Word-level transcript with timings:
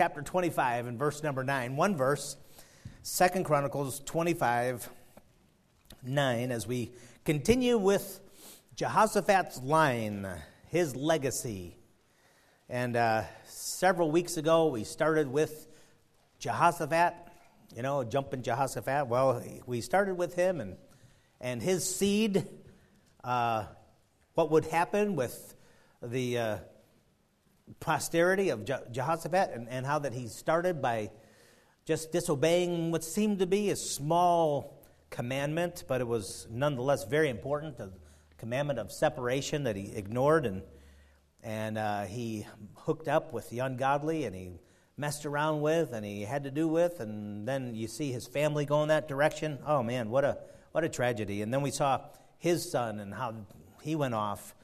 chapter 0.00 0.22
25 0.22 0.86
and 0.86 0.98
verse 0.98 1.22
number 1.22 1.44
9. 1.44 1.76
One 1.76 1.94
verse, 1.94 2.38
Second 3.02 3.44
Chronicles 3.44 4.00
25, 4.06 4.88
9, 6.02 6.50
as 6.50 6.66
we 6.66 6.92
continue 7.26 7.76
with 7.76 8.18
Jehoshaphat's 8.74 9.60
line, 9.62 10.26
his 10.68 10.96
legacy. 10.96 11.76
And 12.70 12.96
uh, 12.96 13.24
several 13.44 14.10
weeks 14.10 14.38
ago, 14.38 14.68
we 14.68 14.84
started 14.84 15.30
with 15.30 15.68
Jehoshaphat, 16.38 17.12
you 17.76 17.82
know, 17.82 18.02
jumping 18.02 18.40
Jehoshaphat. 18.40 19.06
Well, 19.06 19.44
we 19.66 19.82
started 19.82 20.14
with 20.14 20.34
him 20.34 20.62
and, 20.62 20.78
and 21.42 21.60
his 21.60 21.84
seed, 21.84 22.46
uh, 23.22 23.66
what 24.32 24.50
would 24.50 24.64
happen 24.64 25.14
with 25.14 25.54
the 26.02 26.38
uh, 26.38 26.56
posterity 27.78 28.50
of 28.50 28.64
Je- 28.64 28.74
Jehoshaphat, 28.90 29.52
and, 29.54 29.68
and 29.68 29.86
how 29.86 30.00
that 30.00 30.12
he 30.12 30.26
started 30.28 30.82
by 30.82 31.10
just 31.84 32.12
disobeying 32.12 32.90
what 32.90 33.04
seemed 33.04 33.38
to 33.38 33.46
be 33.46 33.70
a 33.70 33.76
small 33.76 34.82
commandment, 35.10 35.84
but 35.88 36.00
it 36.00 36.06
was 36.06 36.46
nonetheless 36.50 37.04
very 37.04 37.28
important 37.28 37.76
the 37.76 37.92
commandment 38.38 38.78
of 38.78 38.90
separation 38.90 39.64
that 39.64 39.76
he 39.76 39.92
ignored, 39.94 40.46
and, 40.46 40.62
and 41.42 41.78
uh, 41.78 42.02
he 42.02 42.46
hooked 42.74 43.08
up 43.08 43.32
with 43.32 43.48
the 43.50 43.58
ungodly, 43.58 44.24
and 44.24 44.34
he 44.34 44.52
messed 44.96 45.24
around 45.24 45.62
with, 45.62 45.92
and 45.92 46.04
he 46.04 46.22
had 46.22 46.44
to 46.44 46.50
do 46.50 46.68
with, 46.68 47.00
and 47.00 47.48
then 47.48 47.74
you 47.74 47.88
see 47.88 48.12
his 48.12 48.26
family 48.26 48.66
going 48.66 48.88
that 48.88 49.08
direction. 49.08 49.58
Oh 49.66 49.82
man, 49.82 50.10
what 50.10 50.24
a, 50.24 50.36
what 50.72 50.84
a 50.84 50.88
tragedy. 50.88 51.40
And 51.42 51.52
then 51.52 51.62
we 51.62 51.70
saw 51.70 52.02
his 52.36 52.70
son 52.70 53.00
and 53.00 53.14
how 53.14 53.34
he 53.82 53.96
went 53.96 54.14
off 54.14 54.54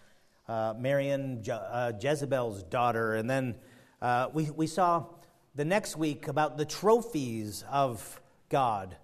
uh, 0.48 0.74
marrying 0.78 1.42
Je- 1.42 1.52
uh, 1.52 1.92
Jezebel's 2.00 2.62
daughter. 2.64 3.14
And 3.14 3.28
then 3.28 3.56
uh, 4.00 4.28
we, 4.32 4.50
we 4.50 4.66
saw 4.66 5.06
the 5.54 5.64
next 5.64 5.96
week 5.96 6.28
about 6.28 6.56
the 6.56 6.64
trophies 6.64 7.64
of 7.70 8.20
God 8.48 8.96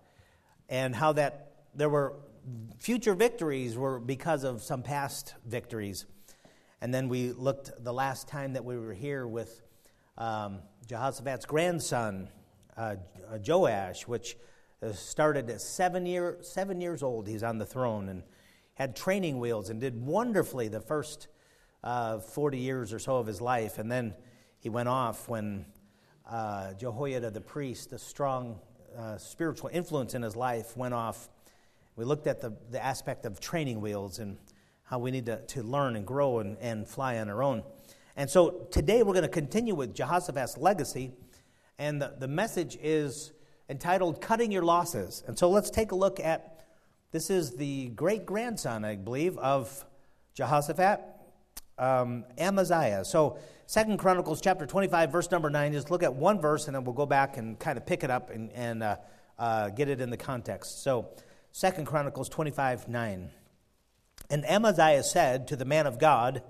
and 0.69 0.95
how 0.95 1.12
that 1.15 1.53
there 1.75 1.89
were 1.89 2.15
future 2.79 3.15
victories 3.15 3.77
were 3.77 3.99
because 3.99 4.45
of 4.45 4.62
some 4.62 4.83
past 4.83 5.34
victories. 5.47 6.07
And 6.81 6.93
then 6.93 7.09
we 7.09 7.33
looked 7.33 7.73
the 7.83 7.93
last 7.93 8.29
time 8.29 8.55
that 8.55 8.65
we 8.65 8.77
were 8.77 8.93
here 8.93 9.27
with 9.27 9.62
um, 10.19 10.59
Jehoshaphat's 10.87 11.47
grandson, 11.47 12.29
uh, 12.77 12.97
Joash, 13.47 14.06
which 14.09 14.37
started 14.93 15.49
at 15.49 15.61
seven, 15.61 16.06
year, 16.06 16.39
seven 16.41 16.81
years 16.81 17.03
old. 17.03 17.29
He's 17.29 17.45
on 17.45 17.59
the 17.59 17.67
throne 17.67 18.09
and 18.09 18.23
had 18.75 18.97
training 18.97 19.39
wheels 19.39 19.70
and 19.70 19.81
did 19.81 20.01
wonderfully 20.05 20.69
the 20.69 20.81
first 20.81 21.28
uh, 21.84 22.19
40 22.19 22.59
years 22.59 22.92
or 22.92 22.98
so 22.98 23.17
of 23.17 23.27
his 23.27 23.41
life. 23.41 23.78
And 23.78 23.91
then 23.91 24.15
he 24.59 24.69
went 24.69 24.89
off 24.89 25.28
when 25.28 25.67
uh, 26.31 26.75
Jehoiada 26.75 27.31
the 27.31 27.41
priest, 27.41 27.91
the 27.91 27.98
strong 27.98 28.59
uh, 28.97 29.19
spiritual 29.19 29.70
influence 29.73 30.15
in 30.15 30.23
his 30.23 30.37
life, 30.37 30.77
went 30.77 30.95
off. 30.95 31.28
We 31.97 32.05
looked 32.05 32.27
at 32.27 32.41
the, 32.41 32.56
the 32.70 32.83
aspect 32.83 33.27
of 33.27 33.41
training 33.41 33.81
wheels 33.81 34.19
and 34.19 34.39
how 34.84 34.98
we 34.98 35.11
need 35.11 35.27
to, 35.27 35.39
to 35.47 35.62
learn 35.62 35.97
and 35.97 36.06
grow 36.06 36.39
and, 36.39 36.56
and 36.59 36.87
fly 36.87 37.19
on 37.19 37.28
our 37.28 37.43
own. 37.43 37.62
And 38.17 38.28
so 38.28 38.67
today 38.70 39.03
we're 39.03 39.15
going 39.15 39.23
to 39.23 39.28
continue 39.28 39.75
with 39.75 39.95
Jehoshaphat's 39.95 40.59
legacy. 40.59 41.12
And 41.78 42.00
the, 42.00 42.15
the 42.19 42.28
message 42.28 42.78
is 42.83 43.33
entitled 43.69 44.20
Cutting 44.20 44.53
Your 44.53 44.62
Losses. 44.62 45.25
And 45.27 45.39
so 45.39 45.50
let's 45.50 45.70
take 45.70 45.93
a 45.93 45.95
look 45.95 46.20
at 46.20 46.52
this 47.13 47.29
is 47.29 47.51
the 47.53 47.89
great 47.89 48.25
grandson, 48.25 48.87
I 48.87 48.97
believe, 48.97 49.37
of 49.37 49.85
Jehoshaphat, 50.33 51.01
um, 51.79 52.25
Amaziah. 52.39 53.05
So, 53.05 53.39
Second 53.67 53.99
Chronicles 53.99 54.41
chapter 54.41 54.67
25, 54.67 55.13
verse 55.13 55.31
number 55.31 55.51
9, 55.51 55.73
just 55.73 55.91
look 55.91 56.03
at 56.03 56.15
one 56.15 56.41
verse 56.41 56.67
and 56.67 56.75
then 56.75 56.85
we'll 56.85 56.95
go 56.95 57.05
back 57.05 57.37
and 57.37 57.59
kind 57.59 57.77
of 57.77 57.85
pick 57.85 58.03
it 58.03 58.11
up 58.11 58.31
and, 58.31 58.51
and 58.53 58.83
uh, 58.83 58.97
uh, 59.39 59.69
get 59.69 59.89
it 59.89 60.01
in 60.01 60.09
the 60.09 60.17
context. 60.17 60.83
So, 60.83 61.11
Second 61.53 61.85
Chronicles 61.85 62.31
25, 62.31 62.89
9. 62.89 63.31
And 64.31 64.47
Amaziah 64.47 65.03
said 65.03 65.49
to 65.49 65.56
the 65.56 65.67
man 65.67 65.87
of 65.87 65.99
God, 65.99 66.43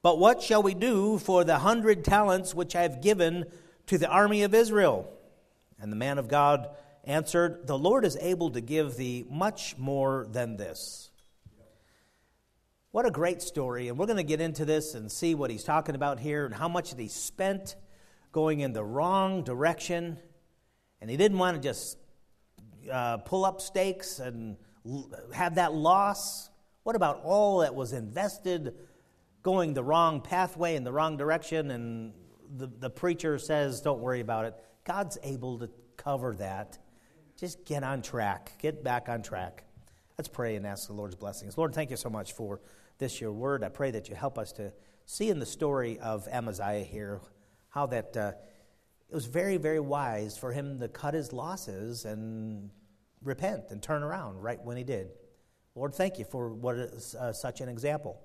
But 0.00 0.20
what 0.20 0.42
shall 0.42 0.62
we 0.62 0.74
do 0.74 1.18
for 1.18 1.42
the 1.42 1.58
hundred 1.58 2.04
talents 2.04 2.54
which 2.54 2.76
I 2.76 2.82
have 2.82 3.02
given 3.02 3.46
to 3.88 3.98
the 3.98 4.08
army 4.08 4.44
of 4.44 4.54
Israel? 4.54 5.12
And 5.80 5.90
the 5.90 5.96
man 5.96 6.18
of 6.18 6.28
God 6.28 6.68
answered, 7.04 7.66
The 7.66 7.78
Lord 7.78 8.04
is 8.04 8.16
able 8.20 8.50
to 8.50 8.60
give 8.60 8.96
thee 8.96 9.24
much 9.28 9.76
more 9.78 10.26
than 10.30 10.56
this. 10.56 11.10
What 12.90 13.06
a 13.06 13.10
great 13.10 13.42
story. 13.42 13.88
And 13.88 13.98
we're 13.98 14.06
going 14.06 14.18
to 14.18 14.22
get 14.22 14.40
into 14.40 14.64
this 14.64 14.94
and 14.94 15.10
see 15.10 15.34
what 15.34 15.50
he's 15.50 15.64
talking 15.64 15.96
about 15.96 16.20
here 16.20 16.46
and 16.46 16.54
how 16.54 16.68
much 16.68 16.90
that 16.90 17.00
he 17.00 17.08
spent 17.08 17.74
going 18.30 18.60
in 18.60 18.72
the 18.72 18.84
wrong 18.84 19.42
direction. 19.42 20.18
And 21.00 21.10
he 21.10 21.16
didn't 21.16 21.38
want 21.38 21.56
to 21.56 21.62
just 21.62 21.98
uh, 22.90 23.16
pull 23.16 23.44
up 23.44 23.60
stakes 23.60 24.20
and 24.20 24.56
have 25.32 25.56
that 25.56 25.74
loss. 25.74 26.50
What 26.84 26.94
about 26.94 27.22
all 27.24 27.58
that 27.58 27.74
was 27.74 27.92
invested 27.92 28.74
going 29.42 29.74
the 29.74 29.82
wrong 29.82 30.20
pathway 30.20 30.76
in 30.76 30.84
the 30.84 30.92
wrong 30.92 31.16
direction? 31.16 31.72
And 31.72 32.12
the, 32.56 32.68
the 32.78 32.90
preacher 32.90 33.38
says, 33.38 33.80
Don't 33.80 34.00
worry 34.00 34.20
about 34.20 34.44
it. 34.44 34.54
God's 34.84 35.18
able 35.24 35.58
to 35.58 35.70
cover 35.96 36.34
that 36.36 36.78
just 37.44 37.66
get 37.66 37.84
on 37.84 38.00
track, 38.00 38.52
get 38.58 38.82
back 38.82 39.10
on 39.10 39.22
track. 39.22 39.64
Let's 40.16 40.28
pray 40.28 40.56
and 40.56 40.66
ask 40.66 40.86
the 40.86 40.94
Lord's 40.94 41.14
blessings. 41.14 41.58
Lord, 41.58 41.74
thank 41.74 41.90
you 41.90 41.96
so 41.98 42.08
much 42.08 42.32
for 42.32 42.62
this, 42.96 43.20
your 43.20 43.32
word. 43.32 43.62
I 43.62 43.68
pray 43.68 43.90
that 43.90 44.08
you 44.08 44.14
help 44.14 44.38
us 44.38 44.50
to 44.52 44.72
see 45.04 45.28
in 45.28 45.40
the 45.40 45.44
story 45.46 45.98
of 45.98 46.26
Amaziah 46.28 46.84
here 46.84 47.20
how 47.68 47.84
that 47.88 48.16
uh, 48.16 48.32
it 49.10 49.14
was 49.14 49.26
very, 49.26 49.58
very 49.58 49.78
wise 49.78 50.38
for 50.38 50.52
him 50.52 50.80
to 50.80 50.88
cut 50.88 51.12
his 51.12 51.34
losses 51.34 52.06
and 52.06 52.70
repent 53.22 53.64
and 53.68 53.82
turn 53.82 54.02
around 54.02 54.40
right 54.40 54.62
when 54.64 54.78
he 54.78 54.84
did. 54.84 55.08
Lord, 55.74 55.94
thank 55.94 56.18
you 56.18 56.24
for 56.24 56.48
what 56.48 56.76
is 56.76 57.14
uh, 57.14 57.34
such 57.34 57.60
an 57.60 57.68
example. 57.68 58.22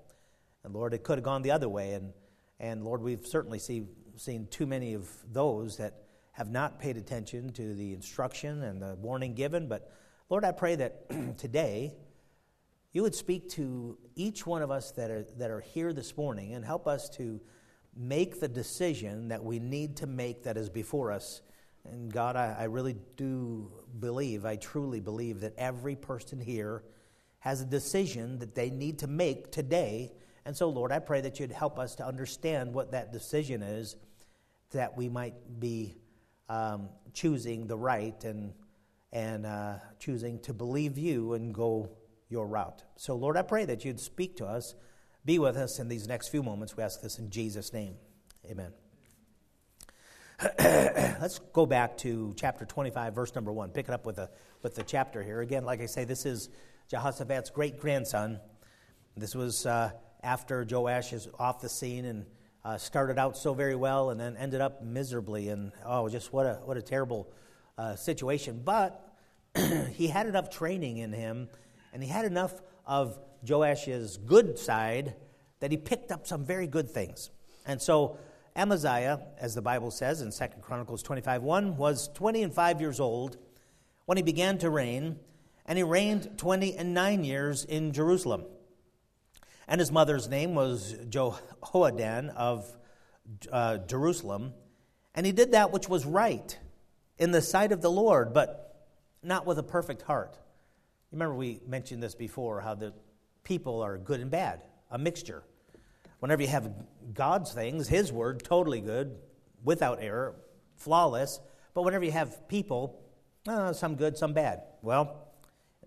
And 0.64 0.72
Lord, 0.72 0.94
it 0.94 1.04
could 1.04 1.18
have 1.18 1.24
gone 1.24 1.42
the 1.42 1.50
other 1.50 1.68
way. 1.68 1.92
And, 1.92 2.14
and 2.58 2.84
Lord, 2.84 3.02
we've 3.02 3.26
certainly 3.26 3.58
see, 3.58 3.84
seen 4.16 4.46
too 4.46 4.66
many 4.66 4.94
of 4.94 5.10
those 5.30 5.76
that 5.76 6.04
have 6.40 6.50
not 6.50 6.78
paid 6.78 6.96
attention 6.96 7.52
to 7.52 7.74
the 7.74 7.92
instruction 7.92 8.62
and 8.62 8.80
the 8.80 8.94
warning 8.94 9.34
given. 9.34 9.68
But 9.68 9.92
Lord, 10.30 10.42
I 10.42 10.52
pray 10.52 10.74
that 10.76 11.36
today 11.36 11.92
you 12.92 13.02
would 13.02 13.14
speak 13.14 13.50
to 13.50 13.98
each 14.16 14.46
one 14.46 14.62
of 14.62 14.70
us 14.70 14.90
that 14.92 15.10
are, 15.10 15.26
that 15.36 15.50
are 15.50 15.60
here 15.60 15.92
this 15.92 16.16
morning 16.16 16.54
and 16.54 16.64
help 16.64 16.88
us 16.88 17.10
to 17.10 17.42
make 17.94 18.40
the 18.40 18.48
decision 18.48 19.28
that 19.28 19.44
we 19.44 19.58
need 19.58 19.98
to 19.98 20.06
make 20.06 20.44
that 20.44 20.56
is 20.56 20.70
before 20.70 21.12
us. 21.12 21.42
And 21.84 22.10
God, 22.10 22.36
I, 22.36 22.56
I 22.60 22.64
really 22.64 22.96
do 23.18 23.70
believe, 23.98 24.46
I 24.46 24.56
truly 24.56 25.00
believe 25.00 25.40
that 25.40 25.52
every 25.58 25.94
person 25.94 26.40
here 26.40 26.84
has 27.40 27.60
a 27.60 27.66
decision 27.66 28.38
that 28.38 28.54
they 28.54 28.70
need 28.70 29.00
to 29.00 29.06
make 29.06 29.52
today. 29.52 30.10
And 30.46 30.56
so, 30.56 30.70
Lord, 30.70 30.90
I 30.90 31.00
pray 31.00 31.20
that 31.20 31.38
you'd 31.38 31.52
help 31.52 31.78
us 31.78 31.96
to 31.96 32.06
understand 32.06 32.72
what 32.72 32.92
that 32.92 33.12
decision 33.12 33.62
is, 33.62 33.96
that 34.70 34.96
we 34.96 35.10
might 35.10 35.60
be 35.60 35.96
um, 36.50 36.88
choosing 37.14 37.68
the 37.68 37.78
right 37.78 38.22
and, 38.24 38.52
and 39.12 39.46
uh, 39.46 39.74
choosing 40.00 40.40
to 40.40 40.52
believe 40.52 40.98
you 40.98 41.34
and 41.34 41.54
go 41.54 41.88
your 42.28 42.46
route. 42.46 42.82
So, 42.96 43.14
Lord, 43.14 43.36
I 43.36 43.42
pray 43.42 43.64
that 43.64 43.84
you'd 43.84 44.00
speak 44.00 44.36
to 44.38 44.46
us, 44.46 44.74
be 45.24 45.38
with 45.38 45.56
us 45.56 45.78
in 45.78 45.88
these 45.88 46.08
next 46.08 46.28
few 46.28 46.42
moments. 46.42 46.76
We 46.76 46.82
ask 46.82 47.00
this 47.00 47.18
in 47.18 47.30
Jesus' 47.30 47.72
name. 47.72 47.94
Amen. 48.50 48.72
Let's 51.20 51.38
go 51.52 51.66
back 51.66 51.96
to 51.98 52.34
chapter 52.36 52.64
25, 52.64 53.14
verse 53.14 53.34
number 53.34 53.52
1. 53.52 53.70
Pick 53.70 53.88
it 53.88 53.92
up 53.92 54.04
with, 54.04 54.18
a, 54.18 54.28
with 54.62 54.74
the 54.74 54.82
chapter 54.82 55.22
here. 55.22 55.40
Again, 55.40 55.64
like 55.64 55.80
I 55.80 55.86
say, 55.86 56.04
this 56.04 56.26
is 56.26 56.48
Jehoshaphat's 56.88 57.50
great 57.50 57.78
grandson. 57.78 58.40
This 59.16 59.36
was 59.36 59.66
uh, 59.66 59.90
after 60.22 60.66
Joash 60.68 61.12
is 61.12 61.28
off 61.38 61.60
the 61.60 61.68
scene 61.68 62.06
and 62.06 62.26
uh, 62.64 62.76
started 62.78 63.18
out 63.18 63.36
so 63.36 63.54
very 63.54 63.74
well 63.74 64.10
and 64.10 64.20
then 64.20 64.36
ended 64.36 64.60
up 64.60 64.82
miserably. 64.82 65.48
And 65.48 65.72
oh, 65.84 66.08
just 66.08 66.32
what 66.32 66.46
a, 66.46 66.54
what 66.64 66.76
a 66.76 66.82
terrible 66.82 67.32
uh, 67.78 67.96
situation. 67.96 68.60
But 68.64 69.14
he 69.92 70.08
had 70.08 70.26
enough 70.26 70.50
training 70.50 70.98
in 70.98 71.12
him 71.12 71.48
and 71.92 72.02
he 72.02 72.08
had 72.08 72.24
enough 72.24 72.54
of 72.86 73.18
Joash's 73.44 74.16
good 74.18 74.58
side 74.58 75.16
that 75.60 75.70
he 75.70 75.76
picked 75.76 76.10
up 76.12 76.26
some 76.26 76.44
very 76.44 76.66
good 76.66 76.90
things. 76.90 77.30
And 77.66 77.80
so 77.80 78.18
Amaziah, 78.56 79.20
as 79.38 79.54
the 79.54 79.62
Bible 79.62 79.90
says 79.90 80.20
in 80.20 80.30
2 80.32 80.60
Chronicles 80.60 81.02
25 81.02 81.42
1, 81.42 81.76
was 81.76 82.08
20 82.14 82.42
and 82.42 82.52
5 82.52 82.80
years 82.80 83.00
old 83.00 83.36
when 84.06 84.16
he 84.16 84.22
began 84.22 84.58
to 84.58 84.70
reign, 84.70 85.18
and 85.66 85.78
he 85.78 85.84
reigned 85.84 86.36
20 86.36 86.76
and 86.76 86.92
9 86.94 87.24
years 87.24 87.64
in 87.64 87.92
Jerusalem. 87.92 88.44
And 89.70 89.78
his 89.78 89.92
mother's 89.92 90.28
name 90.28 90.56
was 90.56 90.96
Jehoaddan 91.08 92.30
of 92.30 92.76
uh, 93.52 93.78
Jerusalem. 93.78 94.52
And 95.14 95.24
he 95.24 95.30
did 95.30 95.52
that 95.52 95.70
which 95.70 95.88
was 95.88 96.04
right 96.04 96.58
in 97.18 97.30
the 97.30 97.40
sight 97.40 97.70
of 97.70 97.80
the 97.80 97.90
Lord, 97.90 98.34
but 98.34 98.88
not 99.22 99.46
with 99.46 99.60
a 99.60 99.62
perfect 99.62 100.02
heart. 100.02 100.36
Remember, 101.12 101.36
we 101.36 101.60
mentioned 101.68 102.02
this 102.02 102.16
before 102.16 102.60
how 102.60 102.74
the 102.74 102.92
people 103.44 103.80
are 103.80 103.96
good 103.96 104.18
and 104.18 104.28
bad, 104.28 104.64
a 104.90 104.98
mixture. 104.98 105.44
Whenever 106.18 106.42
you 106.42 106.48
have 106.48 106.72
God's 107.14 107.52
things, 107.52 107.86
His 107.86 108.12
word, 108.12 108.42
totally 108.42 108.80
good, 108.80 109.18
without 109.62 109.98
error, 110.02 110.34
flawless. 110.78 111.38
But 111.74 111.82
whenever 111.82 112.04
you 112.04 112.10
have 112.10 112.48
people, 112.48 113.00
uh, 113.46 113.72
some 113.72 113.94
good, 113.94 114.18
some 114.18 114.32
bad. 114.32 114.62
Well, 114.82 115.28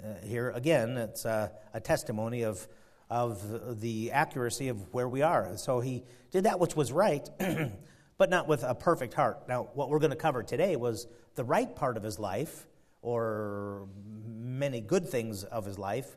uh, 0.02 0.26
here 0.26 0.52
again, 0.52 0.98
it's 0.98 1.26
uh, 1.26 1.50
a 1.74 1.82
testimony 1.82 2.44
of, 2.44 2.66
of 3.14 3.80
the 3.80 4.12
accuracy 4.12 4.70
of 4.70 4.92
where 4.92 5.08
we 5.08 5.22
are. 5.22 5.56
So 5.58 5.80
he 5.80 6.04
did 6.32 6.46
that 6.46 6.60
which 6.60 6.76
was 6.76 6.92
right, 6.92 7.30
but 8.18 8.32
not 8.32 8.48
with 8.48 8.64
a 8.64 8.74
perfect 8.74 9.14
heart. 9.14 9.48
Now, 9.48 9.70
what 9.76 9.90
we're 9.92 10.00
going 10.00 10.10
to 10.10 10.18
cover 10.18 10.42
today 10.42 10.76
was 10.76 11.06
the 11.36 11.44
right 11.44 11.74
part 11.76 11.96
of 11.96 12.02
his 12.02 12.18
life, 12.18 12.66
or 13.04 13.88
many 14.26 14.82
good 14.82 15.08
things 15.08 15.44
of 15.44 15.64
his 15.64 15.78
life. 15.78 16.08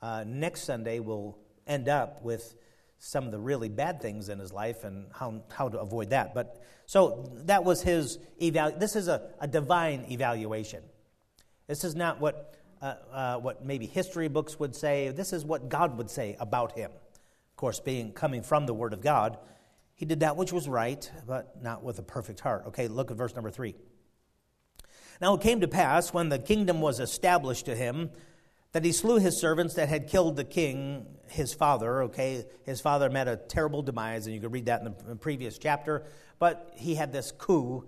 Uh, 0.00 0.22
next 0.24 0.62
Sunday, 0.62 1.00
we'll 1.00 1.36
end 1.66 1.88
up 1.88 2.22
with 2.22 2.54
some 3.00 3.24
of 3.24 3.32
the 3.32 3.38
really 3.40 3.68
bad 3.68 4.00
things 4.00 4.28
in 4.28 4.38
his 4.38 4.52
life 4.52 4.84
and 4.84 5.06
how, 5.12 5.42
how 5.50 5.68
to 5.68 5.80
avoid 5.80 6.10
that. 6.10 6.32
But 6.32 6.62
so 6.86 7.28
that 7.46 7.64
was 7.64 7.82
his 7.82 8.20
eval. 8.40 8.78
This 8.78 8.94
is 8.94 9.08
a, 9.08 9.30
a 9.40 9.48
divine 9.48 10.06
evaluation. 10.08 10.84
This 11.66 11.82
is 11.82 11.96
not 11.96 12.20
what 12.20 12.54
uh, 12.82 12.94
uh, 13.12 13.36
what 13.38 13.64
maybe 13.64 13.86
history 13.86 14.28
books 14.28 14.58
would 14.58 14.74
say. 14.74 15.10
This 15.10 15.32
is 15.32 15.44
what 15.44 15.68
God 15.68 15.98
would 15.98 16.10
say 16.10 16.36
about 16.40 16.72
him. 16.72 16.90
Of 16.90 17.56
course, 17.56 17.80
being 17.80 18.12
coming 18.12 18.42
from 18.42 18.66
the 18.66 18.74
Word 18.74 18.92
of 18.92 19.00
God, 19.00 19.38
he 19.94 20.06
did 20.06 20.20
that 20.20 20.36
which 20.36 20.52
was 20.52 20.68
right, 20.68 21.10
but 21.26 21.62
not 21.62 21.82
with 21.82 21.98
a 21.98 22.02
perfect 22.02 22.40
heart. 22.40 22.64
Okay, 22.68 22.88
look 22.88 23.10
at 23.10 23.16
verse 23.16 23.34
number 23.34 23.50
three. 23.50 23.74
Now 25.20 25.34
it 25.34 25.42
came 25.42 25.60
to 25.60 25.68
pass 25.68 26.14
when 26.14 26.30
the 26.30 26.38
kingdom 26.38 26.80
was 26.80 27.00
established 27.00 27.66
to 27.66 27.76
him 27.76 28.10
that 28.72 28.84
he 28.84 28.92
slew 28.92 29.18
his 29.18 29.36
servants 29.36 29.74
that 29.74 29.88
had 29.88 30.08
killed 30.08 30.36
the 30.36 30.44
king, 30.44 31.06
his 31.28 31.52
father. 31.52 32.04
Okay, 32.04 32.44
his 32.64 32.80
father 32.80 33.10
met 33.10 33.28
a 33.28 33.36
terrible 33.36 33.82
demise, 33.82 34.26
and 34.26 34.34
you 34.34 34.40
could 34.40 34.52
read 34.52 34.66
that 34.66 34.80
in 34.80 34.94
the 35.06 35.16
previous 35.16 35.58
chapter. 35.58 36.04
But 36.38 36.72
he 36.76 36.94
had 36.94 37.12
this 37.12 37.32
coup 37.32 37.86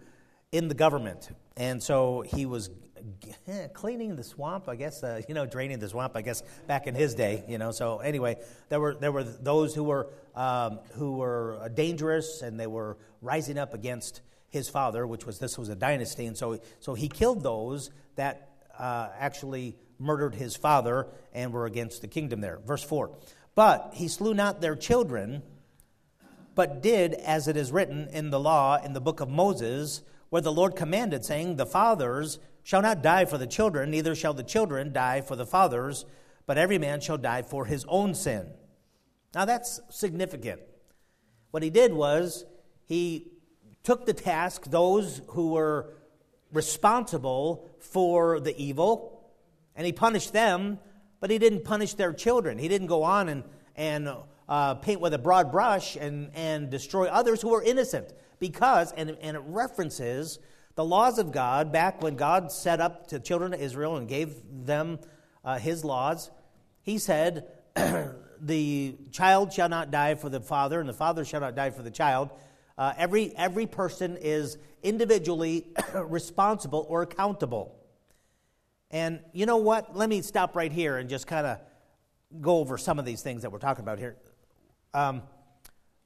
in 0.50 0.68
the 0.68 0.74
government, 0.74 1.30
and 1.56 1.82
so 1.82 2.22
he 2.26 2.44
was 2.44 2.68
cleaning 3.72 4.16
the 4.16 4.24
swamp, 4.24 4.68
I 4.68 4.76
guess, 4.76 5.02
uh, 5.02 5.22
you 5.28 5.34
know, 5.34 5.46
draining 5.46 5.78
the 5.78 5.88
swamp, 5.88 6.16
I 6.16 6.22
guess, 6.22 6.42
back 6.66 6.86
in 6.86 6.94
his 6.94 7.14
day, 7.14 7.44
you 7.48 7.58
know. 7.58 7.70
So 7.70 7.98
anyway, 7.98 8.36
there 8.68 8.80
were 8.80 8.94
there 8.94 9.12
were 9.12 9.24
those 9.24 9.74
who 9.74 9.84
were 9.84 10.10
um, 10.34 10.80
who 10.92 11.16
were 11.16 11.70
dangerous, 11.74 12.42
and 12.42 12.58
they 12.58 12.66
were 12.66 12.98
rising 13.20 13.58
up 13.58 13.74
against 13.74 14.20
his 14.48 14.68
father, 14.68 15.06
which 15.06 15.26
was 15.26 15.38
this 15.38 15.58
was 15.58 15.68
a 15.68 15.76
dynasty, 15.76 16.26
and 16.26 16.36
so 16.36 16.60
so 16.80 16.94
he 16.94 17.08
killed 17.08 17.42
those 17.42 17.90
that 18.16 18.50
uh, 18.78 19.08
actually 19.18 19.76
murdered 19.98 20.34
his 20.34 20.56
father 20.56 21.06
and 21.32 21.52
were 21.52 21.66
against 21.66 22.02
the 22.02 22.08
kingdom 22.08 22.40
there. 22.40 22.58
Verse 22.64 22.82
four, 22.82 23.16
but 23.54 23.92
he 23.94 24.08
slew 24.08 24.34
not 24.34 24.60
their 24.60 24.76
children, 24.76 25.42
but 26.54 26.82
did 26.82 27.14
as 27.14 27.48
it 27.48 27.56
is 27.56 27.72
written 27.72 28.08
in 28.12 28.30
the 28.30 28.40
law 28.40 28.78
in 28.82 28.92
the 28.92 29.00
book 29.00 29.20
of 29.20 29.28
Moses, 29.28 30.02
where 30.30 30.42
the 30.42 30.52
Lord 30.52 30.76
commanded, 30.76 31.24
saying, 31.24 31.56
The 31.56 31.66
fathers 31.66 32.38
shall 32.62 32.82
not 32.82 33.02
die 33.02 33.24
for 33.24 33.38
the 33.38 33.46
children, 33.46 33.90
neither 33.90 34.14
shall 34.14 34.34
the 34.34 34.42
children 34.42 34.92
die 34.92 35.20
for 35.20 35.36
the 35.36 35.46
fathers, 35.46 36.04
but 36.46 36.58
every 36.58 36.78
man 36.78 37.00
shall 37.00 37.18
die 37.18 37.42
for 37.42 37.64
his 37.64 37.84
own 37.88 38.14
sin. 38.14 38.46
Now 39.34 39.44
that's 39.44 39.80
significant. 39.90 40.60
What 41.50 41.62
he 41.62 41.70
did 41.70 41.92
was 41.92 42.44
he 42.86 43.32
took 43.82 44.06
the 44.06 44.12
task, 44.12 44.64
those 44.64 45.22
who 45.28 45.52
were 45.52 45.94
responsible 46.52 47.70
for 47.78 48.40
the 48.40 48.56
evil, 48.62 49.30
and 49.74 49.86
he 49.86 49.92
punished 49.92 50.32
them, 50.32 50.78
but 51.20 51.30
he 51.30 51.38
didn't 51.38 51.64
punish 51.64 51.94
their 51.94 52.12
children. 52.12 52.58
He 52.58 52.68
didn't 52.68 52.88
go 52.88 53.02
on 53.02 53.28
and, 53.28 53.44
and 53.76 54.08
uh, 54.48 54.74
paint 54.74 55.00
with 55.00 55.14
a 55.14 55.18
broad 55.18 55.50
brush 55.50 55.96
and, 55.96 56.30
and 56.34 56.70
destroy 56.70 57.06
others 57.06 57.40
who 57.40 57.50
were 57.50 57.62
innocent. 57.62 58.12
Because, 58.38 58.92
and, 58.92 59.16
and 59.20 59.36
it 59.36 59.42
references 59.46 60.38
the 60.74 60.84
laws 60.84 61.18
of 61.18 61.32
God, 61.32 61.72
back 61.72 62.02
when 62.02 62.16
God 62.16 62.50
set 62.50 62.80
up 62.80 63.08
the 63.08 63.20
children 63.20 63.52
of 63.52 63.60
Israel 63.60 63.96
and 63.96 64.08
gave 64.08 64.36
them 64.64 64.98
uh, 65.44 65.58
his 65.58 65.84
laws, 65.84 66.30
he 66.82 66.98
said, 66.98 67.48
The 68.44 68.96
child 69.12 69.52
shall 69.52 69.68
not 69.68 69.92
die 69.92 70.16
for 70.16 70.28
the 70.28 70.40
father, 70.40 70.80
and 70.80 70.88
the 70.88 70.94
father 70.94 71.24
shall 71.24 71.40
not 71.40 71.54
die 71.54 71.70
for 71.70 71.82
the 71.82 71.92
child. 71.92 72.30
Uh, 72.76 72.92
every, 72.96 73.36
every 73.36 73.66
person 73.66 74.16
is 74.20 74.58
individually 74.82 75.68
responsible 75.94 76.84
or 76.88 77.02
accountable. 77.02 77.76
And 78.90 79.20
you 79.32 79.46
know 79.46 79.58
what? 79.58 79.96
Let 79.96 80.08
me 80.08 80.22
stop 80.22 80.56
right 80.56 80.72
here 80.72 80.98
and 80.98 81.08
just 81.08 81.28
kind 81.28 81.46
of 81.46 81.60
go 82.40 82.58
over 82.58 82.76
some 82.76 82.98
of 82.98 83.04
these 83.04 83.22
things 83.22 83.42
that 83.42 83.52
we're 83.52 83.58
talking 83.58 83.82
about 83.82 83.98
here. 83.98 84.16
Um, 84.92 85.22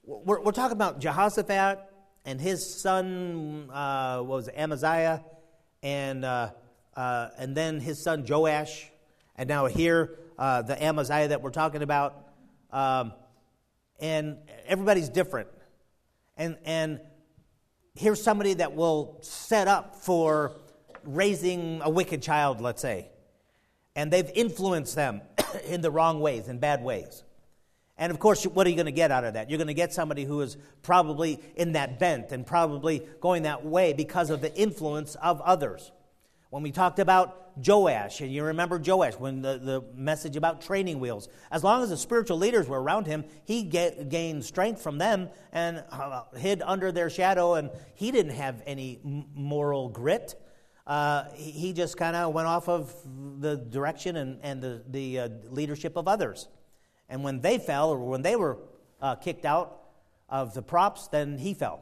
we're, 0.03 0.41
we're 0.41 0.51
talking 0.51 0.75
about 0.75 0.99
Jehoshaphat 0.99 1.79
and 2.27 2.41
his 2.41 2.81
son 2.81 3.69
uh, 3.71 4.21
was 4.21 4.49
Amaziah, 4.49 5.23
and 5.81 6.25
uh, 6.25 6.51
uh, 6.93 7.29
and 7.37 7.55
then 7.55 7.79
his 7.79 8.03
son 8.03 8.25
Joash, 8.27 8.89
and 9.37 9.47
now 9.47 9.67
here 9.67 10.19
uh, 10.37 10.61
the 10.61 10.83
Amaziah 10.83 11.29
that 11.29 11.41
we're 11.41 11.51
talking 11.51 11.83
about, 11.83 12.27
um, 12.73 13.13
and 14.01 14.39
everybody's 14.67 15.07
different, 15.07 15.47
and 16.35 16.57
and 16.65 16.99
here's 17.95 18.21
somebody 18.21 18.55
that 18.55 18.75
will 18.75 19.19
set 19.21 19.69
up 19.69 19.95
for 19.95 20.51
raising 21.05 21.79
a 21.81 21.89
wicked 21.89 22.21
child, 22.21 22.59
let's 22.59 22.81
say, 22.81 23.07
and 23.95 24.11
they've 24.11 24.31
influenced 24.35 24.95
them 24.95 25.21
in 25.65 25.79
the 25.79 25.89
wrong 25.89 26.19
ways, 26.19 26.49
in 26.49 26.59
bad 26.59 26.83
ways. 26.83 27.23
And 27.97 28.11
of 28.11 28.19
course, 28.19 28.43
what 28.45 28.67
are 28.67 28.69
you 28.69 28.75
going 28.75 28.85
to 28.85 28.91
get 28.91 29.11
out 29.11 29.23
of 29.23 29.33
that? 29.33 29.49
You're 29.49 29.57
going 29.57 29.67
to 29.67 29.73
get 29.73 29.93
somebody 29.93 30.23
who 30.23 30.41
is 30.41 30.57
probably 30.83 31.39
in 31.55 31.71
that 31.73 31.97
bent 31.99 32.31
and 32.31 32.45
probably 32.45 33.07
going 33.21 33.43
that 33.43 33.65
way 33.65 33.93
because 33.93 34.29
of 34.29 34.41
the 34.41 34.55
influence 34.55 35.15
of 35.15 35.41
others. 35.41 35.91
When 36.49 36.63
we 36.63 36.71
talked 36.71 36.99
about 36.99 37.51
Joash, 37.65 38.21
and 38.21 38.31
you 38.31 38.43
remember 38.43 38.81
Joash, 38.83 39.15
when 39.15 39.41
the, 39.41 39.57
the 39.57 39.83
message 39.93 40.37
about 40.37 40.61
training 40.61 40.99
wheels, 40.99 41.27
as 41.51 41.63
long 41.63 41.83
as 41.83 41.89
the 41.89 41.97
spiritual 41.97 42.37
leaders 42.37 42.69
were 42.69 42.81
around 42.81 43.07
him, 43.07 43.25
he 43.45 43.63
get, 43.63 44.09
gained 44.09 44.45
strength 44.45 44.81
from 44.81 44.97
them 44.97 45.29
and 45.51 45.83
uh, 45.91 46.23
hid 46.37 46.61
under 46.61 46.91
their 46.91 47.09
shadow, 47.09 47.55
and 47.55 47.71
he 47.95 48.11
didn't 48.11 48.33
have 48.33 48.61
any 48.65 48.99
moral 49.03 49.89
grit. 49.89 50.35
Uh, 50.85 51.25
he, 51.33 51.73
just 51.73 51.97
kind 51.97 52.15
of 52.15 52.33
went 52.33 52.47
off 52.47 52.69
of 52.69 52.95
the 53.41 53.57
direction 53.57 54.15
and, 54.15 54.39
and 54.41 54.61
the, 54.61 54.83
the 54.87 55.19
uh, 55.19 55.29
leadership 55.49 55.97
of 55.97 56.07
others. 56.07 56.47
And 57.09 57.23
when 57.23 57.41
they 57.41 57.57
fell, 57.57 57.91
or 57.91 57.99
when 57.99 58.21
they 58.21 58.35
were 58.35 58.57
uh, 59.01 59.15
kicked 59.15 59.45
out 59.45 59.79
of 60.29 60.53
the 60.53 60.61
props, 60.61 61.07
then 61.07 61.37
he 61.37 61.53
fell. 61.53 61.81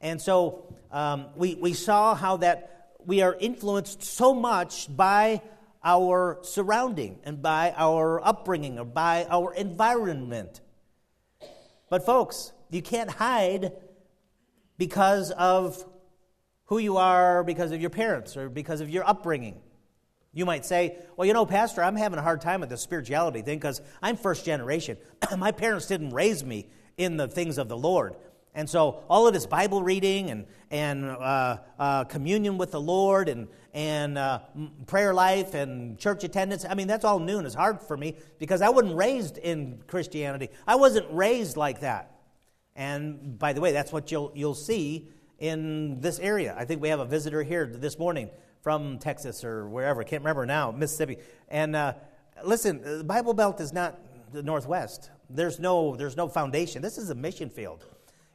And 0.00 0.20
so 0.20 0.74
um, 0.90 1.26
we, 1.36 1.54
we 1.54 1.72
saw 1.72 2.14
how 2.14 2.38
that 2.38 2.90
we 3.04 3.22
are 3.22 3.36
influenced 3.38 4.02
so 4.02 4.34
much 4.34 4.94
by 4.94 5.42
our 5.84 6.38
surrounding 6.42 7.18
and 7.24 7.42
by 7.42 7.74
our 7.76 8.24
upbringing 8.24 8.78
or 8.78 8.84
by 8.84 9.26
our 9.28 9.52
environment. 9.54 10.60
But, 11.90 12.06
folks, 12.06 12.52
you 12.70 12.82
can't 12.82 13.10
hide 13.10 13.72
because 14.78 15.30
of 15.32 15.84
who 16.66 16.78
you 16.78 16.96
are, 16.96 17.44
because 17.44 17.72
of 17.72 17.80
your 17.80 17.90
parents, 17.90 18.36
or 18.36 18.48
because 18.48 18.80
of 18.80 18.88
your 18.88 19.06
upbringing. 19.06 19.60
You 20.34 20.46
might 20.46 20.64
say, 20.64 20.96
well, 21.16 21.26
you 21.26 21.34
know, 21.34 21.44
Pastor, 21.44 21.82
I'm 21.82 21.96
having 21.96 22.18
a 22.18 22.22
hard 22.22 22.40
time 22.40 22.60
with 22.60 22.70
the 22.70 22.78
spirituality 22.78 23.42
thing 23.42 23.58
because 23.58 23.82
I'm 24.02 24.16
first 24.16 24.44
generation. 24.44 24.96
My 25.36 25.52
parents 25.52 25.86
didn't 25.86 26.10
raise 26.10 26.42
me 26.42 26.68
in 26.96 27.18
the 27.18 27.28
things 27.28 27.58
of 27.58 27.68
the 27.68 27.76
Lord. 27.76 28.16
And 28.54 28.68
so 28.68 29.02
all 29.08 29.26
of 29.26 29.34
this 29.34 29.46
Bible 29.46 29.82
reading 29.82 30.30
and, 30.30 30.46
and 30.70 31.06
uh, 31.06 31.58
uh, 31.78 32.04
communion 32.04 32.58
with 32.58 32.70
the 32.70 32.80
Lord 32.80 33.28
and, 33.28 33.48
and 33.72 34.18
uh, 34.18 34.40
prayer 34.86 35.14
life 35.14 35.54
and 35.54 35.98
church 35.98 36.24
attendance, 36.24 36.64
I 36.68 36.74
mean, 36.74 36.86
that's 36.86 37.04
all 37.04 37.18
new 37.18 37.38
and 37.38 37.46
it's 37.46 37.54
hard 37.54 37.80
for 37.80 37.96
me 37.96 38.16
because 38.38 38.60
I 38.60 38.68
wasn't 38.68 38.96
raised 38.96 39.38
in 39.38 39.82
Christianity. 39.86 40.50
I 40.66 40.76
wasn't 40.76 41.06
raised 41.10 41.56
like 41.56 41.80
that. 41.80 42.10
And 42.74 43.38
by 43.38 43.52
the 43.52 43.60
way, 43.60 43.72
that's 43.72 43.92
what 43.92 44.10
you'll, 44.10 44.32
you'll 44.34 44.54
see 44.54 45.08
in 45.38 46.00
this 46.00 46.18
area. 46.18 46.54
I 46.56 46.64
think 46.64 46.80
we 46.80 46.88
have 46.88 47.00
a 47.00 47.06
visitor 47.06 47.42
here 47.42 47.66
this 47.66 47.98
morning 47.98 48.30
from 48.62 48.98
Texas 48.98 49.44
or 49.44 49.68
wherever. 49.68 50.02
Can't 50.04 50.22
remember 50.22 50.46
now, 50.46 50.70
Mississippi. 50.70 51.18
And 51.48 51.76
uh, 51.76 51.94
listen, 52.44 52.98
the 52.98 53.04
Bible 53.04 53.34
Belt 53.34 53.60
is 53.60 53.72
not 53.72 53.98
the 54.32 54.42
Northwest. 54.42 55.10
There's 55.28 55.58
no, 55.58 55.96
there's 55.96 56.16
no 56.16 56.28
foundation. 56.28 56.80
This 56.80 56.96
is 56.96 57.10
a 57.10 57.14
mission 57.14 57.50
field. 57.50 57.84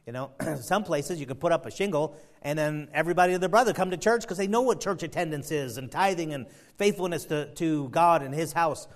You 0.06 0.12
know, 0.12 0.30
some 0.60 0.84
places 0.84 1.18
you 1.18 1.26
can 1.26 1.36
put 1.36 1.50
up 1.50 1.66
a 1.66 1.70
shingle 1.70 2.16
and 2.42 2.58
then 2.58 2.88
everybody 2.92 3.32
and 3.32 3.42
their 3.42 3.48
brother 3.48 3.72
come 3.72 3.90
to 3.90 3.96
church 3.96 4.22
because 4.22 4.38
they 4.38 4.46
know 4.46 4.62
what 4.62 4.80
church 4.80 5.02
attendance 5.02 5.50
is 5.50 5.78
and 5.78 5.90
tithing 5.90 6.34
and 6.34 6.46
faithfulness 6.76 7.24
to, 7.26 7.52
to 7.54 7.88
God 7.88 8.22
and 8.22 8.34
His 8.34 8.52
house. 8.52 8.86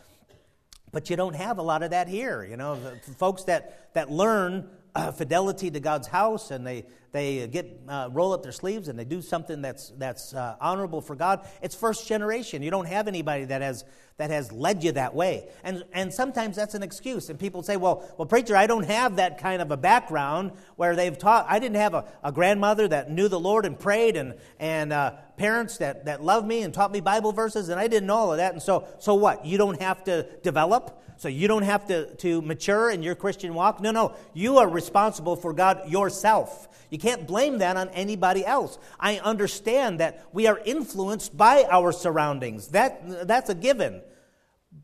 But 0.92 1.08
you 1.08 1.16
don't 1.16 1.34
have 1.34 1.58
a 1.58 1.62
lot 1.62 1.82
of 1.82 1.90
that 1.90 2.08
here. 2.08 2.44
You 2.44 2.56
know, 2.56 2.78
the 2.78 3.14
folks 3.14 3.44
that, 3.44 3.94
that 3.94 4.10
learn 4.10 4.68
uh, 4.94 5.10
fidelity 5.12 5.70
to 5.70 5.80
God's 5.80 6.08
house 6.08 6.50
and 6.50 6.66
they, 6.66 6.84
they 7.12 7.46
get 7.46 7.78
uh, 7.88 8.08
roll 8.10 8.32
up 8.32 8.42
their 8.42 8.52
sleeves 8.52 8.88
and 8.88 8.98
they 8.98 9.04
do 9.04 9.20
something 9.20 9.60
that's 9.60 9.92
that's 9.98 10.32
uh, 10.34 10.56
honorable 10.60 11.02
for 11.02 11.14
God. 11.14 11.46
It's 11.60 11.74
first 11.74 12.08
generation. 12.08 12.62
You 12.62 12.70
don't 12.70 12.88
have 12.88 13.06
anybody 13.06 13.44
that 13.44 13.60
has 13.60 13.84
that 14.16 14.30
has 14.30 14.50
led 14.50 14.82
you 14.82 14.92
that 14.92 15.14
way. 15.14 15.48
And 15.62 15.84
and 15.92 16.12
sometimes 16.12 16.56
that's 16.56 16.74
an 16.74 16.82
excuse. 16.82 17.28
And 17.28 17.38
people 17.38 17.62
say, 17.62 17.76
well, 17.76 18.10
well, 18.16 18.24
preacher, 18.24 18.56
I 18.56 18.66
don't 18.66 18.84
have 18.84 19.16
that 19.16 19.36
kind 19.36 19.60
of 19.60 19.70
a 19.70 19.76
background 19.76 20.52
where 20.76 20.96
they've 20.96 21.16
taught. 21.16 21.44
I 21.50 21.58
didn't 21.58 21.76
have 21.76 21.92
a, 21.92 22.06
a 22.24 22.32
grandmother 22.32 22.88
that 22.88 23.10
knew 23.10 23.28
the 23.28 23.40
Lord 23.40 23.66
and 23.66 23.78
prayed, 23.78 24.16
and 24.16 24.34
and 24.58 24.90
uh, 24.90 25.12
parents 25.36 25.76
that 25.78 26.06
that 26.06 26.24
loved 26.24 26.46
me 26.46 26.62
and 26.62 26.72
taught 26.72 26.92
me 26.92 27.00
Bible 27.00 27.32
verses, 27.32 27.68
and 27.68 27.78
I 27.78 27.88
didn't 27.88 28.06
know 28.06 28.16
all 28.16 28.32
of 28.32 28.38
that. 28.38 28.54
And 28.54 28.62
so 28.62 28.88
so 29.00 29.14
what? 29.14 29.44
You 29.44 29.58
don't 29.58 29.80
have 29.82 30.02
to 30.04 30.26
develop. 30.42 30.98
So 31.18 31.28
you 31.28 31.46
don't 31.46 31.62
have 31.62 31.86
to, 31.86 32.12
to 32.16 32.42
mature 32.42 32.90
in 32.90 33.04
your 33.04 33.14
Christian 33.14 33.54
walk. 33.54 33.80
No, 33.80 33.92
no. 33.92 34.16
You 34.34 34.58
are 34.58 34.68
responsible 34.68 35.36
for 35.36 35.52
God 35.52 35.88
yourself. 35.88 36.68
You 36.90 36.98
can't 37.02 37.26
blame 37.26 37.58
that 37.58 37.76
on 37.76 37.88
anybody 37.90 38.46
else. 38.46 38.78
I 38.98 39.18
understand 39.18 40.00
that 40.00 40.24
we 40.32 40.46
are 40.46 40.60
influenced 40.64 41.36
by 41.36 41.66
our 41.68 41.90
surroundings. 41.90 42.68
That, 42.68 43.26
that's 43.26 43.50
a 43.50 43.54
given. 43.54 44.02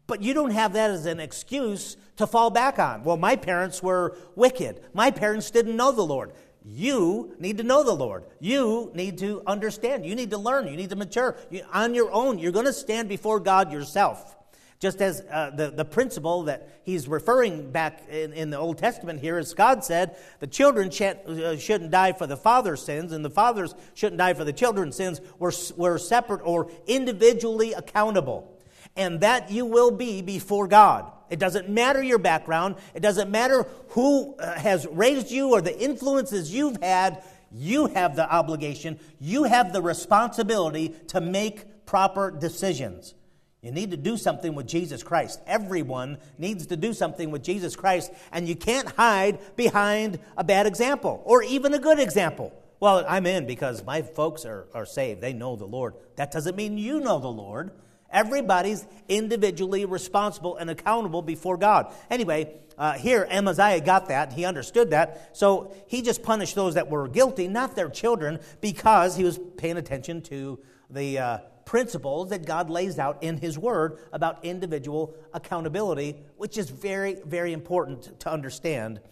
But 0.09 0.21
you 0.21 0.35
don't 0.35 0.51
have 0.51 0.73
that 0.73 0.91
as 0.91 1.07
an 1.07 1.21
excuse 1.21 1.97
to 2.17 2.27
fall 2.27 2.51
back 2.51 2.81
on. 2.81 3.05
Well, 3.05 3.17
my 3.17 3.37
parents 3.37 3.83
were 3.83 4.17
wicked. 4.35 4.83
My 4.93 5.13
parents 5.13 5.51
didn't 5.53 5.77
know 5.77 5.93
the 5.93 6.03
Lord. 6.03 6.33
You 6.65 7.37
need 7.39 7.59
to 7.59 7.63
know 7.63 7.85
the 7.85 7.95
Lord. 7.95 8.25
You 8.41 8.91
need 8.95 9.19
to 9.19 9.43
understand. 9.47 10.05
You 10.05 10.17
need 10.17 10.31
to 10.31 10.39
learn. 10.39 10.67
You 10.67 10.77
need 10.77 10.91
to 10.91 10.97
mature. 10.97 11.37
You, 11.51 11.63
on 11.73 11.95
your 11.95 12.11
own, 12.11 12.39
you're 12.39 12.53
going 12.53 12.67
to 12.67 12.73
stand 12.73 13.09
before 13.09 13.39
God 13.39 13.73
yourself. 13.73 14.37
Just 14.81 15.01
as 15.01 15.23
uh, 15.31 15.51
the, 15.51 15.71
the 15.71 15.85
principle 15.85 16.45
that 16.45 16.69
he's 16.85 17.09
referring 17.09 17.73
back 17.73 18.03
in, 18.09 18.33
in, 18.33 18.51
the 18.51 18.59
Old 18.59 18.79
Testament 18.79 19.19
here 19.19 19.37
is 19.37 19.53
God 19.53 19.83
said 19.83 20.17
the 20.39 20.47
children 20.47 20.89
uh, 20.89 21.57
shouldn't 21.57 21.91
die 21.91 22.13
for 22.13 22.29
the 22.29 22.37
father's 22.37 22.83
sins, 22.83 23.11
and 23.11 23.25
the 23.25 23.31
fathers 23.31 23.75
shouldn't 23.95 24.19
die 24.19 24.35
for 24.35 24.45
the 24.45 24.53
children's 24.53 24.95
sins. 24.95 25.21
We're, 25.41 25.51
we're 25.77 25.99
separate 25.99 26.43
or 26.45 26.71
individually 26.87 27.73
accountable. 27.73 28.57
And 28.95 29.21
that 29.21 29.51
you 29.51 29.67
will 29.67 29.91
be 29.91 30.23
before 30.23 30.69
God. 30.69 31.11
It 31.29 31.41
doesn't 31.41 31.69
matter 31.69 32.03
your 32.03 32.19
background, 32.19 32.77
it 32.95 33.01
doesn't 33.01 33.31
matter 33.31 33.67
who 33.91 34.37
uh, 34.37 34.55
has 34.59 34.87
raised 34.87 35.31
you 35.31 35.51
or 35.51 35.61
the 35.61 35.77
influences 35.77 36.55
you've 36.55 36.81
had. 36.81 37.23
You 37.51 37.87
have 37.87 38.15
the 38.15 38.31
obligation, 38.33 39.01
you 39.19 39.45
have 39.45 39.73
the 39.73 39.83
responsibility 39.83 40.95
to 41.09 41.21
make 41.21 41.85
proper 41.85 42.31
decisions. 42.31 43.15
You 43.63 43.73
need 43.73 43.91
to 43.91 43.97
do 43.97 44.17
something 44.17 44.55
with 44.55 44.69
Jesus 44.69 45.03
Christ. 45.03 45.41
Everyone 45.47 46.19
needs 46.39 46.67
to 46.69 46.77
do 46.77 46.93
something 46.93 47.33
with 47.33 47.43
Jesus 47.43 47.75
Christ, 47.75 48.13
and 48.31 48.49
you 48.49 48.55
can't 48.55 48.89
hide 48.93 49.41
behind 49.57 50.21
a 50.37 50.45
bad 50.45 50.67
example 50.67 51.23
or 51.25 51.43
even 51.43 51.75
a 51.75 51.79
good 51.79 51.99
example. 51.99 52.53
Well, 52.79 53.05
I'm 53.09 53.27
in 53.27 53.47
because 53.47 53.85
my 53.85 54.03
folks 54.03 54.45
are, 54.45 54.69
are 54.73 54.87
saved. 54.87 55.21
They 55.21 55.33
know 55.33 55.57
the 55.57 55.67
Lord. 55.67 55.95
That 56.15 56.31
doesn't 56.31 56.57
mean 56.57 56.79
you 56.79 57.01
know 57.01 57.19
the 57.19 57.27
Lord. 57.27 57.73
Everybody's 58.11 58.87
individually 59.09 59.85
responsible 59.85 60.57
and 60.57 60.71
accountable 60.71 61.21
before 61.21 61.57
God. 61.57 61.93
Anyway, 62.09 62.55
uh, 62.79 62.93
here 62.93 63.27
Amaziah 63.29 63.81
got 63.81 64.07
that. 64.09 64.33
He 64.33 64.45
understood 64.45 64.91
that. 64.91 65.37
So 65.37 65.75
he 65.89 66.03
just 66.03 66.23
punished 66.23 66.55
those 66.55 66.75
that 66.75 66.89
were 66.89 67.09
guilty, 67.09 67.49
not 67.49 67.75
their 67.75 67.91
children, 67.91 68.39
because 68.61 69.17
he 69.17 69.25
was 69.25 69.39
paying 69.57 69.77
attention 69.77 70.23
to 70.23 70.61
the. 70.89 71.19
Uh, 71.19 71.39
principles 71.69 72.31
that 72.31 72.47
God 72.47 72.71
lays 72.71 72.99
out 72.99 73.23
in 73.23 73.37
His 73.37 73.59
Word 73.59 73.99
about 74.11 74.43
individual 74.43 75.15
accountability, 75.35 76.17
which 76.39 76.57
is 76.57 76.71
very, 76.71 77.19
very 77.27 77.53
important 77.53 78.19
to 78.21 78.31
understand 78.31 79.03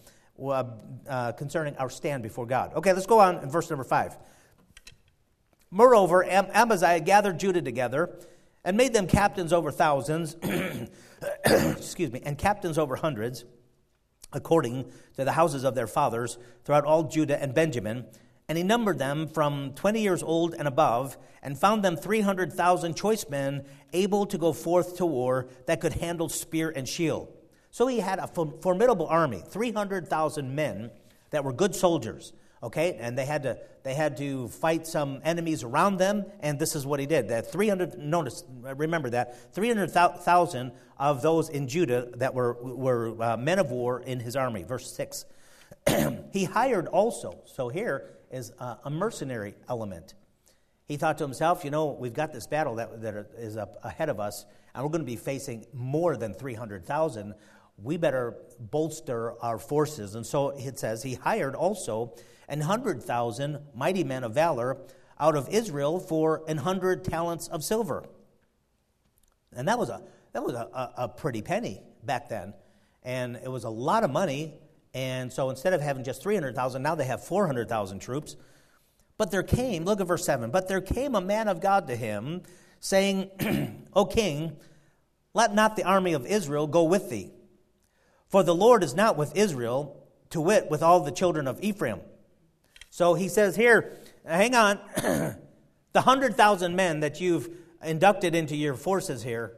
uh, 0.41 0.63
uh, 1.07 1.31
concerning 1.33 1.77
our 1.77 1.91
stand 1.91 2.23
before 2.23 2.47
God. 2.47 2.73
Okay, 2.73 2.93
let's 2.93 3.05
go 3.05 3.19
on 3.19 3.43
in 3.43 3.51
verse 3.51 3.69
number 3.69 3.83
five. 3.83 4.17
Moreover, 5.69 6.23
Am- 6.23 6.47
Amaziah 6.51 6.99
gathered 6.99 7.39
Judah 7.39 7.61
together 7.61 8.17
and 8.65 8.75
made 8.75 8.91
them 8.91 9.05
captains 9.05 9.53
over 9.53 9.69
thousands, 9.69 10.35
excuse 11.45 12.11
me, 12.11 12.21
and 12.25 12.39
captains 12.39 12.79
over 12.79 12.95
hundreds, 12.95 13.45
according 14.33 14.91
to 15.15 15.23
the 15.23 15.31
houses 15.31 15.63
of 15.63 15.75
their 15.75 15.87
fathers, 15.87 16.39
throughout 16.63 16.85
all 16.85 17.03
Judah 17.03 17.39
and 17.39 17.53
Benjamin 17.53 18.07
and 18.49 18.57
he 18.57 18.63
numbered 18.63 18.97
them 18.97 19.27
from 19.27 19.73
20 19.73 20.01
years 20.01 20.23
old 20.23 20.53
and 20.53 20.67
above, 20.67 21.17
and 21.43 21.57
found 21.57 21.83
them 21.83 21.97
300,000 21.97 22.95
choice 22.95 23.25
men 23.29 23.65
able 23.91 24.25
to 24.25 24.37
go 24.37 24.53
forth 24.53 24.97
to 24.97 25.05
war 25.05 25.47
that 25.65 25.81
could 25.81 25.93
handle 25.93 26.29
spear 26.29 26.71
and 26.73 26.87
shield. 26.87 27.27
So 27.71 27.87
he 27.87 27.99
had 27.99 28.19
a 28.19 28.27
formidable 28.27 29.07
army, 29.07 29.43
300,000 29.49 30.55
men 30.55 30.91
that 31.31 31.43
were 31.43 31.51
good 31.51 31.75
soldiers. 31.75 32.31
Okay, 32.63 32.97
and 32.99 33.15
they 33.15 33.25
had 33.25 33.43
to 33.43 33.59
they 33.83 33.93
had 33.93 34.17
to 34.17 34.47
fight 34.47 34.87
some 34.87 35.21
enemies 35.23 35.63
around 35.63 35.97
them, 35.97 36.25
and 36.39 36.57
this 36.57 36.75
is 36.75 36.87
what 36.87 36.99
he 36.99 37.05
did. 37.05 37.29
That 37.29 37.51
300 37.51 37.99
notice 37.99 38.43
remember 38.63 39.11
that 39.11 39.53
300,000 39.53 40.71
of 40.97 41.21
those 41.21 41.49
in 41.49 41.67
Judah 41.67 42.09
that 42.15 42.33
were 42.33 42.53
were 42.53 43.21
uh, 43.21 43.37
men 43.37 43.59
of 43.59 43.69
war 43.69 44.01
in 44.01 44.19
his 44.19 44.35
army. 44.35 44.63
Verse 44.63 44.91
six. 44.91 45.25
he 46.33 46.45
hired 46.45 46.87
also. 46.87 47.37
So 47.45 47.69
here 47.69 48.16
is 48.37 48.53
a, 48.59 48.89
mercenary 48.89 49.55
element. 49.67 50.13
He 50.85 50.95
thought 50.95 51.17
to 51.17 51.25
himself, 51.25 51.65
you 51.65 51.71
know, 51.71 51.87
we've 51.87 52.13
got 52.13 52.31
this 52.31 52.47
battle 52.47 52.75
that, 52.75 53.01
that 53.01 53.31
is 53.37 53.57
up 53.57 53.75
ahead 53.83 54.07
of 54.07 54.19
us, 54.19 54.45
and 54.73 54.83
we're 54.83 54.89
going 54.89 55.01
to 55.01 55.05
be 55.05 55.17
facing 55.17 55.65
more 55.73 56.15
than 56.15 56.33
300,000. 56.33 57.33
We 57.83 57.97
better 57.97 58.37
bolster 58.59 59.33
our 59.43 59.59
forces. 59.59 60.15
And 60.15 60.25
so 60.25 60.49
it 60.51 60.79
says, 60.79 61.03
he 61.03 61.15
hired 61.15 61.55
also 61.55 62.15
an 62.47 62.61
hundred 62.61 63.03
thousand 63.03 63.59
mighty 63.75 64.03
men 64.03 64.23
of 64.23 64.33
valor 64.33 64.77
out 65.19 65.35
of 65.35 65.49
Israel 65.49 65.99
for 65.99 66.43
an 66.47 66.57
hundred 66.57 67.03
talents 67.03 67.47
of 67.47 67.63
silver. 67.63 68.05
And 69.53 69.67
that 69.67 69.77
was 69.77 69.89
a 69.89 70.01
that 70.33 70.43
was 70.43 70.53
a, 70.53 70.93
a 70.97 71.09
pretty 71.09 71.41
penny 71.41 71.81
back 72.03 72.29
then. 72.29 72.53
And 73.03 73.37
it 73.37 73.49
was 73.49 73.63
a 73.63 73.69
lot 73.69 74.03
of 74.03 74.11
money 74.11 74.53
and 74.93 75.31
so 75.31 75.49
instead 75.49 75.73
of 75.73 75.81
having 75.81 76.03
just 76.03 76.21
300,000, 76.23 76.81
now 76.81 76.95
they 76.95 77.05
have 77.05 77.23
400,000 77.23 77.99
troops. 77.99 78.35
But 79.17 79.31
there 79.31 79.43
came, 79.43 79.83
look 79.83 79.99
at 79.99 80.07
verse 80.07 80.25
7, 80.25 80.51
but 80.51 80.67
there 80.67 80.81
came 80.81 81.15
a 81.15 81.21
man 81.21 81.47
of 81.47 81.59
God 81.59 81.87
to 81.87 81.95
him, 81.95 82.43
saying, 82.79 83.85
O 83.93 84.05
king, 84.05 84.57
let 85.33 85.53
not 85.53 85.75
the 85.75 85.83
army 85.83 86.13
of 86.13 86.25
Israel 86.25 86.67
go 86.67 86.83
with 86.83 87.09
thee. 87.09 87.31
For 88.27 88.43
the 88.43 88.55
Lord 88.55 88.83
is 88.83 88.95
not 88.95 89.17
with 89.17 89.35
Israel, 89.35 90.03
to 90.31 90.41
wit, 90.41 90.69
with 90.69 90.83
all 90.83 90.99
the 90.99 91.11
children 91.11 91.47
of 91.47 91.61
Ephraim. 91.61 92.01
So 92.89 93.13
he 93.13 93.27
says 93.27 93.55
here, 93.55 93.97
hang 94.25 94.55
on, 94.55 94.79
the 94.95 95.37
100,000 95.93 96.75
men 96.75 96.99
that 97.01 97.21
you've 97.21 97.49
inducted 97.83 98.35
into 98.35 98.55
your 98.55 98.73
forces 98.75 99.23
here, 99.23 99.57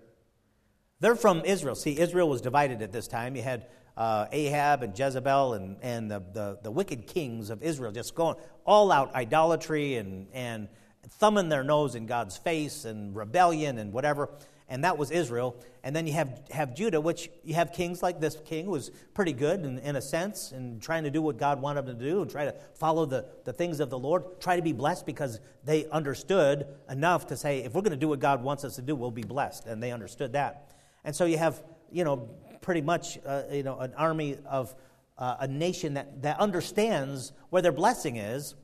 they're 0.99 1.15
from 1.15 1.43
Israel. 1.45 1.75
See, 1.75 1.97
Israel 1.97 2.29
was 2.29 2.41
divided 2.41 2.81
at 2.81 2.91
this 2.91 3.07
time. 3.07 3.35
You 3.35 3.41
had 3.41 3.67
uh, 3.97 4.27
Ahab 4.31 4.83
and 4.83 4.97
Jezebel 4.97 5.53
and, 5.53 5.77
and 5.81 6.09
the, 6.09 6.23
the, 6.33 6.59
the, 6.63 6.71
wicked 6.71 7.05
kings 7.05 7.49
of 7.49 7.61
Israel 7.61 7.91
just 7.91 8.15
going 8.15 8.35
all 8.65 8.91
out 8.91 9.13
idolatry 9.13 9.95
and, 9.95 10.27
and 10.33 10.69
thumbing 11.09 11.49
their 11.49 11.63
nose 11.63 11.95
in 11.95 12.05
God's 12.05 12.37
face 12.37 12.85
and 12.85 13.15
rebellion 13.15 13.77
and 13.77 13.91
whatever. 13.91 14.29
And 14.71 14.83
that 14.83 14.97
was 14.97 15.09
Israel. 15.09 15.55
And 15.83 15.95
then 15.95 16.05
you 16.05 16.13
have, 16.13 16.41
have 16.51 16.75
Judah, 16.75 17.01
which 17.01 17.29
you 17.43 17.55
have 17.55 17.73
kings 17.73 18.03
like 18.03 18.19
this 18.19 18.37
king 18.45 18.65
who 18.65 18.71
was 18.71 18.91
pretty 19.15 19.33
good 19.33 19.65
in, 19.65 19.79
in 19.79 19.95
a 19.95 20.01
sense 20.01 20.51
and 20.51 20.79
trying 20.79 21.03
to 21.05 21.09
do 21.09 21.21
what 21.21 21.37
God 21.37 21.59
wanted 21.59 21.87
them 21.87 21.97
to 21.97 22.05
do 22.05 22.21
and 22.21 22.29
try 22.29 22.45
to 22.45 22.53
follow 22.75 23.05
the, 23.05 23.25
the 23.45 23.53
things 23.53 23.79
of 23.79 23.89
the 23.89 23.97
Lord, 23.97 24.39
try 24.39 24.55
to 24.55 24.61
be 24.61 24.73
blessed 24.73 25.07
because 25.07 25.39
they 25.63 25.87
understood 25.87 26.67
enough 26.87 27.27
to 27.27 27.37
say, 27.37 27.63
if 27.63 27.73
we're 27.73 27.81
going 27.81 27.91
to 27.91 27.97
do 27.97 28.07
what 28.07 28.19
God 28.19 28.43
wants 28.43 28.63
us 28.63 28.75
to 28.75 28.83
do, 28.83 28.95
we'll 28.95 29.09
be 29.09 29.23
blessed. 29.23 29.65
And 29.65 29.81
they 29.81 29.91
understood 29.91 30.33
that. 30.33 30.71
And 31.03 31.15
so 31.15 31.25
you 31.25 31.39
have, 31.39 31.63
you 31.91 32.03
know, 32.03 32.29
pretty 32.61 32.81
much 32.81 33.17
uh, 33.25 33.43
you 33.51 33.63
know, 33.63 33.79
an 33.79 33.93
army 33.95 34.37
of 34.45 34.73
uh, 35.17 35.37
a 35.41 35.47
nation 35.47 35.95
that, 35.95 36.21
that 36.21 36.39
understands 36.39 37.33
where 37.49 37.61
their 37.61 37.71
blessing 37.71 38.15
is. 38.15 38.55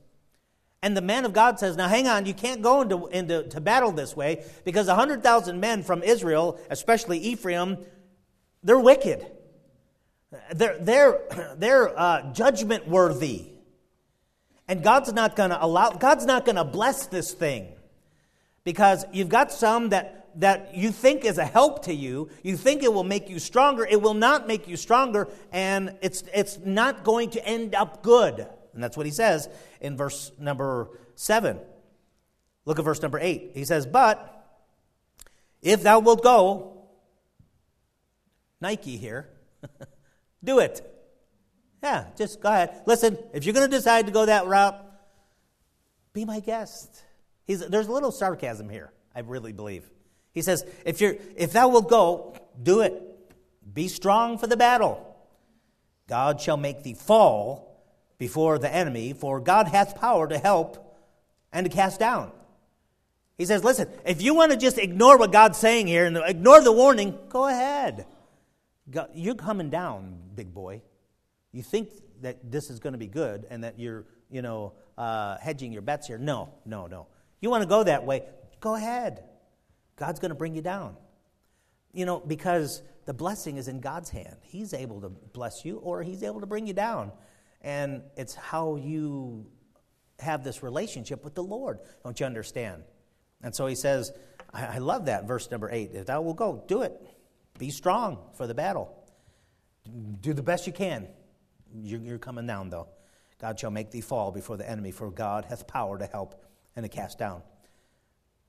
And 0.82 0.96
the 0.96 1.02
man 1.02 1.24
of 1.24 1.32
God 1.32 1.58
says, 1.58 1.76
Now 1.76 1.88
hang 1.88 2.06
on, 2.06 2.26
you 2.26 2.34
can't 2.34 2.62
go 2.62 2.82
into, 2.82 3.06
into 3.08 3.42
to 3.44 3.60
battle 3.60 3.92
this 3.92 4.16
way 4.16 4.44
because 4.64 4.86
100,000 4.86 5.60
men 5.60 5.82
from 5.82 6.02
Israel, 6.02 6.58
especially 6.70 7.18
Ephraim, 7.18 7.78
they're 8.62 8.78
wicked. 8.78 9.26
They're, 10.54 10.78
they're, 10.78 11.54
they're 11.58 11.98
uh, 11.98 12.32
judgment 12.32 12.88
worthy. 12.88 13.46
And 14.68 14.82
God's 14.82 15.12
not 15.12 15.36
going 15.36 15.50
to 15.50 15.64
allow, 15.64 15.90
God's 15.90 16.26
not 16.26 16.44
going 16.44 16.56
to 16.56 16.64
bless 16.64 17.06
this 17.06 17.32
thing 17.32 17.72
because 18.64 19.04
you've 19.12 19.28
got 19.28 19.52
some 19.52 19.90
that 19.90 20.25
that 20.36 20.74
you 20.74 20.90
think 20.90 21.24
is 21.24 21.38
a 21.38 21.44
help 21.44 21.84
to 21.84 21.94
you, 21.94 22.28
you 22.42 22.56
think 22.56 22.82
it 22.82 22.92
will 22.92 23.04
make 23.04 23.28
you 23.28 23.38
stronger, 23.38 23.84
it 23.84 24.00
will 24.00 24.14
not 24.14 24.46
make 24.46 24.68
you 24.68 24.76
stronger, 24.76 25.28
and 25.52 25.96
it's, 26.02 26.24
it's 26.34 26.58
not 26.64 27.04
going 27.04 27.30
to 27.30 27.44
end 27.46 27.74
up 27.74 28.02
good. 28.02 28.46
And 28.74 28.82
that's 28.82 28.96
what 28.96 29.06
he 29.06 29.12
says 29.12 29.48
in 29.80 29.96
verse 29.96 30.32
number 30.38 30.90
7. 31.14 31.58
Look 32.66 32.78
at 32.78 32.84
verse 32.84 33.00
number 33.00 33.18
8. 33.18 33.52
He 33.54 33.64
says, 33.64 33.86
But 33.86 34.32
if 35.62 35.82
thou 35.82 36.00
wilt 36.00 36.22
go, 36.22 36.88
Nike 38.60 38.96
here, 38.96 39.28
do 40.44 40.58
it. 40.58 40.82
Yeah, 41.82 42.06
just 42.16 42.40
go 42.40 42.50
ahead. 42.50 42.82
Listen, 42.86 43.18
if 43.32 43.44
you're 43.44 43.54
going 43.54 43.70
to 43.70 43.76
decide 43.76 44.06
to 44.06 44.12
go 44.12 44.26
that 44.26 44.46
route, 44.46 44.82
Be 46.12 46.24
my 46.24 46.40
guest. 46.40 47.02
He's, 47.46 47.60
there's 47.60 47.86
a 47.86 47.92
little 47.92 48.10
sarcasm 48.10 48.68
here, 48.68 48.92
I 49.14 49.20
really 49.20 49.52
believe. 49.52 49.88
He 50.36 50.42
says, 50.42 50.66
if, 50.84 51.00
you're, 51.00 51.16
if 51.34 51.52
thou 51.52 51.68
wilt 51.68 51.88
go, 51.88 52.36
do 52.62 52.82
it. 52.82 52.92
Be 53.72 53.88
strong 53.88 54.36
for 54.36 54.46
the 54.46 54.56
battle. 54.56 55.16
God 56.08 56.42
shall 56.42 56.58
make 56.58 56.82
thee 56.82 56.92
fall 56.92 57.82
before 58.18 58.58
the 58.58 58.70
enemy, 58.72 59.14
for 59.14 59.40
God 59.40 59.66
hath 59.66 59.98
power 59.98 60.28
to 60.28 60.36
help 60.36 61.00
and 61.54 61.64
to 61.64 61.74
cast 61.74 61.98
down. 61.98 62.32
He 63.38 63.46
says, 63.46 63.64
listen, 63.64 63.88
if 64.04 64.20
you 64.20 64.34
want 64.34 64.52
to 64.52 64.58
just 64.58 64.76
ignore 64.76 65.16
what 65.16 65.32
God's 65.32 65.56
saying 65.56 65.86
here 65.86 66.04
and 66.04 66.18
ignore 66.18 66.60
the 66.60 66.70
warning, 66.70 67.18
go 67.30 67.46
ahead. 67.46 68.04
You're 69.14 69.36
coming 69.36 69.70
down, 69.70 70.18
big 70.34 70.52
boy. 70.52 70.82
You 71.52 71.62
think 71.62 71.88
that 72.20 72.50
this 72.52 72.68
is 72.68 72.78
going 72.78 72.92
to 72.92 72.98
be 72.98 73.06
good 73.06 73.46
and 73.48 73.64
that 73.64 73.78
you're, 73.78 74.04
you 74.30 74.42
know, 74.42 74.74
uh, 74.98 75.38
hedging 75.38 75.72
your 75.72 75.80
bets 75.80 76.06
here. 76.06 76.18
No, 76.18 76.50
no, 76.66 76.88
no. 76.88 77.06
You 77.40 77.48
want 77.48 77.62
to 77.62 77.68
go 77.68 77.84
that 77.84 78.04
way, 78.04 78.24
go 78.60 78.74
ahead. 78.74 79.24
God's 79.96 80.20
going 80.20 80.30
to 80.30 80.36
bring 80.36 80.54
you 80.54 80.62
down. 80.62 80.96
You 81.92 82.04
know, 82.04 82.20
because 82.20 82.82
the 83.06 83.14
blessing 83.14 83.56
is 83.56 83.68
in 83.68 83.80
God's 83.80 84.10
hand. 84.10 84.36
He's 84.42 84.74
able 84.74 85.00
to 85.00 85.08
bless 85.08 85.64
you 85.64 85.78
or 85.78 86.02
He's 86.02 86.22
able 86.22 86.40
to 86.40 86.46
bring 86.46 86.66
you 86.66 86.74
down. 86.74 87.12
And 87.62 88.02
it's 88.16 88.34
how 88.34 88.76
you 88.76 89.46
have 90.18 90.44
this 90.44 90.62
relationship 90.62 91.24
with 91.24 91.34
the 91.34 91.42
Lord. 91.42 91.78
Don't 92.04 92.18
you 92.20 92.26
understand? 92.26 92.82
And 93.42 93.54
so 93.54 93.66
He 93.66 93.74
says, 93.74 94.12
I, 94.52 94.78
love 94.78 95.06
that, 95.06 95.26
verse 95.26 95.50
number 95.50 95.70
eight. 95.70 95.90
If 95.92 96.06
thou 96.06 96.22
will 96.22 96.34
go, 96.34 96.64
do 96.66 96.82
it. 96.82 96.92
Be 97.58 97.70
strong 97.70 98.18
for 98.34 98.46
the 98.46 98.54
battle. 98.54 98.94
Do 100.20 100.32
the 100.32 100.42
best 100.42 100.66
you 100.66 100.72
can. 100.72 101.08
You're, 101.82 102.00
you're 102.00 102.18
coming 102.18 102.46
down, 102.46 102.70
though. 102.70 102.88
God 103.40 103.58
shall 103.58 103.70
make 103.70 103.90
thee 103.90 104.00
fall 104.00 104.32
before 104.32 104.56
the 104.56 104.68
enemy, 104.68 104.90
for 104.90 105.10
God 105.10 105.44
hath 105.44 105.66
power 105.66 105.98
to 105.98 106.06
help 106.06 106.42
and 106.74 106.84
to 106.84 106.88
cast 106.88 107.18
down. 107.18 107.42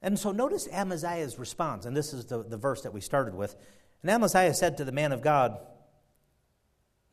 And 0.07 0.17
so 0.17 0.31
notice 0.31 0.69
Amaziah's 0.71 1.37
response, 1.37 1.85
and 1.85 1.93
this 1.93 2.13
is 2.13 2.23
the, 2.27 2.41
the 2.41 2.55
verse 2.55 2.83
that 2.83 2.93
we 2.93 3.01
started 3.01 3.35
with. 3.35 3.57
And 4.01 4.09
Amaziah 4.09 4.53
said 4.53 4.77
to 4.77 4.85
the 4.85 4.93
man 4.93 5.11
of 5.11 5.21
God, 5.21 5.59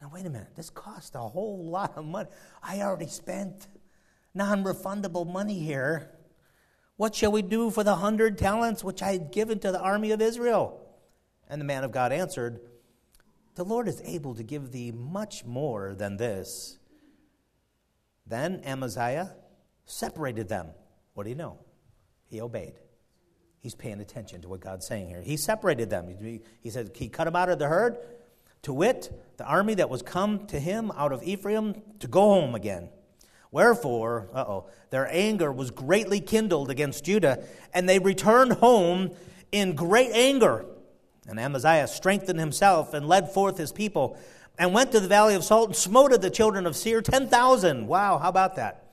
Now, 0.00 0.12
wait 0.14 0.24
a 0.26 0.30
minute, 0.30 0.54
this 0.54 0.70
cost 0.70 1.16
a 1.16 1.18
whole 1.18 1.68
lot 1.68 1.94
of 1.96 2.04
money. 2.04 2.28
I 2.62 2.82
already 2.82 3.08
spent 3.08 3.66
non 4.32 4.62
refundable 4.62 5.26
money 5.26 5.58
here. 5.58 6.12
What 6.94 7.16
shall 7.16 7.32
we 7.32 7.42
do 7.42 7.68
for 7.68 7.82
the 7.82 7.96
hundred 7.96 8.38
talents 8.38 8.84
which 8.84 9.02
I 9.02 9.10
had 9.10 9.32
given 9.32 9.58
to 9.58 9.72
the 9.72 9.80
army 9.80 10.12
of 10.12 10.22
Israel? 10.22 10.80
And 11.48 11.60
the 11.60 11.64
man 11.64 11.82
of 11.82 11.90
God 11.90 12.12
answered, 12.12 12.60
The 13.56 13.64
Lord 13.64 13.88
is 13.88 14.00
able 14.02 14.36
to 14.36 14.44
give 14.44 14.70
thee 14.70 14.92
much 14.92 15.44
more 15.44 15.96
than 15.96 16.16
this. 16.16 16.78
Then 18.24 18.60
Amaziah 18.64 19.34
separated 19.84 20.48
them. 20.48 20.68
What 21.14 21.24
do 21.24 21.30
you 21.30 21.34
know? 21.34 21.58
He 22.26 22.40
obeyed. 22.40 22.74
He's 23.64 23.74
paying 23.74 23.98
attention 24.02 24.42
to 24.42 24.48
what 24.48 24.60
God's 24.60 24.86
saying 24.86 25.08
here. 25.08 25.22
He 25.22 25.38
separated 25.38 25.88
them. 25.88 26.14
He 26.60 26.68
said, 26.68 26.90
He 26.94 27.08
cut 27.08 27.24
them 27.24 27.34
out 27.34 27.48
of 27.48 27.58
the 27.58 27.66
herd, 27.66 27.96
to 28.60 28.74
wit, 28.74 29.10
the 29.38 29.46
army 29.46 29.72
that 29.76 29.88
was 29.88 30.02
come 30.02 30.46
to 30.48 30.60
him 30.60 30.92
out 30.94 31.12
of 31.12 31.22
Ephraim, 31.22 31.80
to 32.00 32.06
go 32.06 32.20
home 32.20 32.54
again. 32.54 32.90
Wherefore, 33.50 34.28
uh 34.34 34.44
oh, 34.46 34.66
their 34.90 35.08
anger 35.10 35.50
was 35.50 35.70
greatly 35.70 36.20
kindled 36.20 36.68
against 36.68 37.06
Judah, 37.06 37.42
and 37.72 37.88
they 37.88 37.98
returned 37.98 38.52
home 38.52 39.12
in 39.50 39.74
great 39.74 40.10
anger. 40.12 40.66
And 41.26 41.40
Amaziah 41.40 41.88
strengthened 41.88 42.38
himself 42.38 42.92
and 42.92 43.08
led 43.08 43.32
forth 43.32 43.56
his 43.56 43.72
people 43.72 44.18
and 44.58 44.74
went 44.74 44.92
to 44.92 45.00
the 45.00 45.08
valley 45.08 45.36
of 45.36 45.42
Salt 45.42 45.70
and 45.70 45.76
smote 45.76 46.20
the 46.20 46.28
children 46.28 46.66
of 46.66 46.76
Seir 46.76 47.00
10,000. 47.00 47.86
Wow, 47.86 48.18
how 48.18 48.28
about 48.28 48.56
that? 48.56 48.83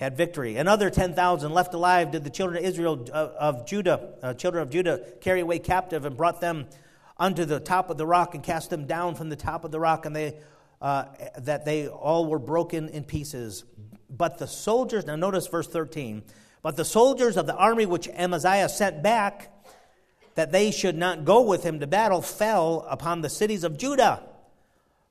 Had 0.00 0.16
victory. 0.16 0.56
Another 0.56 0.88
10,000 0.88 1.52
left 1.52 1.74
alive 1.74 2.10
did 2.10 2.24
the 2.24 2.30
children 2.30 2.64
of 2.64 2.64
Israel, 2.64 3.06
uh, 3.12 3.28
of 3.38 3.66
Judah, 3.66 4.14
uh, 4.22 4.32
children 4.32 4.62
of 4.62 4.70
Judah, 4.70 5.04
carry 5.20 5.40
away 5.40 5.58
captive 5.58 6.06
and 6.06 6.16
brought 6.16 6.40
them 6.40 6.68
unto 7.18 7.44
the 7.44 7.60
top 7.60 7.90
of 7.90 7.98
the 7.98 8.06
rock 8.06 8.34
and 8.34 8.42
cast 8.42 8.70
them 8.70 8.86
down 8.86 9.14
from 9.14 9.28
the 9.28 9.36
top 9.36 9.62
of 9.62 9.72
the 9.72 9.78
rock, 9.78 10.06
and 10.06 10.16
they, 10.16 10.38
uh, 10.80 11.04
that 11.36 11.66
they 11.66 11.86
all 11.86 12.24
were 12.24 12.38
broken 12.38 12.88
in 12.88 13.04
pieces. 13.04 13.66
But 14.08 14.38
the 14.38 14.46
soldiers, 14.46 15.04
now 15.04 15.16
notice 15.16 15.46
verse 15.48 15.68
13, 15.68 16.22
but 16.62 16.76
the 16.76 16.84
soldiers 16.86 17.36
of 17.36 17.46
the 17.46 17.54
army 17.54 17.84
which 17.84 18.08
Amaziah 18.08 18.70
sent 18.70 19.02
back, 19.02 19.52
that 20.34 20.50
they 20.50 20.70
should 20.70 20.96
not 20.96 21.26
go 21.26 21.42
with 21.42 21.62
him 21.62 21.78
to 21.78 21.86
battle, 21.86 22.22
fell 22.22 22.86
upon 22.88 23.20
the 23.20 23.28
cities 23.28 23.64
of 23.64 23.76
Judah, 23.76 24.22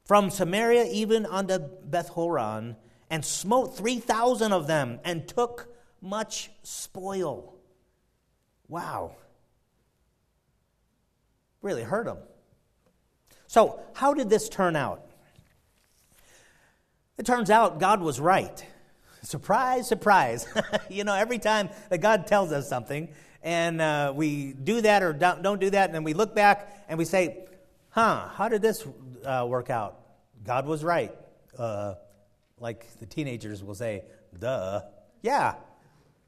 from 0.04 0.32
Samaria 0.32 0.86
even 0.92 1.28
unto 1.28 1.60
Beth 1.60 2.10
Horon, 2.10 2.76
and 3.10 3.26
smote 3.26 3.78
3,000 3.78 4.52
of 4.54 4.68
them, 4.68 5.00
and 5.04 5.28
took 5.28 5.68
much 6.02 6.52
spoil. 6.64 7.56
Wow. 8.68 9.16
Really 11.62 11.84
hurt 11.84 12.06
them. 12.06 12.20
So, 13.48 13.80
how 13.94 14.14
did 14.14 14.30
this 14.30 14.48
turn 14.48 14.76
out? 14.76 15.06
It 17.18 17.26
turns 17.26 17.50
out 17.50 17.80
God 17.80 18.02
was 18.02 18.20
right. 18.20 18.66
Surprise, 19.24 19.88
surprise. 19.88 20.48
you 20.90 21.04
know, 21.04 21.14
every 21.14 21.40
time 21.40 21.70
that 21.90 21.98
God 21.98 22.28
tells 22.28 22.52
us 22.52 22.70
something, 22.70 23.10
and 23.44 23.82
uh, 23.82 24.14
we 24.16 24.54
do 24.54 24.82
that 24.82 25.04
or 25.04 25.14
don't, 25.14 25.42
don't, 25.42 25.60
do 25.60 25.70
that, 25.70 25.86
and 25.86 25.96
then 25.96 26.04
we 26.04 26.14
look 26.14 26.36
back 26.36 26.86
and 26.88 26.98
we 26.98 27.06
say, 27.06 27.46
huh, 27.90 28.30
how 28.30 28.48
did 28.50 28.62
this 28.62 28.86
uh, 29.26 29.46
work 29.50 29.70
out? 29.70 30.00
God 30.44 30.66
was 30.66 30.84
right. 30.84 31.14
Uh, 31.58 31.96
like 32.60 33.00
the 33.00 33.06
teenagers 33.06 33.64
will 33.64 33.76
say, 33.76 34.04
duh. 34.38 34.82
Yeah, 35.22 35.56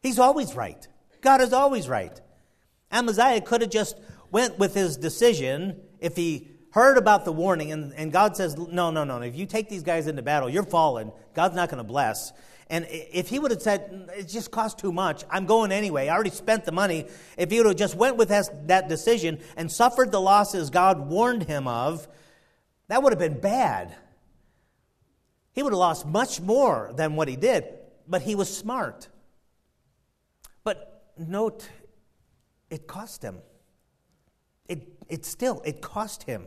he's 0.02 0.20
always 0.20 0.56
right. 0.56 0.88
God 1.22 1.42
is 1.42 1.54
always 1.54 1.88
right. 1.88 2.20
Amaziah 2.92 3.42
could 3.42 3.62
have 3.62 3.70
just 3.70 3.98
went 4.32 4.60
with 4.60 4.74
his 4.74 4.98
decision 4.98 5.80
if 6.00 6.16
he 6.16 6.50
heard 6.72 6.98
about 6.98 7.26
the 7.26 7.32
warning 7.32 7.72
and, 7.72 7.94
and 7.94 8.12
God 8.12 8.36
says, 8.36 8.58
no, 8.58 8.92
no, 8.92 9.04
no, 9.04 9.22
if 9.22 9.36
you 9.36 9.46
take 9.46 9.70
these 9.70 9.84
guys 9.84 10.08
into 10.08 10.22
battle, 10.22 10.50
you're 10.50 10.64
fallen. 10.64 11.12
God's 11.34 11.56
not 11.56 11.70
going 11.70 11.80
to 11.80 11.88
bless. 11.88 12.32
And 12.70 12.88
if 12.90 13.28
he 13.28 13.38
would 13.38 13.52
have 13.52 13.62
said, 13.62 13.92
mm, 13.92 14.10
it 14.18 14.30
just 14.30 14.50
cost 14.50 14.80
too 14.80 14.94
much, 14.94 15.26
I'm 15.30 15.46
going 15.46 15.74
anyway, 15.74 16.08
I 16.08 16.16
already 16.16 16.30
spent 16.30 16.64
the 16.64 16.72
money, 16.72 17.06
if 17.38 17.52
he 17.52 17.58
would 17.58 17.68
have 17.68 17.76
just 17.76 17.96
went 17.96 18.16
with 18.16 18.30
that 18.30 18.88
decision 18.88 19.40
and 19.58 19.70
suffered 19.70 20.12
the 20.12 20.22
losses 20.22 20.70
God 20.70 21.10
warned 21.10 21.44
him 21.44 21.68
of, 21.68 22.08
that 22.88 23.04
would 23.04 23.12
have 23.12 23.20
been 23.20 23.40
bad. 23.40 23.94
He 25.54 25.64
would 25.64 25.74
have 25.74 25.80
lost 25.80 26.06
much 26.06 26.40
more 26.40 26.92
than 26.96 27.16
what 27.16 27.28
he 27.28 27.36
did, 27.36 27.66
but 28.08 28.22
he 28.22 28.36
was 28.36 28.56
smart. 28.56 29.10
But 30.64 31.12
note, 31.18 31.68
it 32.70 32.88
cost 32.88 33.22
him. 33.22 33.40
It, 34.68 34.88
it 35.10 35.26
still, 35.26 35.62
it 35.66 35.82
cost 35.82 36.24
him. 36.24 36.46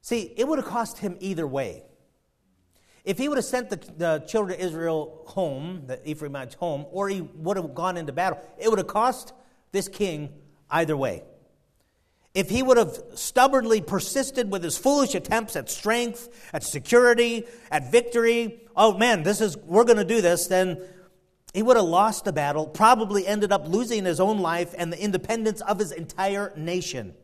See, 0.00 0.32
it 0.36 0.48
would 0.48 0.58
have 0.58 0.66
cost 0.66 0.98
him 0.98 1.16
either 1.20 1.46
way. 1.46 1.84
If 3.04 3.18
he 3.18 3.28
would 3.28 3.38
have 3.38 3.44
sent 3.44 3.70
the, 3.70 3.76
the 3.96 4.24
children 4.26 4.58
of 4.58 4.64
Israel 4.64 5.22
home, 5.26 5.84
the 5.86 6.08
Ephraimites 6.08 6.54
home, 6.54 6.86
or 6.90 7.08
he 7.08 7.20
would 7.20 7.56
have 7.56 7.74
gone 7.74 7.96
into 7.96 8.12
battle, 8.12 8.40
it 8.58 8.68
would 8.68 8.78
have 8.78 8.88
cost 8.88 9.32
this 9.70 9.88
king 9.88 10.30
either 10.70 10.96
way. 10.96 11.22
If 12.34 12.48
he 12.48 12.62
would 12.62 12.78
have 12.78 12.98
stubbornly 13.14 13.82
persisted 13.82 14.50
with 14.50 14.64
his 14.64 14.78
foolish 14.78 15.14
attempts 15.14 15.54
at 15.54 15.68
strength, 15.68 16.50
at 16.52 16.62
security, 16.62 17.44
at 17.70 17.90
victory, 17.92 18.60
oh 18.74 18.96
man, 18.96 19.22
this 19.22 19.40
is 19.40 19.56
we're 19.56 19.84
going 19.84 19.98
to 19.98 20.04
do 20.04 20.22
this, 20.22 20.46
then 20.46 20.82
he 21.52 21.62
would 21.62 21.76
have 21.76 21.84
lost 21.84 22.24
the 22.24 22.32
battle, 22.32 22.66
probably 22.66 23.26
ended 23.26 23.52
up 23.52 23.68
losing 23.68 24.06
his 24.06 24.18
own 24.18 24.38
life 24.38 24.74
and 24.78 24.90
the 24.90 25.02
independence 25.02 25.60
of 25.60 25.78
his 25.78 25.92
entire 25.92 26.52
nation. 26.56 27.14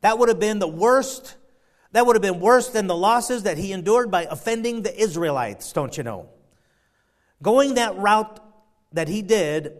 That 0.00 0.18
would 0.18 0.30
have 0.30 0.40
been 0.40 0.58
the 0.58 0.68
worst 0.68 1.36
that 1.92 2.06
would 2.06 2.16
have 2.16 2.22
been 2.22 2.40
worse 2.40 2.70
than 2.70 2.86
the 2.86 2.96
losses 2.96 3.42
that 3.42 3.58
he 3.58 3.72
endured 3.72 4.10
by 4.10 4.22
offending 4.24 4.82
the 4.82 4.98
Israelites, 4.98 5.72
don't 5.72 5.96
you 5.96 6.02
know? 6.02 6.30
Going 7.42 7.74
that 7.74 7.96
route 7.96 8.40
that 8.92 9.08
he 9.08 9.20
did, 9.20 9.76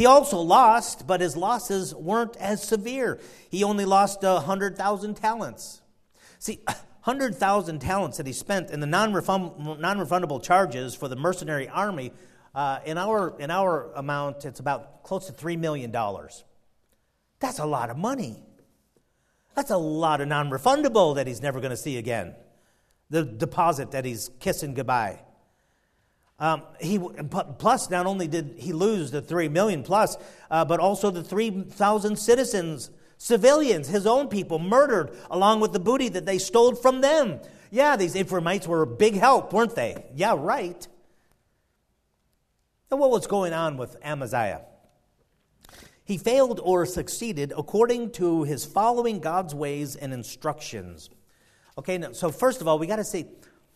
he 0.00 0.06
also 0.06 0.38
lost, 0.38 1.06
but 1.06 1.20
his 1.20 1.36
losses 1.36 1.94
weren't 1.94 2.34
as 2.38 2.62
severe. 2.62 3.20
He 3.50 3.62
only 3.62 3.84
lost 3.84 4.22
100,000 4.22 5.14
talents. 5.14 5.82
See, 6.38 6.60
100,000 6.64 7.80
talents 7.80 8.16
that 8.16 8.26
he 8.26 8.32
spent 8.32 8.70
in 8.70 8.80
the 8.80 8.86
non 8.86 9.12
refundable 9.12 10.42
charges 10.42 10.94
for 10.94 11.06
the 11.06 11.16
mercenary 11.16 11.68
army, 11.68 12.14
uh, 12.54 12.78
in, 12.86 12.96
our, 12.96 13.38
in 13.38 13.50
our 13.50 13.92
amount, 13.92 14.46
it's 14.46 14.58
about 14.58 15.02
close 15.02 15.26
to 15.26 15.34
$3 15.34 15.58
million. 15.58 15.92
That's 17.38 17.58
a 17.58 17.66
lot 17.66 17.90
of 17.90 17.98
money. 17.98 18.42
That's 19.54 19.70
a 19.70 19.76
lot 19.76 20.22
of 20.22 20.28
non 20.28 20.48
refundable 20.48 21.16
that 21.16 21.26
he's 21.26 21.42
never 21.42 21.60
going 21.60 21.72
to 21.72 21.76
see 21.76 21.98
again. 21.98 22.34
The 23.10 23.22
deposit 23.22 23.90
that 23.90 24.06
he's 24.06 24.30
kissing 24.40 24.72
goodbye. 24.72 25.20
Um, 26.40 26.62
he 26.80 26.98
plus 26.98 27.90
not 27.90 28.06
only 28.06 28.26
did 28.26 28.54
he 28.56 28.72
lose 28.72 29.10
the 29.10 29.20
three 29.20 29.48
million 29.48 29.82
plus, 29.82 30.16
uh, 30.50 30.64
but 30.64 30.80
also 30.80 31.10
the 31.10 31.22
three 31.22 31.50
thousand 31.50 32.18
citizens, 32.18 32.90
civilians, 33.18 33.88
his 33.88 34.06
own 34.06 34.28
people, 34.28 34.58
murdered 34.58 35.14
along 35.30 35.60
with 35.60 35.74
the 35.74 35.78
booty 35.78 36.08
that 36.08 36.24
they 36.24 36.38
stole 36.38 36.74
from 36.74 37.02
them. 37.02 37.40
Yeah, 37.70 37.96
these 37.96 38.16
Ephraimites 38.16 38.66
were 38.66 38.82
a 38.82 38.86
big 38.86 39.14
help, 39.14 39.52
weren't 39.52 39.76
they? 39.76 40.06
Yeah, 40.14 40.34
right. 40.36 40.88
And 42.90 42.98
what 42.98 43.10
was 43.10 43.26
going 43.26 43.52
on 43.52 43.76
with 43.76 43.96
Amaziah? 44.02 44.62
He 46.02 46.18
failed 46.18 46.58
or 46.64 46.86
succeeded 46.86 47.52
according 47.56 48.10
to 48.12 48.42
his 48.42 48.64
following 48.64 49.20
God's 49.20 49.54
ways 49.54 49.94
and 49.94 50.12
instructions. 50.12 51.10
Okay, 51.78 51.98
now, 51.98 52.12
so 52.12 52.32
first 52.32 52.60
of 52.60 52.66
all, 52.66 52.80
we 52.80 52.88
got 52.88 52.96
to 52.96 53.04
see 53.04 53.26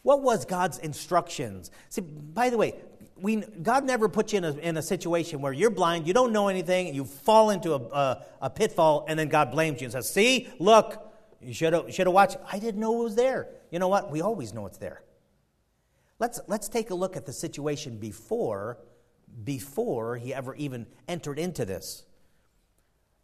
what 0.04 0.22
was 0.22 0.44
God's 0.44 0.78
instructions. 0.78 1.70
See, 1.88 2.02
by 2.02 2.50
the 2.50 2.58
way, 2.58 2.74
we, 3.16 3.36
God 3.36 3.84
never 3.84 4.08
puts 4.08 4.32
you 4.32 4.38
in 4.38 4.44
a, 4.44 4.52
in 4.58 4.76
a 4.76 4.82
situation 4.82 5.40
where 5.40 5.52
you're 5.52 5.70
blind, 5.70 6.06
you 6.06 6.12
don't 6.12 6.32
know 6.32 6.48
anything, 6.48 6.94
you 6.94 7.04
fall 7.04 7.50
into 7.50 7.72
a, 7.72 7.78
a, 7.78 8.24
a 8.42 8.50
pitfall, 8.50 9.06
and 9.08 9.18
then 9.18 9.28
God 9.28 9.50
blames 9.50 9.80
you 9.80 9.86
and 9.86 9.92
says, 9.92 10.08
See, 10.12 10.48
look, 10.58 11.12
you 11.40 11.54
should 11.54 11.72
have 11.72 11.92
should 11.92 12.06
have 12.06 12.14
watched. 12.14 12.36
I 12.50 12.58
didn't 12.58 12.80
know 12.80 13.00
it 13.00 13.04
was 13.04 13.16
there. 13.16 13.48
You 13.70 13.78
know 13.78 13.88
what? 13.88 14.10
We 14.10 14.20
always 14.20 14.52
know 14.52 14.66
it's 14.66 14.78
there. 14.78 15.02
Let's, 16.18 16.40
let's 16.46 16.68
take 16.68 16.90
a 16.90 16.94
look 16.94 17.16
at 17.16 17.26
the 17.26 17.32
situation 17.32 17.98
before, 17.98 18.78
before 19.42 20.16
he 20.16 20.32
ever 20.32 20.54
even 20.54 20.86
entered 21.08 21.38
into 21.38 21.64
this. 21.64 22.04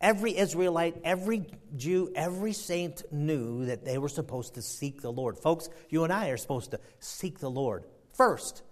Every 0.01 0.37
Israelite, 0.37 0.97
every 1.05 1.47
Jew, 1.77 2.11
every 2.15 2.53
saint 2.53 3.03
knew 3.13 3.67
that 3.67 3.85
they 3.85 3.99
were 3.99 4.09
supposed 4.09 4.55
to 4.55 4.63
seek 4.63 5.03
the 5.03 5.13
Lord. 5.13 5.39
Folks, 5.39 5.69
you 5.91 6.05
and 6.05 6.13
I 6.13 6.29
are 6.29 6.39
supposed 6.39 6.71
to 6.71 6.81
seek 7.01 7.39
the 7.39 7.51
Lord 7.51 7.85
first. 8.15 8.63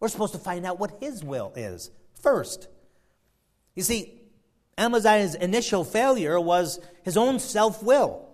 We're 0.00 0.08
supposed 0.08 0.32
to 0.32 0.40
find 0.40 0.66
out 0.66 0.80
what 0.80 0.98
His 1.00 1.22
will 1.22 1.52
is 1.54 1.90
first. 2.20 2.68
You 3.74 3.82
see, 3.82 4.22
Amaziah's 4.78 5.34
initial 5.34 5.84
failure 5.84 6.40
was 6.40 6.80
his 7.04 7.16
own 7.16 7.38
self 7.38 7.82
will. 7.82 8.28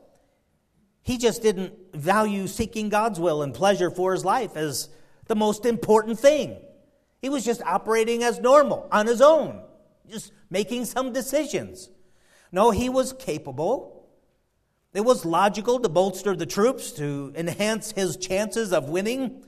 He 1.02 1.18
just 1.18 1.42
didn't 1.42 1.74
value 1.94 2.46
seeking 2.46 2.88
God's 2.88 3.18
will 3.18 3.42
and 3.42 3.54
pleasure 3.54 3.90
for 3.90 4.12
his 4.12 4.24
life 4.24 4.56
as 4.56 4.88
the 5.26 5.36
most 5.36 5.64
important 5.64 6.18
thing. 6.18 6.56
He 7.20 7.28
was 7.28 7.44
just 7.44 7.62
operating 7.62 8.22
as 8.22 8.38
normal 8.38 8.88
on 8.92 9.06
his 9.06 9.20
own, 9.20 9.62
just 10.08 10.32
making 10.50 10.84
some 10.84 11.12
decisions. 11.12 11.90
No, 12.52 12.70
he 12.70 12.88
was 12.88 13.12
capable. 13.12 14.06
It 14.94 15.02
was 15.02 15.24
logical 15.24 15.80
to 15.80 15.88
bolster 15.88 16.34
the 16.34 16.46
troops 16.46 16.92
to 16.92 17.32
enhance 17.36 17.92
his 17.92 18.16
chances 18.16 18.72
of 18.72 18.88
winning. 18.88 19.44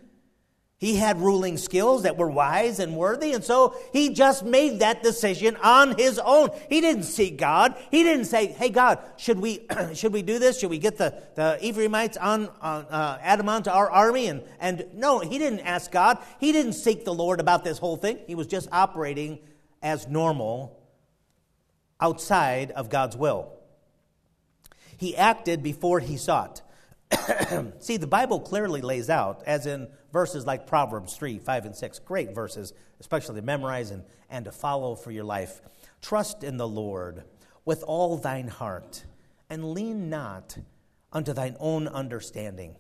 He 0.81 0.97
had 0.97 1.21
ruling 1.21 1.59
skills 1.59 2.05
that 2.05 2.17
were 2.17 2.31
wise 2.31 2.79
and 2.79 2.97
worthy, 2.97 3.35
and 3.35 3.45
so 3.45 3.77
he 3.93 4.15
just 4.15 4.47
made 4.47 4.79
that 4.79 5.03
decision 5.03 5.57
on 5.57 5.99
his 5.99 6.19
own. 6.19 6.49
He 6.71 6.81
didn't 6.81 7.03
seek 7.03 7.37
God. 7.37 7.77
He 7.91 8.03
didn't 8.03 8.25
say, 8.25 8.47
"Hey 8.47 8.71
God, 8.71 8.99
should 9.19 9.39
we 9.39 9.67
should 9.95 10.15
we 10.15 10.23
do 10.23 10.39
this? 10.39 10.59
Should 10.59 10.71
we 10.71 10.79
get 10.79 10.97
the, 10.97 11.23
the 11.35 11.59
Ephraimites 11.61 12.17
on, 12.17 12.49
on 12.63 12.87
uh, 12.87 13.19
add 13.21 13.39
them 13.39 13.51
onto 13.51 13.69
our 13.69 13.91
army?" 13.91 14.29
And 14.29 14.43
and 14.59 14.87
no, 14.95 15.19
he 15.19 15.37
didn't 15.37 15.61
ask 15.61 15.91
God. 15.91 16.17
He 16.39 16.51
didn't 16.51 16.73
seek 16.73 17.05
the 17.05 17.13
Lord 17.13 17.41
about 17.41 17.63
this 17.63 17.77
whole 17.77 17.97
thing. 17.97 18.19
He 18.27 18.35
was 18.35 18.47
just 18.47 18.67
operating 18.73 19.39
as 19.83 20.09
normal, 20.09 20.80
outside 22.01 22.71
of 22.73 22.89
God's 22.89 23.17
will. 23.17 23.53
He 24.97 25.17
acted 25.17 25.63
before 25.63 26.01
he 26.01 26.17
sought. 26.17 26.63
See, 27.81 27.97
the 27.97 28.07
Bible 28.07 28.41
clearly 28.41 28.81
lays 28.81 29.11
out, 29.11 29.43
as 29.47 29.67
in 29.67 29.89
verses 30.13 30.47
like 30.47 30.67
Proverbs 30.67 31.17
3, 31.17 31.39
5, 31.39 31.65
and 31.67 31.77
6, 31.77 31.99
great 32.01 32.35
verses, 32.35 32.73
especially 33.01 33.37
to 33.37 33.43
memorize 33.43 33.91
and, 33.91 34.05
and 34.29 34.45
to 34.45 34.53
follow 34.53 34.95
for 34.95 35.11
your 35.11 35.25
life. 35.25 35.61
Trust 36.03 36.45
in 36.45 36.57
the 36.57 36.69
Lord 36.69 37.25
with 37.65 37.83
all 37.83 38.17
thine 38.17 38.49
heart, 38.49 39.05
and 39.49 39.73
lean 39.73 40.09
not 40.09 40.59
unto 41.13 41.33
thine 41.33 41.57
own 41.59 41.89
understanding. 41.89 42.77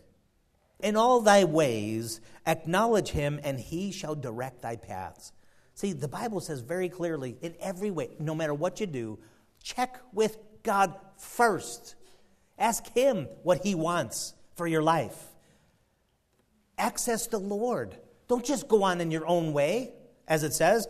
In 0.79 0.97
all 0.97 1.21
thy 1.21 1.45
ways 1.45 2.21
acknowledge 2.47 3.11
him, 3.11 3.41
and 3.43 3.61
he 3.61 3.93
shall 3.93 4.15
direct 4.15 4.63
thy 4.63 4.77
paths. 4.77 5.33
See, 5.81 5.95
the 5.95 6.09
Bible 6.09 6.41
says 6.41 6.61
very 6.61 6.91
clearly, 6.91 7.39
in 7.41 7.55
every 7.59 7.91
way, 7.91 8.11
no 8.19 8.35
matter 8.35 8.53
what 8.53 8.81
you 8.81 8.87
do, 8.87 9.19
check 9.63 9.99
with 10.13 10.37
God 10.63 10.95
first. 11.17 11.95
Ask 12.59 12.87
Him 12.93 13.29
what 13.45 13.63
He 13.63 13.75
wants 13.75 14.35
for 14.57 14.67
your 14.67 14.83
life. 14.83 15.17
Access 16.77 17.29
the 17.29 17.39
Lord. 17.39 17.97
Don't 18.29 18.45
just 18.45 18.69
go 18.69 18.83
on 18.83 19.01
in 19.01 19.11
your 19.11 19.27
own 19.27 19.55
way, 19.55 19.95
as 20.29 20.43
it 20.43 20.53
says. 20.53 20.87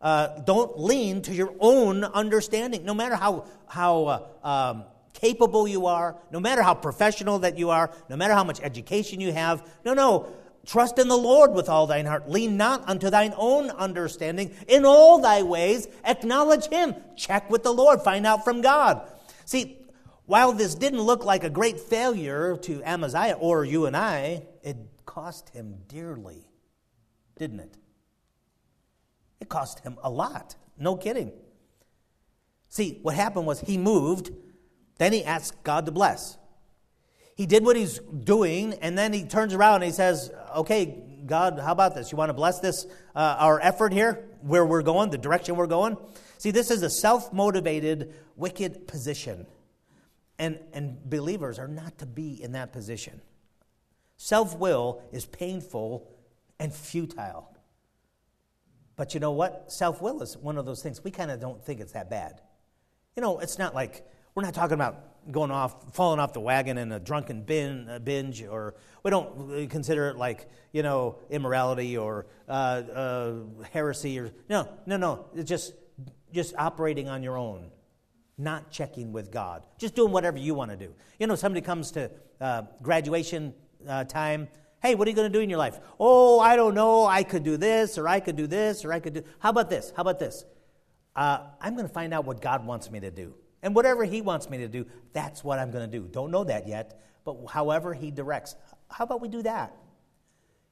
Uh, 0.00 0.40
don't 0.40 0.76
lean 0.76 1.22
to 1.22 1.32
your 1.32 1.54
own 1.60 2.02
understanding, 2.02 2.84
no 2.84 2.94
matter 2.94 3.14
how, 3.14 3.44
how 3.68 4.04
uh, 4.06 4.26
um, 4.42 4.84
capable 5.12 5.68
you 5.68 5.86
are, 5.86 6.16
no 6.32 6.40
matter 6.40 6.62
how 6.62 6.74
professional 6.74 7.38
that 7.38 7.58
you 7.58 7.70
are, 7.70 7.92
no 8.10 8.16
matter 8.16 8.34
how 8.34 8.42
much 8.42 8.60
education 8.60 9.20
you 9.20 9.32
have. 9.32 9.64
No, 9.84 9.94
no. 9.94 10.32
Trust 10.64 10.98
in 10.98 11.08
the 11.08 11.16
Lord 11.16 11.52
with 11.52 11.68
all 11.68 11.86
thine 11.86 12.06
heart. 12.06 12.30
Lean 12.30 12.56
not 12.56 12.88
unto 12.88 13.10
thine 13.10 13.34
own 13.36 13.70
understanding. 13.70 14.54
In 14.68 14.84
all 14.84 15.20
thy 15.20 15.42
ways, 15.42 15.88
acknowledge 16.04 16.66
him. 16.66 16.94
Check 17.16 17.50
with 17.50 17.64
the 17.64 17.72
Lord. 17.72 18.02
Find 18.02 18.26
out 18.26 18.44
from 18.44 18.60
God. 18.60 19.02
See, 19.44 19.78
while 20.26 20.52
this 20.52 20.74
didn't 20.76 21.00
look 21.00 21.24
like 21.24 21.42
a 21.42 21.50
great 21.50 21.80
failure 21.80 22.56
to 22.58 22.82
Amaziah 22.84 23.36
or 23.40 23.64
you 23.64 23.86
and 23.86 23.96
I, 23.96 24.44
it 24.62 24.76
cost 25.04 25.48
him 25.50 25.78
dearly, 25.88 26.46
didn't 27.36 27.60
it? 27.60 27.76
It 29.40 29.48
cost 29.48 29.80
him 29.80 29.98
a 30.02 30.10
lot. 30.10 30.54
No 30.78 30.96
kidding. 30.96 31.32
See, 32.68 33.00
what 33.02 33.16
happened 33.16 33.46
was 33.46 33.60
he 33.60 33.76
moved, 33.76 34.30
then 34.98 35.12
he 35.12 35.24
asked 35.24 35.62
God 35.64 35.86
to 35.86 35.92
bless. 35.92 36.38
He 37.34 37.44
did 37.44 37.64
what 37.64 37.76
he's 37.76 37.98
doing, 37.98 38.74
and 38.74 38.96
then 38.96 39.12
he 39.12 39.24
turns 39.24 39.52
around 39.52 39.76
and 39.76 39.84
he 39.84 39.90
says, 39.90 40.30
Okay, 40.56 41.02
God, 41.26 41.58
how 41.58 41.72
about 41.72 41.94
this? 41.94 42.12
You 42.12 42.18
want 42.18 42.30
to 42.30 42.34
bless 42.34 42.60
this, 42.60 42.86
uh, 43.14 43.36
our 43.38 43.60
effort 43.60 43.92
here, 43.92 44.24
where 44.42 44.64
we're 44.64 44.82
going, 44.82 45.10
the 45.10 45.18
direction 45.18 45.56
we're 45.56 45.66
going? 45.66 45.96
See, 46.38 46.50
this 46.50 46.70
is 46.70 46.82
a 46.82 46.90
self 46.90 47.32
motivated, 47.32 48.14
wicked 48.36 48.86
position. 48.86 49.46
And, 50.38 50.58
and 50.72 50.98
believers 51.08 51.58
are 51.58 51.68
not 51.68 51.98
to 51.98 52.06
be 52.06 52.42
in 52.42 52.52
that 52.52 52.72
position. 52.72 53.20
Self 54.16 54.58
will 54.58 55.02
is 55.12 55.26
painful 55.26 56.08
and 56.58 56.72
futile. 56.72 57.48
But 58.96 59.14
you 59.14 59.20
know 59.20 59.32
what? 59.32 59.72
Self 59.72 60.02
will 60.02 60.22
is 60.22 60.36
one 60.36 60.58
of 60.58 60.66
those 60.66 60.82
things. 60.82 61.02
We 61.02 61.10
kind 61.10 61.30
of 61.30 61.40
don't 61.40 61.64
think 61.64 61.80
it's 61.80 61.92
that 61.92 62.10
bad. 62.10 62.40
You 63.16 63.22
know, 63.22 63.38
it's 63.38 63.58
not 63.58 63.74
like 63.74 64.06
we're 64.34 64.42
not 64.42 64.54
talking 64.54 64.74
about 64.74 65.11
going 65.30 65.50
off, 65.50 65.94
falling 65.94 66.20
off 66.20 66.32
the 66.32 66.40
wagon 66.40 66.78
in 66.78 66.92
a 66.92 67.00
drunken 67.00 67.42
bin, 67.42 67.88
a 67.88 68.00
binge, 68.00 68.42
or 68.42 68.74
we 69.02 69.10
don't 69.10 69.68
consider 69.70 70.08
it 70.08 70.16
like, 70.16 70.48
you 70.72 70.82
know, 70.82 71.18
immorality 71.30 71.96
or 71.96 72.26
uh, 72.48 72.50
uh, 72.52 73.34
heresy 73.72 74.18
or, 74.18 74.32
no, 74.48 74.68
no, 74.86 74.96
no. 74.96 75.26
It's 75.34 75.48
just, 75.48 75.74
just 76.32 76.54
operating 76.56 77.08
on 77.08 77.22
your 77.22 77.38
own 77.38 77.70
not 78.38 78.70
checking 78.70 79.12
with 79.12 79.30
God, 79.30 79.62
just 79.78 79.94
doing 79.94 80.12
whatever 80.12 80.38
you 80.38 80.54
want 80.54 80.70
to 80.70 80.76
do. 80.76 80.92
You 81.18 81.26
know, 81.26 81.34
somebody 81.34 81.60
comes 81.60 81.92
to 81.92 82.10
uh, 82.40 82.62
graduation 82.82 83.54
uh, 83.88 84.04
time. 84.04 84.48
Hey, 84.82 84.94
what 84.94 85.06
are 85.06 85.10
you 85.10 85.16
going 85.16 85.30
to 85.30 85.38
do 85.38 85.42
in 85.42 85.50
your 85.50 85.58
life? 85.58 85.78
Oh, 86.00 86.40
I 86.40 86.56
don't 86.56 86.74
know. 86.74 87.06
I 87.06 87.22
could 87.22 87.44
do 87.44 87.56
this, 87.56 87.98
or 87.98 88.08
I 88.08 88.20
could 88.20 88.36
do 88.36 88.46
this, 88.46 88.84
or 88.84 88.92
I 88.92 89.00
could 89.00 89.14
do. 89.14 89.22
How 89.38 89.50
about 89.50 89.70
this? 89.70 89.92
How 89.94 90.02
about 90.02 90.18
this? 90.18 90.44
Uh, 91.14 91.46
I'm 91.60 91.74
going 91.74 91.86
to 91.86 91.92
find 91.92 92.12
out 92.12 92.24
what 92.24 92.40
God 92.40 92.66
wants 92.66 92.90
me 92.90 93.00
to 93.00 93.10
do. 93.10 93.34
And 93.62 93.74
whatever 93.74 94.04
He 94.04 94.20
wants 94.20 94.50
me 94.50 94.58
to 94.58 94.68
do, 94.68 94.86
that's 95.12 95.44
what 95.44 95.58
I'm 95.58 95.70
going 95.70 95.88
to 95.90 95.98
do. 95.98 96.06
Don't 96.06 96.30
know 96.30 96.44
that 96.44 96.66
yet, 96.66 97.00
but 97.24 97.36
however 97.48 97.94
He 97.94 98.10
directs. 98.10 98.56
How 98.90 99.04
about 99.04 99.20
we 99.20 99.28
do 99.28 99.42
that? 99.42 99.76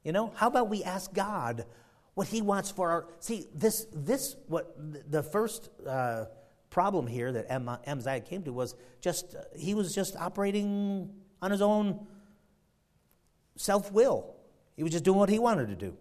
You 0.03 0.11
know, 0.11 0.31
how 0.35 0.47
about 0.47 0.69
we 0.69 0.83
ask 0.83 1.13
God 1.13 1.65
what 2.13 2.27
He 2.27 2.41
wants 2.41 2.71
for 2.71 2.89
our. 2.89 3.07
See, 3.19 3.47
this, 3.53 3.87
this, 3.93 4.35
what 4.47 4.75
the 5.09 5.23
first. 5.23 5.69
Uh, 5.87 6.25
problem 6.71 7.05
here 7.05 7.31
that 7.31 7.51
Amaziah 7.85 8.21
came 8.21 8.41
to 8.43 8.53
was 8.53 8.73
just, 9.01 9.35
he 9.55 9.75
was 9.75 9.93
just 9.93 10.15
operating 10.15 11.11
on 11.41 11.51
his 11.51 11.61
own 11.61 12.07
self 13.57 13.91
will. 13.91 14.33
He 14.75 14.81
was 14.83 14.91
just 14.91 15.03
doing 15.03 15.19
what 15.19 15.29
he 15.29 15.37
wanted 15.37 15.67
to 15.67 15.75
do. 15.75 15.95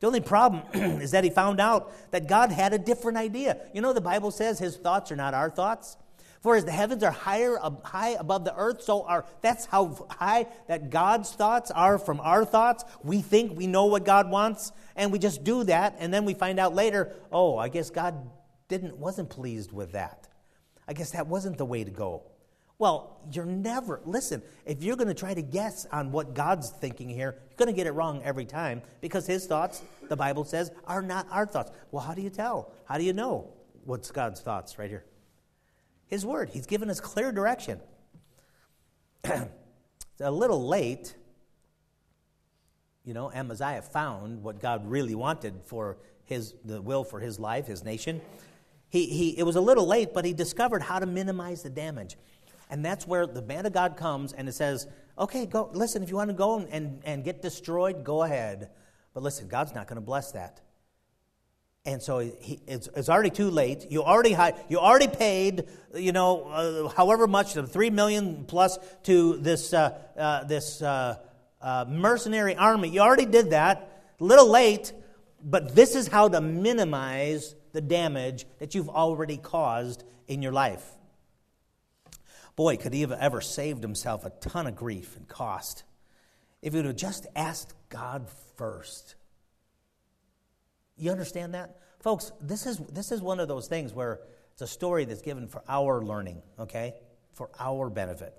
The 0.00 0.06
only 0.06 0.20
problem 0.20 0.62
is 1.02 1.10
that 1.10 1.24
he 1.24 1.30
found 1.30 1.60
out 1.60 1.92
that 2.12 2.28
God 2.28 2.52
had 2.52 2.72
a 2.72 2.78
different 2.78 3.18
idea. 3.18 3.58
You 3.74 3.82
know, 3.82 3.92
the 3.92 4.00
Bible 4.00 4.30
says 4.30 4.58
his 4.58 4.76
thoughts 4.76 5.12
are 5.12 5.16
not 5.16 5.34
our 5.34 5.50
thoughts. 5.50 5.96
For 6.44 6.56
as 6.56 6.66
the 6.66 6.72
heavens 6.72 7.02
are 7.02 7.10
higher, 7.10 7.56
high 7.84 8.10
above 8.10 8.44
the 8.44 8.54
earth, 8.54 8.82
so 8.82 9.04
are 9.04 9.24
that's 9.40 9.64
how 9.64 10.06
high 10.10 10.46
that 10.68 10.90
God's 10.90 11.32
thoughts 11.32 11.70
are 11.70 11.98
from 11.98 12.20
our 12.20 12.44
thoughts. 12.44 12.84
We 13.02 13.22
think 13.22 13.56
we 13.56 13.66
know 13.66 13.86
what 13.86 14.04
God 14.04 14.30
wants, 14.30 14.70
and 14.94 15.10
we 15.10 15.18
just 15.18 15.42
do 15.42 15.64
that, 15.64 15.96
and 15.98 16.12
then 16.12 16.26
we 16.26 16.34
find 16.34 16.60
out 16.60 16.74
later, 16.74 17.14
oh, 17.32 17.56
I 17.56 17.70
guess 17.70 17.88
God 17.88 18.30
didn't, 18.68 18.98
wasn't 18.98 19.30
pleased 19.30 19.72
with 19.72 19.92
that. 19.92 20.28
I 20.86 20.92
guess 20.92 21.12
that 21.12 21.28
wasn't 21.28 21.56
the 21.56 21.64
way 21.64 21.82
to 21.82 21.90
go. 21.90 22.24
Well, 22.76 23.22
you're 23.32 23.46
never, 23.46 24.02
listen, 24.04 24.42
if 24.66 24.82
you're 24.82 24.96
going 24.96 25.08
to 25.08 25.14
try 25.14 25.32
to 25.32 25.40
guess 25.40 25.86
on 25.92 26.12
what 26.12 26.34
God's 26.34 26.68
thinking 26.68 27.08
here, 27.08 27.36
you're 27.48 27.56
going 27.56 27.70
to 27.70 27.74
get 27.74 27.86
it 27.86 27.92
wrong 27.92 28.20
every 28.22 28.44
time 28.44 28.82
because 29.00 29.26
his 29.26 29.46
thoughts, 29.46 29.80
the 30.10 30.16
Bible 30.16 30.44
says, 30.44 30.72
are 30.86 31.00
not 31.00 31.26
our 31.30 31.46
thoughts. 31.46 31.70
Well, 31.90 32.04
how 32.04 32.12
do 32.12 32.20
you 32.20 32.28
tell? 32.28 32.70
How 32.84 32.98
do 32.98 33.04
you 33.04 33.14
know 33.14 33.48
what's 33.84 34.10
God's 34.10 34.42
thoughts 34.42 34.78
right 34.78 34.90
here? 34.90 35.06
His 36.06 36.24
word. 36.24 36.50
He's 36.50 36.66
given 36.66 36.90
us 36.90 37.00
clear 37.00 37.32
direction. 37.32 37.80
it's 39.24 39.48
a 40.20 40.30
little 40.30 40.66
late. 40.66 41.14
You 43.04 43.14
know, 43.14 43.30
Amaziah 43.30 43.82
found 43.82 44.42
what 44.42 44.60
God 44.60 44.86
really 44.88 45.14
wanted 45.14 45.54
for 45.64 45.98
his, 46.24 46.54
the 46.64 46.80
will 46.80 47.04
for 47.04 47.20
his 47.20 47.38
life, 47.38 47.66
his 47.66 47.84
nation. 47.84 48.20
He, 48.88 49.06
he, 49.06 49.38
it 49.38 49.42
was 49.42 49.56
a 49.56 49.60
little 49.60 49.86
late, 49.86 50.14
but 50.14 50.24
he 50.24 50.32
discovered 50.32 50.82
how 50.82 50.98
to 50.98 51.06
minimize 51.06 51.62
the 51.62 51.70
damage. 51.70 52.16
And 52.70 52.84
that's 52.84 53.06
where 53.06 53.26
the 53.26 53.42
man 53.42 53.66
of 53.66 53.72
God 53.72 53.96
comes 53.96 54.32
and 54.32 54.48
it 54.48 54.52
says, 54.52 54.86
okay, 55.18 55.46
go, 55.46 55.70
listen, 55.72 56.02
if 56.02 56.10
you 56.10 56.16
want 56.16 56.30
to 56.30 56.34
go 56.34 56.58
and, 56.58 56.68
and, 56.70 57.02
and 57.04 57.24
get 57.24 57.42
destroyed, 57.42 58.04
go 58.04 58.22
ahead. 58.22 58.70
But 59.12 59.22
listen, 59.22 59.48
God's 59.48 59.74
not 59.74 59.86
going 59.86 59.96
to 59.96 60.00
bless 60.00 60.32
that. 60.32 60.60
And 61.86 62.02
so 62.02 62.18
he, 62.18 62.60
it's, 62.66 62.88
it's, 62.96 63.10
already 63.10 63.28
too 63.28 63.50
late. 63.50 63.90
You 63.90 64.02
already, 64.02 64.34
you 64.70 64.78
already 64.78 65.08
paid, 65.08 65.64
you 65.94 66.12
know, 66.12 66.44
uh, 66.44 66.88
however 66.88 67.26
much, 67.26 67.52
the 67.52 67.66
three 67.66 67.90
million 67.90 68.46
plus 68.46 68.78
to 69.02 69.36
this, 69.36 69.74
uh, 69.74 69.98
uh, 70.16 70.44
this 70.44 70.80
uh, 70.80 71.18
uh, 71.60 71.84
mercenary 71.86 72.56
army. 72.56 72.88
You 72.88 73.00
already 73.00 73.26
did 73.26 73.50
that. 73.50 74.02
A 74.18 74.24
little 74.24 74.48
late, 74.48 74.94
but 75.42 75.74
this 75.74 75.94
is 75.94 76.08
how 76.08 76.28
to 76.28 76.40
minimize 76.40 77.54
the 77.72 77.82
damage 77.82 78.46
that 78.60 78.74
you've 78.74 78.88
already 78.88 79.36
caused 79.36 80.04
in 80.26 80.40
your 80.40 80.52
life. 80.52 80.84
Boy, 82.56 82.78
could 82.78 82.94
he 82.94 83.02
have 83.02 83.12
ever 83.12 83.42
saved 83.42 83.82
himself 83.82 84.24
a 84.24 84.30
ton 84.30 84.66
of 84.66 84.74
grief 84.74 85.16
and 85.16 85.28
cost 85.28 85.82
if 86.62 86.72
he 86.72 86.78
would 86.78 86.86
have 86.86 86.96
just 86.96 87.26
asked 87.36 87.74
God 87.90 88.26
first. 88.56 89.16
You 90.96 91.10
understand 91.10 91.54
that? 91.54 91.78
Folks, 92.00 92.32
this 92.40 92.66
is, 92.66 92.78
this 92.78 93.12
is 93.12 93.20
one 93.20 93.40
of 93.40 93.48
those 93.48 93.66
things 93.66 93.92
where 93.92 94.20
it's 94.52 94.62
a 94.62 94.66
story 94.66 95.04
that's 95.04 95.22
given 95.22 95.48
for 95.48 95.62
our 95.68 96.02
learning, 96.02 96.42
okay? 96.58 96.94
For 97.32 97.50
our 97.58 97.90
benefit. 97.90 98.34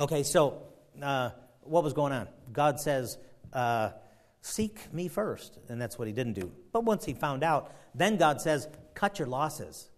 Okay, 0.00 0.22
so 0.22 0.62
uh, 1.02 1.30
what 1.62 1.84
was 1.84 1.92
going 1.92 2.12
on? 2.12 2.28
God 2.52 2.80
says, 2.80 3.18
uh, 3.52 3.90
Seek 4.40 4.92
me 4.92 5.08
first. 5.08 5.58
And 5.68 5.80
that's 5.80 5.98
what 5.98 6.08
he 6.08 6.14
didn't 6.14 6.34
do. 6.34 6.52
But 6.72 6.84
once 6.84 7.04
he 7.04 7.14
found 7.14 7.42
out, 7.42 7.74
then 7.94 8.16
God 8.16 8.40
says, 8.40 8.68
Cut 8.94 9.18
your 9.18 9.28
losses. 9.28 9.90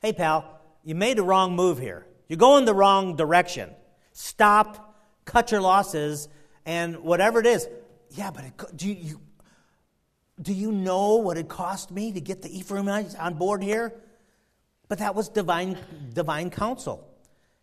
Hey, 0.00 0.12
pal, 0.12 0.60
you 0.82 0.94
made 0.94 1.18
a 1.18 1.22
wrong 1.22 1.56
move 1.56 1.78
here. 1.78 2.06
You're 2.28 2.36
going 2.36 2.64
the 2.64 2.74
wrong 2.74 3.16
direction. 3.16 3.70
Stop, 4.12 4.96
cut 5.24 5.50
your 5.50 5.60
losses, 5.60 6.28
and 6.64 7.00
whatever 7.00 7.40
it 7.40 7.46
is. 7.46 7.68
Yeah, 8.10 8.30
but 8.30 8.44
it, 8.44 8.76
do, 8.76 8.88
you, 8.88 9.20
do 10.40 10.52
you 10.52 10.72
know 10.72 11.16
what 11.16 11.36
it 11.36 11.48
cost 11.48 11.90
me 11.90 12.12
to 12.12 12.20
get 12.20 12.42
the 12.42 12.58
Ephraimites 12.58 13.14
on 13.14 13.34
board 13.34 13.62
here? 13.62 13.94
But 14.88 14.98
that 14.98 15.14
was 15.14 15.28
divine, 15.28 15.78
divine 16.12 16.50
counsel. 16.50 17.08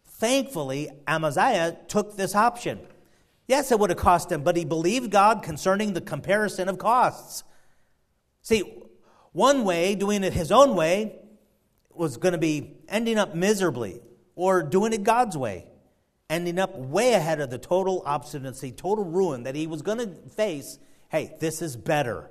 Thankfully, 0.05 0.89
Amaziah 1.07 1.77
took 1.87 2.15
this 2.15 2.35
option. 2.35 2.79
Yes, 3.47 3.71
it 3.71 3.79
would 3.79 3.89
have 3.89 3.99
cost 3.99 4.31
him, 4.31 4.43
but 4.43 4.55
he 4.55 4.65
believed 4.65 5.11
God 5.11 5.43
concerning 5.43 5.93
the 5.93 6.01
comparison 6.01 6.69
of 6.69 6.77
costs. 6.77 7.43
See, 8.41 8.63
one 9.33 9.65
way, 9.65 9.95
doing 9.95 10.23
it 10.23 10.33
his 10.33 10.51
own 10.51 10.75
way, 10.75 11.15
was 11.93 12.17
going 12.17 12.31
to 12.31 12.37
be 12.37 12.77
ending 12.87 13.17
up 13.17 13.35
miserably, 13.35 14.01
or 14.35 14.63
doing 14.63 14.93
it 14.93 15.03
God's 15.03 15.37
way, 15.37 15.65
ending 16.29 16.57
up 16.57 16.75
way 16.77 17.13
ahead 17.13 17.41
of 17.41 17.49
the 17.49 17.57
total 17.57 18.01
obstinacy, 18.05 18.71
total 18.71 19.03
ruin 19.03 19.43
that 19.43 19.55
he 19.55 19.67
was 19.67 19.81
going 19.81 19.97
to 19.97 20.29
face. 20.29 20.79
Hey, 21.09 21.35
this 21.39 21.61
is 21.61 21.75
better. 21.75 22.29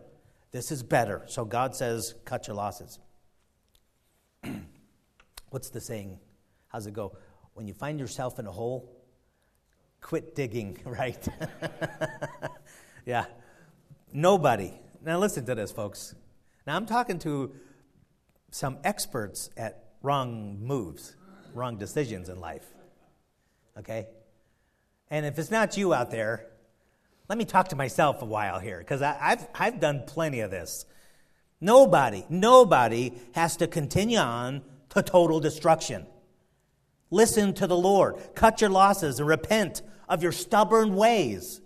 This 0.53 0.73
is 0.73 0.83
better. 0.83 1.23
So 1.27 1.45
God 1.45 1.75
says, 1.77 2.15
cut 2.25 2.47
your 2.47 2.57
losses. 2.57 2.99
What's 5.51 5.71
the 5.71 5.81
saying? 5.81 6.19
How's 6.69 6.87
it 6.87 6.95
go? 6.95 7.17
When 7.55 7.67
you 7.67 7.75
find 7.75 8.01
yourself 8.01 8.39
in 8.39 8.47
a 8.47 8.53
hole, 8.53 8.91
quit 10.01 10.35
digging, 10.35 10.79
right? 10.85 11.29
yeah. 13.07 13.27
Nobody. 14.13 14.73
Now, 15.05 15.19
listen 15.19 15.47
to 15.47 15.55
this, 15.55 15.71
folks. 15.71 16.15
Now, 16.67 16.77
I'm 16.77 16.87
talking 16.87 17.19
to 17.21 17.53
some 18.51 18.79
experts 18.83 19.51
at 19.57 19.85
wrong 20.03 20.59
moves, 20.61 21.15
wrong 21.55 21.77
decisions 21.77 22.29
in 22.29 22.41
life. 22.41 22.67
Okay? 23.79 24.09
And 25.11 25.25
if 25.27 25.39
it's 25.39 25.51
not 25.51 25.77
you 25.77 25.95
out 25.95 26.11
there, 26.11 26.47
let 27.31 27.39
me 27.39 27.45
talk 27.45 27.69
to 27.69 27.77
myself 27.77 28.23
a 28.23 28.25
while 28.25 28.59
here, 28.59 28.79
because 28.79 29.03
I've, 29.03 29.47
I've 29.55 29.79
done 29.79 30.03
plenty 30.05 30.41
of 30.41 30.51
this. 30.51 30.85
Nobody, 31.61 32.25
nobody 32.29 33.13
has 33.37 33.57
to 33.59 33.69
continue 33.69 34.19
on 34.19 34.63
to 34.89 35.01
total 35.01 35.39
destruction. 35.39 36.07
Listen 37.09 37.55
to 37.55 37.69
the 37.69 37.77
Lord. 37.77 38.17
Cut 38.35 38.61
your 38.61 38.71
losses 38.71 39.21
and 39.21 39.29
repent 39.29 39.81
of 40.09 40.25
your 40.25 40.33
stubborn 40.33 40.97
ways. 40.97 41.61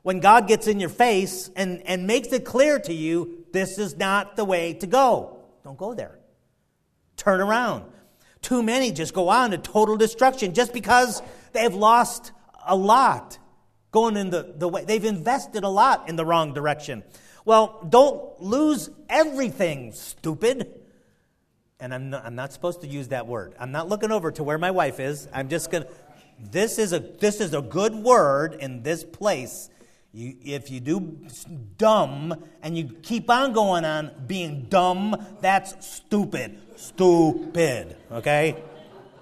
When 0.00 0.20
God 0.20 0.48
gets 0.48 0.66
in 0.66 0.80
your 0.80 0.88
face 0.88 1.50
and, 1.54 1.82
and 1.84 2.06
makes 2.06 2.28
it 2.28 2.46
clear 2.46 2.78
to 2.78 2.94
you, 2.94 3.44
this 3.52 3.76
is 3.76 3.98
not 3.98 4.36
the 4.36 4.46
way 4.46 4.72
to 4.72 4.86
go. 4.86 5.36
Don't 5.64 5.76
go 5.76 5.92
there. 5.92 6.18
Turn 7.18 7.42
around. 7.42 7.84
Too 8.40 8.62
many 8.62 8.90
just 8.90 9.12
go 9.12 9.28
on 9.28 9.50
to 9.50 9.58
total 9.58 9.98
destruction 9.98 10.54
just 10.54 10.72
because 10.72 11.20
they've 11.52 11.74
lost 11.74 12.32
a 12.66 12.74
lot 12.74 13.36
going 13.90 14.16
in 14.16 14.30
the, 14.30 14.54
the 14.56 14.68
way. 14.68 14.84
They've 14.84 15.04
invested 15.04 15.64
a 15.64 15.68
lot 15.68 16.08
in 16.08 16.16
the 16.16 16.24
wrong 16.24 16.54
direction. 16.54 17.02
Well, 17.44 17.86
don't 17.88 18.40
lose 18.40 18.90
everything, 19.08 19.92
stupid 19.92 20.80
and 21.80 21.94
I'm 21.94 22.10
not, 22.10 22.24
I'm 22.24 22.34
not 22.34 22.52
supposed 22.52 22.82
to 22.82 22.86
use 22.86 23.08
that 23.08 23.26
word. 23.26 23.54
I'm 23.58 23.72
not 23.72 23.88
looking 23.88 24.12
over 24.12 24.30
to 24.32 24.44
where 24.44 24.58
my 24.58 24.70
wife 24.70 25.00
is. 25.00 25.26
I'm 25.32 25.48
just 25.48 25.70
going 25.70 25.84
to. 25.84 25.90
This 26.38 26.78
is 26.78 26.92
a 26.92 27.00
this 27.00 27.40
is 27.40 27.52
a 27.52 27.60
good 27.60 27.94
word 27.94 28.54
in 28.54 28.82
this 28.82 29.04
place. 29.04 29.68
You, 30.12 30.36
if 30.42 30.70
you 30.70 30.80
do 30.80 31.18
dumb 31.76 32.34
and 32.62 32.76
you 32.76 32.88
keep 33.02 33.30
on 33.30 33.52
going 33.52 33.84
on 33.84 34.10
being 34.26 34.66
dumb, 34.68 35.16
that's 35.40 35.86
stupid. 35.86 36.58
Stupid. 36.76 37.96
Okay? 38.10 38.62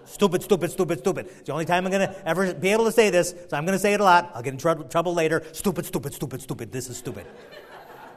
Stupid, 0.08 0.42
stupid, 0.42 0.70
stupid, 0.70 0.98
stupid. 1.00 1.26
It's 1.26 1.42
the 1.42 1.52
only 1.52 1.66
time 1.66 1.84
I'm 1.84 1.92
going 1.92 2.08
to 2.08 2.28
ever 2.28 2.54
be 2.54 2.70
able 2.70 2.86
to 2.86 2.92
say 2.92 3.10
this, 3.10 3.34
so 3.48 3.56
I'm 3.56 3.66
going 3.66 3.76
to 3.76 3.78
say 3.78 3.92
it 3.92 4.00
a 4.00 4.04
lot. 4.04 4.32
I'll 4.34 4.42
get 4.42 4.54
in 4.54 4.58
tr- 4.58 4.84
trouble 4.84 5.14
later. 5.14 5.42
Stupid, 5.52 5.84
stupid, 5.84 6.14
stupid, 6.14 6.40
stupid. 6.40 6.72
This 6.72 6.88
is 6.88 6.96
stupid. 6.96 7.26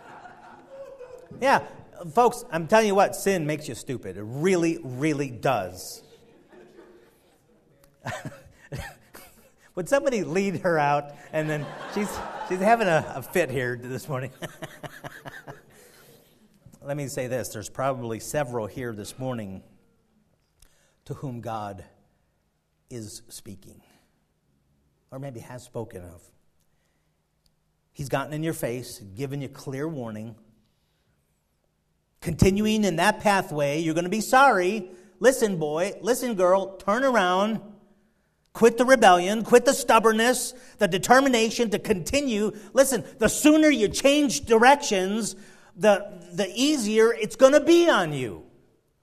yeah, 1.41 1.63
folks, 2.13 2.45
I'm 2.49 2.67
telling 2.67 2.88
you 2.88 2.95
what, 2.95 3.15
sin 3.15 3.45
makes 3.45 3.67
you 3.67 3.75
stupid. 3.75 4.15
It 4.15 4.23
really, 4.23 4.80
really 4.82 5.30
does. 5.30 6.01
Would 9.75 9.89
somebody 9.89 10.23
lead 10.23 10.62
her 10.62 10.80
out? 10.80 11.12
And 11.34 11.49
then 11.49 11.65
she's, 11.93 12.10
she's 12.47 12.60
having 12.60 12.88
a, 12.88 13.06
a 13.15 13.21
fit 13.21 13.51
here 13.51 13.77
this 13.82 14.08
morning. 14.08 14.32
Let 16.82 16.97
me 16.97 17.08
say 17.08 17.27
this 17.27 17.49
there's 17.49 17.69
probably 17.69 18.19
several 18.19 18.65
here 18.65 18.93
this 18.93 19.19
morning 19.19 19.62
to 21.12 21.17
whom 21.17 21.41
God 21.41 21.84
is 22.89 23.21
speaking, 23.30 23.82
or 25.12 25.19
maybe 25.19 25.41
has 25.41 25.63
spoken 25.63 26.04
of. 26.04 26.21
He's 27.93 28.10
gotten 28.10 28.34
in 28.34 28.43
your 28.43 28.54
face, 28.54 29.00
given 29.15 29.41
you 29.41 29.50
clear 29.50 29.88
warning 29.88 30.36
continuing 32.21 32.84
in 32.84 32.97
that 32.97 33.19
pathway, 33.19 33.80
you're 33.80 33.95
going 33.95 34.06
to 34.06 34.10
be 34.10 34.21
sorry. 34.21 34.89
Listen, 35.19 35.58
boy, 35.58 35.93
listen, 36.02 36.36
girl, 36.36 36.78
turn 36.78 37.04
around. 37.04 37.60
Quit 38.54 38.78
the 38.78 38.86
rebellion, 38.86 39.43
quit 39.43 39.63
the 39.63 39.74
stubbornness, 39.74 40.54
the 40.78 40.88
determination 40.88 41.69
to 41.69 41.80
continue. 41.80 42.52
Listen, 42.74 43.04
the 43.17 43.30
sooner 43.30 43.69
you 43.69 43.88
change 43.88 44.41
directions, 44.41 45.38
the, 45.78 46.19
the 46.34 46.52
easier 46.54 47.13
it's 47.13 47.38
going 47.38 47.54
to 47.54 47.62
be 47.62 47.89
on 47.89 48.12
you. 48.12 48.43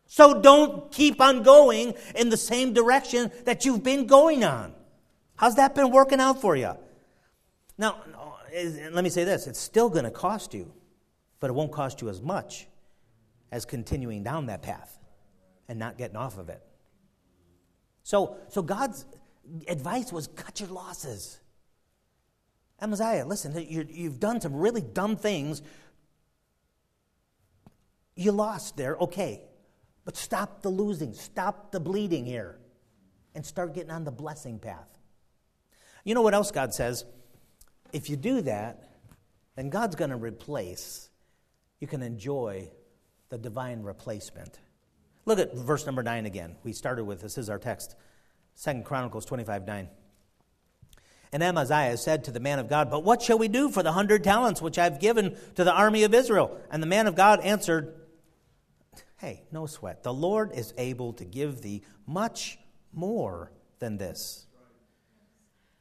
So 0.08 0.40
don't 0.40 0.90
keep 0.90 1.20
on 1.20 1.42
going 1.42 1.94
in 2.16 2.30
the 2.30 2.36
same 2.36 2.72
direction 2.72 3.30
that 3.44 3.66
you've 3.66 3.84
been 3.84 4.06
going 4.06 4.42
on. 4.42 4.74
How's 5.36 5.56
that 5.56 5.74
been 5.74 5.90
working 5.90 6.18
out 6.18 6.40
for 6.40 6.56
you? 6.56 6.72
Now, 7.76 7.98
let 8.90 9.04
me 9.04 9.10
say 9.10 9.24
this 9.24 9.46
it's 9.46 9.60
still 9.60 9.90
going 9.90 10.04
to 10.04 10.10
cost 10.10 10.54
you, 10.54 10.72
but 11.40 11.50
it 11.50 11.52
won't 11.52 11.72
cost 11.72 12.00
you 12.00 12.08
as 12.08 12.22
much 12.22 12.66
as 13.52 13.66
continuing 13.66 14.22
down 14.22 14.46
that 14.46 14.62
path 14.62 14.98
and 15.68 15.78
not 15.78 15.98
getting 15.98 16.16
off 16.16 16.38
of 16.38 16.48
it. 16.48 16.62
So, 18.02 18.38
so 18.48 18.62
God's 18.62 19.04
advice 19.68 20.10
was 20.10 20.26
cut 20.28 20.58
your 20.58 20.70
losses. 20.70 21.38
Amaziah, 22.80 23.26
listen, 23.26 23.54
you 23.68 24.08
have 24.08 24.18
done 24.18 24.40
some 24.40 24.54
really 24.56 24.80
dumb 24.80 25.16
things. 25.16 25.60
You 28.16 28.32
lost 28.32 28.78
there, 28.78 28.96
okay. 28.96 29.42
But 30.08 30.16
stop 30.16 30.62
the 30.62 30.70
losing, 30.70 31.12
stop 31.12 31.70
the 31.70 31.80
bleeding 31.80 32.24
here, 32.24 32.56
and 33.34 33.44
start 33.44 33.74
getting 33.74 33.90
on 33.90 34.04
the 34.04 34.10
blessing 34.10 34.58
path. 34.58 34.88
You 36.02 36.14
know 36.14 36.22
what 36.22 36.32
else 36.32 36.50
God 36.50 36.72
says? 36.72 37.04
If 37.92 38.08
you 38.08 38.16
do 38.16 38.40
that, 38.40 38.88
then 39.54 39.68
God's 39.68 39.96
going 39.96 40.08
to 40.08 40.16
replace. 40.16 41.10
You 41.78 41.86
can 41.86 42.00
enjoy 42.00 42.70
the 43.28 43.36
divine 43.36 43.82
replacement. 43.82 44.58
Look 45.26 45.38
at 45.38 45.54
verse 45.54 45.84
number 45.84 46.02
9 46.02 46.24
again. 46.24 46.56
We 46.64 46.72
started 46.72 47.04
with 47.04 47.20
this 47.20 47.36
is 47.36 47.50
our 47.50 47.58
text. 47.58 47.94
Second 48.54 48.86
Chronicles 48.86 49.26
25 49.26 49.66
9. 49.66 49.88
And 51.32 51.42
Amaziah 51.42 51.98
said 51.98 52.24
to 52.24 52.30
the 52.30 52.40
man 52.40 52.58
of 52.58 52.70
God, 52.70 52.90
But 52.90 53.04
what 53.04 53.20
shall 53.20 53.36
we 53.36 53.48
do 53.48 53.68
for 53.68 53.82
the 53.82 53.92
hundred 53.92 54.24
talents 54.24 54.62
which 54.62 54.78
I've 54.78 55.00
given 55.00 55.36
to 55.56 55.64
the 55.64 55.74
army 55.74 56.04
of 56.04 56.14
Israel? 56.14 56.58
And 56.70 56.82
the 56.82 56.86
man 56.86 57.08
of 57.08 57.14
God 57.14 57.40
answered, 57.40 57.94
Hey, 59.18 59.42
no 59.50 59.66
sweat. 59.66 60.02
The 60.02 60.12
Lord 60.12 60.52
is 60.52 60.72
able 60.78 61.12
to 61.14 61.24
give 61.24 61.60
thee 61.60 61.82
much 62.06 62.58
more 62.92 63.52
than 63.78 63.98
this. 63.98 64.46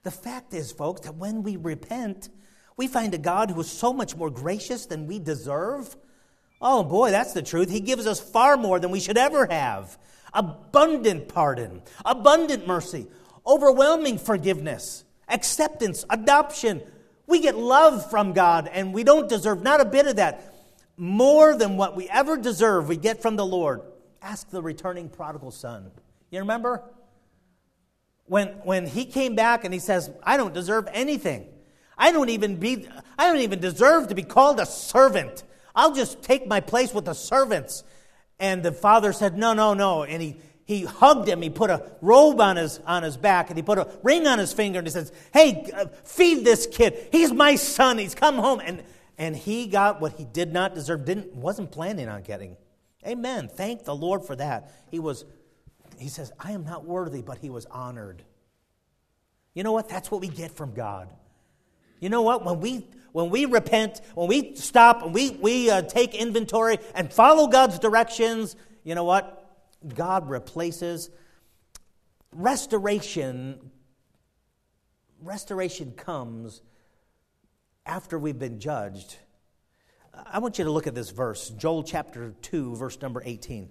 The 0.04 0.12
fact 0.12 0.54
is, 0.54 0.72
folks, 0.72 1.02
that 1.02 1.16
when 1.16 1.44
we 1.44 1.56
repent, 1.56 2.30
we 2.78 2.88
find 2.88 3.14
a 3.14 3.18
God 3.20 3.52
who 3.52 3.60
is 3.60 3.70
so 3.70 3.94
much 3.94 4.16
more 4.16 4.30
gracious 4.30 4.86
than 4.86 5.08
we 5.08 5.20
deserve. 5.20 5.96
Oh 6.62 6.84
boy, 6.84 7.12
that's 7.12 7.34
the 7.34 7.42
truth. 7.42 7.70
He 7.70 7.80
gives 7.80 8.08
us 8.08 8.20
far 8.20 8.58
more 8.58 8.80
than 8.80 8.92
we 8.92 9.00
should 9.00 9.18
ever 9.18 9.46
have 9.48 9.98
abundant 10.34 11.28
pardon, 11.28 11.82
abundant 12.06 12.68
mercy, 12.68 13.08
overwhelming 13.46 14.18
forgiveness 14.18 15.04
acceptance, 15.30 16.06
adoption. 16.10 16.82
We 17.26 17.42
get 17.42 17.58
love 17.58 18.10
from 18.10 18.32
God, 18.34 18.70
and 18.72 18.94
we 18.94 19.04
don't 19.04 19.28
deserve 19.28 19.62
not 19.62 19.82
a 19.82 19.86
bit 19.86 20.08
of 20.08 20.16
that. 20.16 20.57
More 20.98 21.56
than 21.56 21.78
what 21.78 21.96
we 21.96 22.10
ever 22.10 22.38
deserve, 22.38 22.90
we 22.90 22.98
get 22.98 23.22
from 23.22 23.36
the 23.36 23.46
Lord. 23.46 23.82
Ask 24.22 24.50
the 24.50 24.62
returning 24.62 25.10
prodigal 25.10 25.52
son. 25.52 25.92
You 26.32 26.40
remember? 26.40 26.84
When, 28.26 28.48
when 28.64 28.88
he 28.88 29.06
came 29.06 29.36
back 29.36 29.64
and 29.64 29.74
he 29.74 29.80
says, 29.80 30.10
I 30.24 30.38
don't 30.38 30.54
deserve 30.54 30.90
anything. 30.92 31.48
I 31.98 32.12
don't 32.12 32.30
even 32.30 32.58
be 32.58 32.88
I 33.18 33.28
don't 33.28 33.42
even 33.42 33.60
deserve 33.60 34.10
to 34.10 34.16
be 34.16 34.24
called 34.24 34.60
a 34.60 34.66
servant. 34.66 35.44
I'll 35.76 35.94
just 35.94 36.22
take 36.22 36.48
my 36.48 36.60
place 36.60 36.94
with 36.94 37.06
the 37.06 37.14
servants. 37.14 37.84
And 38.40 38.62
the 38.62 38.72
father 38.72 39.14
said, 39.14 39.38
No, 39.38 39.54
no, 39.54 39.74
no. 39.74 40.04
And 40.04 40.22
he 40.22 40.36
he 40.66 40.84
hugged 40.84 41.28
him. 41.28 41.42
He 41.42 41.50
put 41.50 41.70
a 41.70 41.90
robe 42.02 42.42
on 42.42 42.58
his, 42.58 42.80
on 42.86 43.02
his 43.02 43.16
back 43.16 43.50
and 43.50 43.58
he 43.58 43.64
put 43.64 43.78
a 43.78 43.88
ring 44.04 44.28
on 44.28 44.38
his 44.38 44.52
finger 44.52 44.80
and 44.80 44.88
he 44.88 44.92
says, 44.92 45.14
Hey, 45.34 45.72
uh, 45.74 45.86
feed 46.04 46.44
this 46.44 46.68
kid. 46.68 47.08
He's 47.12 47.32
my 47.32 47.56
son. 47.56 47.98
He's 47.98 48.14
come 48.14 48.36
home. 48.36 48.60
And, 48.64 48.84
and 49.18 49.36
he 49.36 49.68
got 49.68 50.00
what 50.00 50.14
he 50.14 50.26
did 50.26 50.54
not 50.54 50.76
deserve, 50.76 51.06
didn't, 51.06 51.36
wasn't 51.36 51.72
planning 51.72 52.08
on 52.08 52.22
getting. 52.22 52.58
Amen. 53.06 53.48
Thank 53.48 53.84
the 53.84 53.96
Lord 53.96 54.24
for 54.24 54.36
that. 54.36 54.72
He 54.90 55.00
was, 55.00 55.26
he 55.98 56.10
says, 56.10 56.32
I 56.40 56.52
am 56.52 56.64
not 56.64 56.86
worthy, 56.86 57.22
but 57.22 57.40
he 57.40 57.50
was 57.50 57.66
honored. 57.68 58.24
You 59.54 59.64
know 59.64 59.72
what? 59.72 59.90
That's 59.90 60.12
what 60.12 60.22
we 60.22 60.28
get 60.28 60.52
from 60.52 60.74
God. 60.74 61.10
You 62.00 62.10
know 62.10 62.22
what? 62.22 62.46
When 62.46 62.60
we 62.60 62.88
when 63.12 63.32
we 63.32 63.46
repent, 63.46 64.02
when 64.14 64.28
we 64.28 64.56
stop, 64.56 65.02
and 65.02 65.12
we 65.12 65.32
we 65.32 65.72
uh, 65.72 65.82
take 65.82 66.14
inventory 66.14 66.78
and 66.94 67.12
follow 67.12 67.48
God's 67.48 67.80
directions, 67.80 68.56
you 68.84 68.94
know 68.94 69.04
what? 69.04 69.58
God 69.96 70.30
replaces. 70.30 71.10
Restoration, 72.32 73.72
restoration 75.24 75.94
comes 75.94 76.62
after 77.88 78.20
we've 78.20 78.38
been 78.38 78.60
judged. 78.60 79.16
I 80.14 80.40
want 80.40 80.58
you 80.58 80.66
to 80.66 80.72
look 80.72 80.88
at 80.88 80.94
this 80.94 81.10
verse, 81.10 81.50
Joel 81.50 81.84
chapter 81.84 82.36
2, 82.42 82.76
verse 82.76 83.02
number 83.02 83.22
18. 83.24 83.70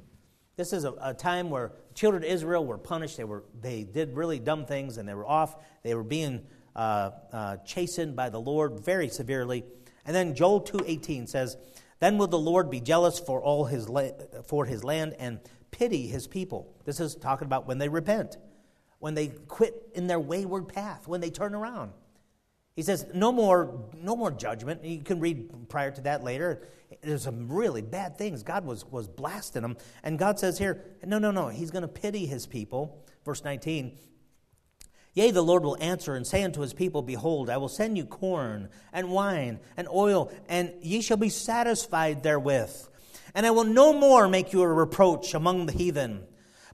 This 0.56 0.72
is 0.72 0.84
a, 0.84 0.94
a, 1.02 1.12
time 1.12 1.50
where 1.50 1.72
children 1.94 2.24
of 2.24 2.30
Israel 2.30 2.64
were 2.64 2.78
punished. 2.78 3.18
They, 3.18 3.24
were, 3.24 3.44
they 3.60 3.82
did 3.82 4.16
really 4.16 4.38
dumb 4.38 4.64
things 4.64 4.96
and 4.96 5.06
they 5.06 5.12
were 5.12 5.26
off. 5.26 5.56
They 5.82 5.94
were 5.94 6.02
being 6.02 6.46
uh, 6.74 7.10
uh, 7.30 7.56
chastened 7.58 8.16
by 8.16 8.30
the 8.30 8.40
Lord 8.40 8.80
very 8.80 9.08
severely. 9.08 9.64
And 10.06 10.16
then 10.16 10.34
Joel 10.34 10.62
2.18 10.62 11.28
says, 11.28 11.58
Then 12.00 12.16
will 12.16 12.26
the 12.26 12.38
Lord 12.38 12.70
be 12.70 12.80
jealous 12.80 13.18
for 13.18 13.42
all 13.42 13.66
his, 13.66 13.86
la- 13.88 14.12
for 14.46 14.64
his 14.64 14.82
land 14.82 15.14
and 15.18 15.40
pity 15.70 16.06
his 16.06 16.26
people. 16.26 16.74
This 16.86 17.00
is 17.00 17.16
talking 17.16 17.44
about 17.44 17.66
when 17.66 17.76
they 17.76 17.90
repent, 17.90 18.38
when 18.98 19.14
they 19.14 19.28
quit 19.28 19.90
in 19.94 20.06
their 20.06 20.20
wayward 20.20 20.68
path, 20.68 21.06
when 21.06 21.20
they 21.20 21.30
turn 21.30 21.54
around. 21.54 21.92
He 22.76 22.82
says, 22.82 23.06
no 23.12 23.32
more, 23.32 23.88
no 23.94 24.14
more 24.14 24.30
judgment. 24.30 24.84
You 24.84 25.02
can 25.02 25.18
read 25.18 25.68
prior 25.68 25.90
to 25.90 26.00
that 26.02 26.22
later. 26.22 26.68
There's 27.02 27.22
some 27.22 27.50
really 27.50 27.82
bad 27.82 28.16
things. 28.16 28.42
God 28.42 28.64
was, 28.64 28.84
was 28.84 29.08
blasting 29.08 29.62
them. 29.62 29.76
And 30.04 30.18
God 30.18 30.38
says 30.38 30.58
here, 30.58 30.84
no, 31.04 31.18
no, 31.18 31.30
no. 31.30 31.48
He's 31.48 31.70
going 31.70 31.82
to 31.82 31.88
pity 31.88 32.26
his 32.26 32.46
people. 32.46 33.04
Verse 33.24 33.42
19. 33.42 33.98
Yea, 35.14 35.30
the 35.30 35.42
Lord 35.42 35.64
will 35.64 35.78
answer 35.80 36.14
and 36.14 36.26
say 36.26 36.44
unto 36.44 36.60
his 36.60 36.74
people, 36.74 37.00
Behold, 37.00 37.48
I 37.48 37.56
will 37.56 37.70
send 37.70 37.96
you 37.96 38.04
corn 38.04 38.68
and 38.92 39.10
wine 39.10 39.58
and 39.78 39.88
oil, 39.88 40.30
and 40.46 40.74
ye 40.82 41.00
shall 41.00 41.16
be 41.16 41.30
satisfied 41.30 42.22
therewith 42.22 42.88
and 43.36 43.44
I 43.44 43.50
will 43.50 43.64
no 43.64 43.92
more 43.92 44.28
make 44.28 44.54
you 44.54 44.62
a 44.62 44.68
reproach 44.68 45.34
among 45.34 45.66
the 45.66 45.72
heathen. 45.72 46.24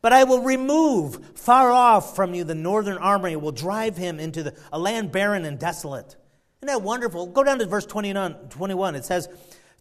But 0.03 0.13
I 0.13 0.25
will 0.25 0.41
remove 0.41 1.39
far 1.39 1.71
off 1.71 2.17
from 2.17 2.35
you 2.35 2.43
the 2.43 2.57
northern 2.57 2.99
army, 2.99 3.37
will 3.37 3.53
drive 3.53 3.97
him 3.97 4.19
into 4.19 4.43
the, 4.43 4.57
a 4.73 4.79
land 4.79 5.13
barren 5.13 5.45
and 5.45 5.59
desolate. 5.59 6.17
Isn't 6.61 6.67
that 6.67 6.83
wonderful? 6.83 7.29
Go 7.29 7.45
down 7.45 7.61
to 7.61 7.67
verse 7.67 7.87
29, 7.87 8.35
21. 8.51 8.97
It 8.97 9.05
says, 9.05 9.29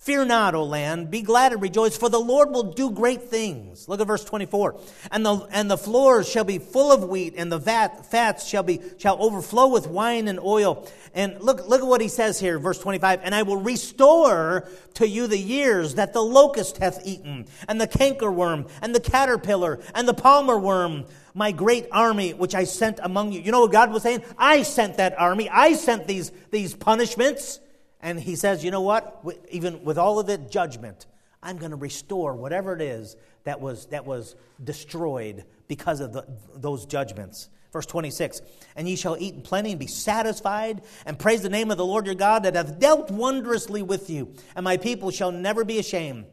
Fear 0.01 0.25
not, 0.25 0.55
O 0.55 0.63
land, 0.63 1.11
be 1.11 1.21
glad 1.21 1.53
and 1.53 1.61
rejoice, 1.61 1.95
for 1.95 2.09
the 2.09 2.19
Lord 2.19 2.49
will 2.49 2.73
do 2.73 2.89
great 2.89 3.21
things. 3.21 3.87
Look 3.87 4.01
at 4.01 4.07
verse 4.07 4.25
24. 4.25 4.79
And 5.11 5.23
the, 5.23 5.47
and 5.51 5.69
the 5.69 5.77
floors 5.77 6.27
shall 6.27 6.43
be 6.43 6.57
full 6.57 6.91
of 6.91 7.07
wheat, 7.07 7.35
and 7.37 7.51
the 7.51 7.59
vat, 7.59 8.07
fats 8.07 8.47
shall, 8.47 8.63
be, 8.63 8.81
shall 8.97 9.21
overflow 9.21 9.67
with 9.67 9.85
wine 9.85 10.27
and 10.27 10.39
oil. 10.39 10.89
And 11.13 11.39
look, 11.39 11.67
look 11.67 11.81
at 11.81 11.87
what 11.87 12.01
he 12.01 12.07
says 12.07 12.39
here, 12.39 12.57
verse 12.57 12.79
25. 12.79 13.19
And 13.21 13.35
I 13.35 13.43
will 13.43 13.61
restore 13.61 14.67
to 14.95 15.07
you 15.07 15.27
the 15.27 15.37
years 15.37 15.93
that 15.93 16.13
the 16.13 16.23
locust 16.23 16.77
hath 16.77 17.05
eaten, 17.05 17.45
and 17.69 17.79
the 17.79 17.87
cankerworm, 17.87 18.71
and 18.81 18.95
the 18.95 18.99
caterpillar, 18.99 19.81
and 19.93 20.07
the 20.07 20.15
palmer 20.15 20.57
worm, 20.57 21.05
my 21.35 21.51
great 21.51 21.85
army 21.91 22.33
which 22.33 22.55
I 22.55 22.63
sent 22.63 22.99
among 23.03 23.33
you. 23.33 23.41
You 23.41 23.51
know 23.51 23.61
what 23.61 23.71
God 23.71 23.93
was 23.93 24.01
saying? 24.01 24.23
I 24.35 24.63
sent 24.63 24.97
that 24.97 25.19
army. 25.19 25.47
I 25.47 25.73
sent 25.73 26.07
these, 26.07 26.31
these 26.49 26.73
punishments. 26.73 27.59
And 28.01 28.19
he 28.19 28.35
says, 28.35 28.63
you 28.63 28.71
know 28.71 28.81
what? 28.81 29.23
Even 29.49 29.83
with 29.83 29.97
all 29.97 30.19
of 30.19 30.27
the 30.27 30.37
judgment, 30.37 31.05
I'm 31.43 31.57
going 31.57 31.71
to 31.71 31.77
restore 31.77 32.35
whatever 32.35 32.73
it 32.73 32.81
is 32.81 33.15
that 33.43 33.61
was, 33.61 33.85
that 33.87 34.05
was 34.05 34.35
destroyed 34.63 35.45
because 35.67 35.99
of 35.99 36.13
the, 36.13 36.25
those 36.55 36.85
judgments. 36.85 37.49
Verse 37.71 37.85
26 37.85 38.41
And 38.75 38.87
ye 38.89 38.95
shall 38.95 39.17
eat 39.19 39.35
in 39.35 39.41
plenty 39.41 39.71
and 39.71 39.79
be 39.79 39.87
satisfied, 39.87 40.81
and 41.05 41.17
praise 41.17 41.41
the 41.41 41.49
name 41.49 41.71
of 41.71 41.77
the 41.77 41.85
Lord 41.85 42.05
your 42.05 42.15
God 42.15 42.43
that 42.43 42.55
hath 42.55 42.79
dealt 42.79 43.11
wondrously 43.11 43.81
with 43.81 44.09
you, 44.09 44.33
and 44.55 44.63
my 44.63 44.77
people 44.77 45.11
shall 45.11 45.31
never 45.31 45.63
be 45.63 45.79
ashamed. 45.79 46.25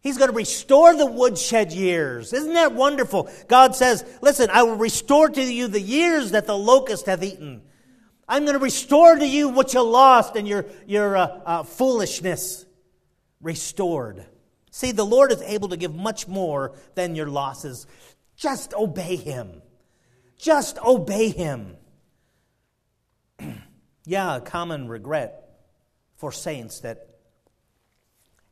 He's 0.00 0.18
going 0.18 0.30
to 0.30 0.36
restore 0.36 0.96
the 0.96 1.06
woodshed 1.06 1.72
years. 1.72 2.32
Isn't 2.32 2.54
that 2.54 2.72
wonderful? 2.72 3.30
God 3.46 3.76
says, 3.76 4.04
Listen, 4.20 4.50
I 4.50 4.64
will 4.64 4.76
restore 4.76 5.28
to 5.28 5.42
you 5.42 5.68
the 5.68 5.80
years 5.80 6.32
that 6.32 6.46
the 6.46 6.58
locust 6.58 7.06
hath 7.06 7.22
eaten. 7.22 7.62
I'm 8.32 8.46
going 8.46 8.56
to 8.56 8.64
restore 8.64 9.14
to 9.14 9.26
you 9.26 9.50
what 9.50 9.74
you 9.74 9.82
lost 9.82 10.36
and 10.36 10.48
your, 10.48 10.64
your 10.86 11.18
uh, 11.18 11.26
uh, 11.44 11.62
foolishness. 11.64 12.64
Restored. 13.42 14.24
See, 14.70 14.92
the 14.92 15.04
Lord 15.04 15.32
is 15.32 15.42
able 15.42 15.68
to 15.68 15.76
give 15.76 15.94
much 15.94 16.26
more 16.26 16.72
than 16.94 17.14
your 17.14 17.26
losses. 17.26 17.86
Just 18.34 18.72
obey 18.72 19.16
Him. 19.16 19.60
Just 20.38 20.78
obey 20.78 21.28
Him. 21.28 21.76
yeah, 24.06 24.36
a 24.36 24.40
common 24.40 24.88
regret 24.88 25.50
for 26.16 26.32
saints 26.32 26.80
that 26.80 27.08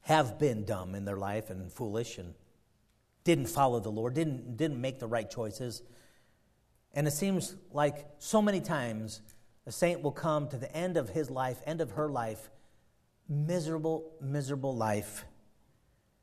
have 0.02 0.38
been 0.38 0.66
dumb 0.66 0.94
in 0.94 1.06
their 1.06 1.16
life 1.16 1.48
and 1.48 1.72
foolish 1.72 2.18
and 2.18 2.34
didn't 3.24 3.46
follow 3.46 3.80
the 3.80 3.88
Lord, 3.88 4.12
didn't, 4.12 4.58
didn't 4.58 4.78
make 4.78 4.98
the 4.98 5.06
right 5.06 5.30
choices. 5.30 5.80
And 6.92 7.06
it 7.06 7.12
seems 7.12 7.56
like 7.72 8.06
so 8.18 8.42
many 8.42 8.60
times 8.60 9.22
a 9.70 9.72
saint 9.72 10.02
will 10.02 10.10
come 10.10 10.48
to 10.48 10.56
the 10.56 10.76
end 10.76 10.96
of 10.96 11.10
his 11.10 11.30
life, 11.30 11.60
end 11.64 11.80
of 11.80 11.92
her 11.92 12.08
life, 12.08 12.50
miserable, 13.28 14.10
miserable 14.20 14.74
life, 14.74 15.24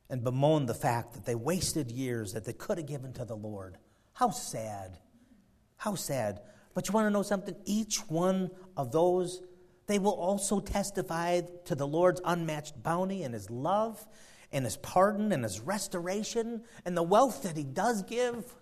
and 0.10 0.22
bemoan 0.22 0.66
the 0.66 0.74
fact 0.74 1.14
that 1.14 1.26
they 1.26 1.34
wasted 1.34 1.90
years 1.90 2.34
that 2.34 2.44
they 2.44 2.52
could 2.52 2.78
have 2.78 2.88
given 2.88 3.14
to 3.14 3.24
the 3.24 3.38
Lord. 3.38 3.78
How 4.12 4.32
sad. 4.32 4.98
How 5.78 5.96
sad. 5.96 6.42
But 6.74 6.90
you 6.90 6.94
want 6.94 7.06
to 7.06 7.10
know 7.10 7.24
something? 7.24 7.56
Each 7.64 8.00
one 8.10 8.52
of 8.76 8.92
those, 8.92 9.42
they 9.86 9.98
will 9.98 10.12
also 10.12 10.60
testify 10.60 11.40
to 11.68 11.74
the 11.74 11.88
Lord's 11.88 12.20
unmatched 12.26 12.84
bounty 12.84 13.24
and 13.24 13.34
his 13.34 13.50
love 13.50 14.06
and 14.52 14.66
his 14.66 14.76
pardon 14.76 15.32
and 15.32 15.46
his 15.46 15.62
restoration 15.62 16.64
and 16.84 16.98
the 16.98 17.02
wealth 17.02 17.44
that 17.44 17.56
he 17.56 17.64
does 17.64 18.04
give. 18.04 18.54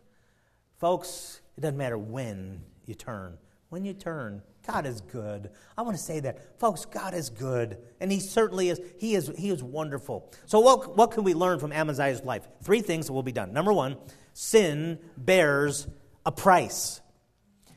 Folks, 0.78 1.42
it 1.58 1.62
doesn't 1.62 1.76
matter 1.76 1.98
when 1.98 2.62
you 2.86 2.94
turn. 2.94 3.40
When 3.70 3.84
you 3.84 3.94
turn, 3.94 4.44
God 4.66 4.86
is 4.86 5.02
good. 5.02 5.50
I 5.78 5.82
want 5.84 5.98
to 5.98 6.04
say 6.04 6.20
that. 6.22 6.60
Folks, 6.60 6.86
God 6.86 7.14
is 7.14 7.30
good. 7.30 7.78
And 8.00 8.12
He 8.12 8.20
certainly 8.20 8.70
is. 8.70 8.80
He 8.98 9.16
is, 9.16 9.32
he 9.38 9.50
is 9.50 9.62
wonderful. 9.62 10.32
So, 10.46 10.60
what, 10.60 10.98
what 10.98 11.12
can 11.12 11.24
we 11.24 11.34
learn 11.34 11.60
from 11.60 11.72
Amaziah's 11.72 12.24
life? 12.24 12.48
Three 12.64 12.82
things 12.82 13.08
that 13.08 13.14
will 13.14 13.24
be 13.24 13.32
done. 13.32 13.54
Number 13.54 13.74
one, 13.74 13.98
sin 14.34 15.00
bears 15.18 15.88
a 16.26 16.32
price. 16.32 17.02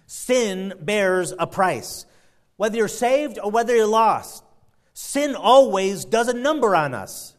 Sin 0.07 0.73
bears 0.81 1.35
a 1.39 1.47
price. 1.47 2.07
Whether 2.57 2.79
you're 2.79 2.89
saved 2.89 3.39
or 3.43 3.51
whether 3.51 3.75
you're 3.77 3.87
lost, 3.87 4.43
sin 4.95 5.37
always 5.37 6.05
does 6.05 6.29
a 6.29 6.35
number 6.35 6.75
on 6.75 6.95
us. 6.95 7.35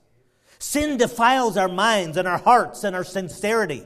Sin 0.59 0.97
defiles 0.97 1.57
our 1.57 1.67
minds 1.67 2.17
and 2.17 2.27
our 2.27 2.37
hearts 2.37 2.83
and 2.83 2.95
our 2.95 3.03
sincerity. 3.03 3.85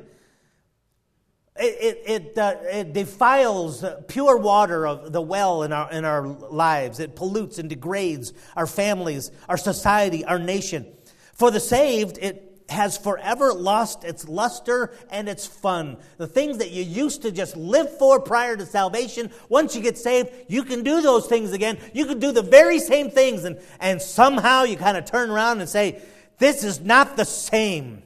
It, 1.55 2.03
it, 2.05 2.37
uh, 2.37 2.55
it 2.63 2.93
defiles 2.93 3.85
pure 4.07 4.37
water 4.37 4.87
of 4.87 5.11
the 5.11 5.21
well 5.21 5.63
in 5.63 5.71
our, 5.71 5.91
in 5.91 6.03
our 6.03 6.25
lives. 6.25 6.99
It 6.99 7.15
pollutes 7.15 7.59
and 7.59 7.69
degrades 7.69 8.33
our 8.55 8.65
families, 8.65 9.31
our 9.47 9.57
society, 9.57 10.25
our 10.25 10.39
nation. 10.39 10.87
For 11.33 11.51
the 11.51 11.59
saved, 11.59 12.17
it 12.19 12.53
has 12.69 12.97
forever 12.97 13.53
lost 13.53 14.03
its 14.03 14.27
luster 14.27 14.93
and 15.11 15.29
its 15.29 15.45
fun. 15.45 15.97
The 16.17 16.27
things 16.27 16.57
that 16.57 16.71
you 16.71 16.83
used 16.83 17.21
to 17.21 17.31
just 17.31 17.55
live 17.55 17.97
for 17.97 18.19
prior 18.19 18.57
to 18.57 18.65
salvation, 18.65 19.31
once 19.47 19.75
you 19.75 19.81
get 19.81 19.97
saved, 19.97 20.31
you 20.47 20.63
can 20.63 20.83
do 20.83 21.01
those 21.01 21.27
things 21.27 21.51
again. 21.51 21.77
You 21.93 22.05
can 22.05 22.19
do 22.19 22.31
the 22.31 22.41
very 22.41 22.79
same 22.79 23.11
things, 23.11 23.43
and, 23.43 23.59
and 23.79 24.01
somehow 24.01 24.63
you 24.63 24.77
kind 24.77 24.97
of 24.97 25.05
turn 25.05 25.29
around 25.29 25.59
and 25.59 25.69
say, 25.69 26.01
This 26.39 26.63
is 26.63 26.79
not 26.79 27.15
the 27.15 27.25
same. 27.25 28.01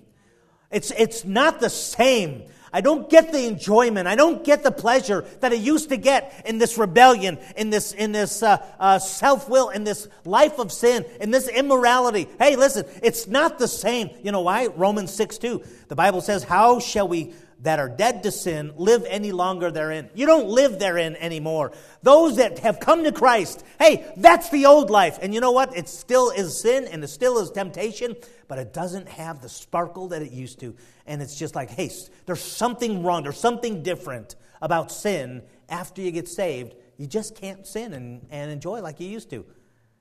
It's, 0.70 0.92
it's 0.92 1.24
not 1.24 1.62
the 1.62 1.70
same. 1.70 2.44
I 2.74 2.82
don't 2.82 3.10
get 3.10 3.32
the 3.32 3.46
enjoyment. 3.46 4.08
I 4.08 4.16
don't 4.16 4.44
get 4.44 4.64
the 4.64 4.72
pleasure 4.72 5.26
that 5.40 5.52
I 5.52 5.56
used 5.56 5.90
to 5.90 5.98
get 5.98 6.44
in 6.46 6.58
this 6.58 6.78
rebellion, 6.78 7.38
in 7.56 7.70
this, 7.70 7.94
in 7.94 8.12
this 8.12 8.44
uh, 8.44 8.58
uh, 8.80 9.00
self 9.00 9.50
will, 9.50 9.70
in 9.70 9.84
this 9.84 10.08
life 10.26 10.60
of 10.60 10.72
sin, 10.72 11.06
in 11.22 11.32
this 11.32 11.48
immorality. 11.48 12.28
Hey, 12.40 12.56
listen, 12.56 12.86
it's 13.02 13.28
not 13.28 13.60
the 13.60 13.68
same. 13.68 14.10
You 14.24 14.32
know 14.32 14.42
why? 14.42 14.68
Romans 14.68 15.14
6 15.14 15.38
2. 15.38 15.64
The 15.88 15.96
Bible 15.96 16.22
says, 16.22 16.44
How 16.44 16.80
shall 16.80 17.08
we 17.08 17.34
that 17.62 17.80
are 17.80 17.90
dead 17.90 18.24
to 18.24 18.32
sin 18.32 18.72
live 18.76 19.06
any 19.08 19.32
longer 19.32 19.72
therein. 19.72 20.10
You 20.14 20.26
don't 20.26 20.48
live 20.48 20.80
therein 20.80 21.16
anymore. 21.16 21.72
Those 22.04 22.38
that 22.38 22.60
have 22.60 22.80
come 22.80 23.04
to 23.04 23.12
Christ, 23.12 23.64
hey, 23.80 24.06
that's 24.18 24.50
the 24.50 24.68
old 24.68 24.90
life. 24.90 25.18
And 25.22 25.34
you 25.34 25.42
know 25.42 25.52
what? 25.52 25.76
It 25.76 25.90
still 25.90 26.30
is 26.30 26.60
sin 26.62 26.86
and 26.86 27.04
it 27.04 27.08
still 27.08 27.40
is 27.40 27.50
temptation, 27.50 28.16
but 28.48 28.60
it 28.60 28.74
doesn't 28.74 29.08
have 29.10 29.42
the 29.42 29.50
sparkle 29.50 30.10
that 30.10 30.22
it 30.22 30.32
used 30.32 30.60
to. 30.60 30.76
And 31.08 31.22
it's 31.22 31.38
just 31.38 31.56
like, 31.56 31.72
hey, 31.72 31.90
there's 32.26 32.42
something 32.42 33.04
wrong, 33.04 33.24
there's 33.24 33.40
something 33.40 33.82
different 33.82 34.36
about 34.62 34.92
sin 34.92 35.42
after 35.70 36.02
you 36.02 36.12
get 36.12 36.28
saved. 36.28 36.76
You 36.98 37.08
just 37.08 37.36
can't 37.36 37.66
sin 37.66 37.94
and, 37.94 38.26
and 38.30 38.52
enjoy 38.52 38.82
like 38.82 39.00
you 39.00 39.08
used 39.08 39.30
to. 39.32 39.46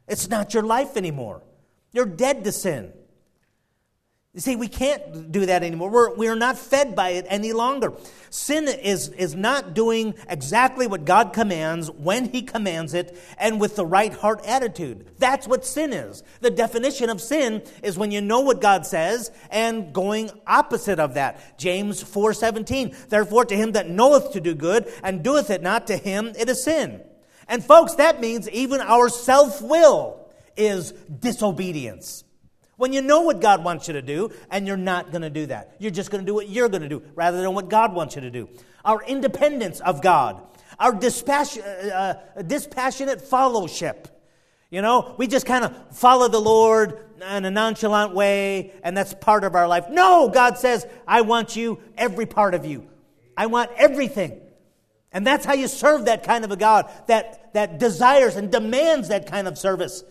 It's 0.08 0.28
not 0.28 0.54
your 0.54 0.62
life 0.62 0.96
anymore. 0.96 1.42
You're 1.92 2.06
dead 2.06 2.44
to 2.44 2.52
sin. 2.52 2.92
You 4.36 4.42
see, 4.42 4.54
we 4.54 4.68
can't 4.68 5.32
do 5.32 5.46
that 5.46 5.62
anymore. 5.62 5.88
We're, 5.88 6.14
we're 6.14 6.36
not 6.36 6.58
fed 6.58 6.94
by 6.94 7.12
it 7.12 7.24
any 7.30 7.54
longer. 7.54 7.94
Sin 8.28 8.68
is, 8.68 9.08
is 9.08 9.34
not 9.34 9.72
doing 9.72 10.14
exactly 10.28 10.86
what 10.86 11.06
God 11.06 11.32
commands 11.32 11.90
when 11.90 12.28
He 12.28 12.42
commands 12.42 12.92
it 12.92 13.18
and 13.38 13.58
with 13.58 13.76
the 13.76 13.86
right 13.86 14.12
heart 14.12 14.44
attitude. 14.44 15.10
That's 15.18 15.48
what 15.48 15.64
sin 15.64 15.94
is. 15.94 16.22
The 16.42 16.50
definition 16.50 17.08
of 17.08 17.22
sin 17.22 17.62
is 17.82 17.96
when 17.96 18.10
you 18.10 18.20
know 18.20 18.40
what 18.40 18.60
God 18.60 18.84
says 18.84 19.30
and 19.50 19.94
going 19.94 20.30
opposite 20.46 21.00
of 21.00 21.14
that. 21.14 21.56
James 21.56 22.04
4:17. 22.04 23.08
Therefore, 23.08 23.46
to 23.46 23.56
him 23.56 23.72
that 23.72 23.88
knoweth 23.88 24.32
to 24.32 24.42
do 24.42 24.54
good 24.54 24.92
and 25.02 25.24
doeth 25.24 25.48
it 25.48 25.62
not, 25.62 25.86
to 25.86 25.96
him 25.96 26.34
it 26.38 26.50
is 26.50 26.62
sin. 26.62 27.00
And 27.48 27.64
folks, 27.64 27.94
that 27.94 28.20
means 28.20 28.50
even 28.50 28.82
our 28.82 29.08
self-will 29.08 30.28
is 30.58 30.92
disobedience. 30.92 32.25
When 32.76 32.92
you 32.92 33.00
know 33.00 33.22
what 33.22 33.40
God 33.40 33.64
wants 33.64 33.88
you 33.88 33.94
to 33.94 34.02
do 34.02 34.30
and 34.50 34.66
you're 34.66 34.76
not 34.76 35.10
going 35.10 35.22
to 35.22 35.30
do 35.30 35.46
that, 35.46 35.76
you're 35.78 35.90
just 35.90 36.10
going 36.10 36.24
to 36.24 36.26
do 36.26 36.34
what 36.34 36.48
you're 36.48 36.68
going 36.68 36.82
to 36.82 36.88
do 36.88 37.02
rather 37.14 37.40
than 37.40 37.54
what 37.54 37.68
God 37.68 37.94
wants 37.94 38.16
you 38.16 38.20
to 38.22 38.30
do. 38.30 38.48
Our 38.84 39.02
independence 39.02 39.80
of 39.80 40.02
God, 40.02 40.42
our 40.78 40.94
uh, 40.94 41.02
uh, 41.02 42.14
dispassionate 42.42 43.22
fellowship. 43.22 44.08
You 44.70 44.82
know, 44.82 45.14
we 45.16 45.26
just 45.26 45.46
kind 45.46 45.64
of 45.64 45.96
follow 45.96 46.28
the 46.28 46.40
Lord 46.40 46.98
in 47.16 47.44
a 47.44 47.50
nonchalant 47.50 48.14
way, 48.14 48.72
and 48.82 48.96
that's 48.96 49.14
part 49.14 49.44
of 49.44 49.54
our 49.54 49.66
life. 49.66 49.86
No, 49.88 50.28
God 50.28 50.58
says, 50.58 50.86
I 51.06 51.22
want 51.22 51.56
you, 51.56 51.80
every 51.96 52.26
part 52.26 52.52
of 52.52 52.66
you. 52.66 52.86
I 53.36 53.46
want 53.46 53.70
everything. 53.76 54.40
And 55.12 55.26
that's 55.26 55.46
how 55.46 55.54
you 55.54 55.68
serve 55.68 56.06
that 56.06 56.24
kind 56.24 56.44
of 56.44 56.50
a 56.50 56.56
God 56.56 56.90
that, 57.06 57.54
that 57.54 57.78
desires 57.78 58.36
and 58.36 58.52
demands 58.52 59.08
that 59.08 59.26
kind 59.26 59.48
of 59.48 59.56
service. 59.56 60.04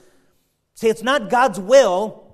See, 0.74 0.88
it's 0.88 1.04
not 1.04 1.30
God's 1.30 1.60
will 1.60 2.25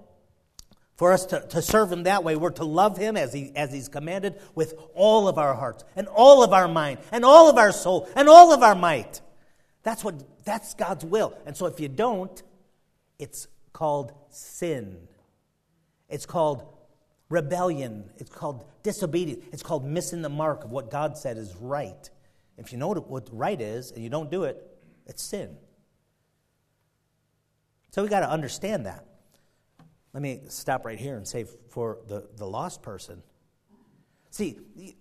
for 1.02 1.14
us 1.14 1.26
to, 1.26 1.39
to 1.47 1.64
serve 1.64 1.91
him 1.91 2.04
that 2.04 2.24
way, 2.24 2.36
we're 2.36 2.52
to 2.52 2.64
love 2.64 2.95
him 2.95 3.18
as, 3.18 3.34
he, 3.34 3.52
as 3.56 3.74
he's 3.74 3.89
commanded 3.89 4.39
with 4.54 4.76
all 4.93 5.28
of 5.28 5.39
our 5.39 5.56
hearts 5.56 5.84
and 5.95 6.08
all 6.08 6.43
of 6.43 6.54
our 6.54 6.68
mind 6.68 6.99
and 7.12 7.26
all 7.26 7.49
of 7.49 7.58
our 7.58 7.72
soul 7.72 8.08
and 8.16 8.30
all 8.30 8.54
of 8.54 8.62
our 8.62 8.76
might. 8.76 9.20
That's 9.82 10.04
what 10.04 10.45
that's 10.45 10.76
God's 10.76 11.04
will. 11.04 11.36
And 11.47 11.58
so 11.58 11.66
if 11.66 11.80
you 11.80 11.88
don't, 11.88 12.43
it's 13.18 13.47
called 13.74 14.14
sin. 14.30 15.08
It's 16.08 16.28
called 16.28 16.68
rebellion. 17.30 18.12
It's 18.18 18.30
called 18.30 18.64
disobedience. 18.84 19.43
It's 19.52 19.64
called 19.64 19.84
missing 19.84 20.22
the 20.22 20.30
mark 20.30 20.66
of 20.66 20.70
what 20.70 20.91
God 20.91 21.18
said 21.18 21.36
is 21.36 21.56
right. 21.56 22.12
If 22.60 22.72
you 22.72 22.78
know 22.78 22.93
what 22.93 23.28
right 23.32 23.60
is 23.60 23.91
and 23.91 24.04
you 24.04 24.12
don't 24.12 24.30
do 24.30 24.43
it, 24.43 24.56
it's 25.08 25.24
sin. 25.24 25.58
So 27.89 28.04
we 28.04 28.08
got 28.08 28.20
to 28.20 28.30
understand 28.30 28.86
that. 28.86 29.08
Let 30.14 30.24
me 30.24 30.41
stop 30.49 30.86
right 30.86 30.99
here 30.99 31.16
and 31.16 31.28
say 31.28 31.45
for 31.70 31.99
the, 32.07 32.28
the 32.36 32.45
lost 32.45 32.82
person. 32.82 33.24
See, 34.30 34.57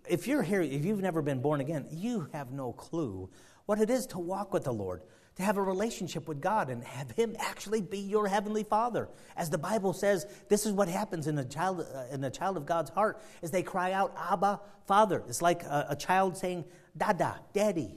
if 0.08 0.26
you're 0.26 0.42
here, 0.42 0.60
if 0.60 0.84
you've 0.84 1.00
never 1.00 1.22
been 1.22 1.40
born 1.40 1.60
again, 1.60 1.86
you 1.90 2.28
have 2.32 2.52
no 2.52 2.72
clue 2.72 3.30
what 3.66 3.80
it 3.80 3.88
is 3.88 4.06
to 4.06 4.18
walk 4.18 4.52
with 4.52 4.64
the 4.64 4.72
Lord, 4.72 5.02
to 5.36 5.44
have 5.44 5.56
a 5.56 5.62
relationship 5.62 6.26
with 6.26 6.40
God 6.40 6.70
and 6.70 6.82
have 6.82 7.12
Him 7.12 7.36
actually 7.38 7.80
be 7.80 7.98
your 7.98 8.26
heavenly 8.26 8.64
Father. 8.64 9.08
As 9.36 9.48
the 9.48 9.58
Bible 9.58 9.92
says, 9.92 10.26
this 10.48 10.66
is 10.66 10.72
what 10.72 10.88
happens 10.88 11.28
in 11.28 11.38
a 11.38 11.44
child, 11.44 11.86
uh, 11.94 12.12
in 12.12 12.24
a 12.24 12.30
child 12.30 12.56
of 12.56 12.66
God's 12.66 12.90
heart, 12.90 13.22
is 13.40 13.52
they 13.52 13.62
cry 13.62 13.92
out, 13.92 14.12
Abba, 14.18 14.60
Father. 14.86 15.22
It's 15.28 15.40
like 15.40 15.62
a, 15.62 15.86
a 15.90 15.96
child 15.96 16.36
saying, 16.36 16.64
Dada, 16.96 17.40
Daddy. 17.52 17.94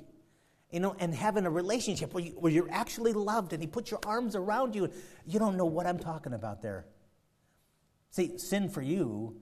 You 0.70 0.80
know, 0.80 0.96
and 1.00 1.14
having 1.14 1.46
a 1.48 1.52
relationship 1.52 2.14
where, 2.14 2.24
you, 2.24 2.32
where 2.32 2.52
you're 2.52 2.72
actually 2.72 3.14
loved 3.14 3.54
and 3.54 3.62
He 3.62 3.68
puts 3.68 3.90
your 3.90 4.00
arms 4.06 4.36
around 4.36 4.76
you. 4.76 4.90
You 5.26 5.40
don't 5.40 5.58
know 5.58 5.66
what 5.66 5.88
I'm 5.88 6.00
talking 6.00 6.34
about 6.34 6.62
there. 6.62 6.86
See, 8.14 8.38
sin 8.38 8.70
for 8.70 8.84
you 8.84 9.38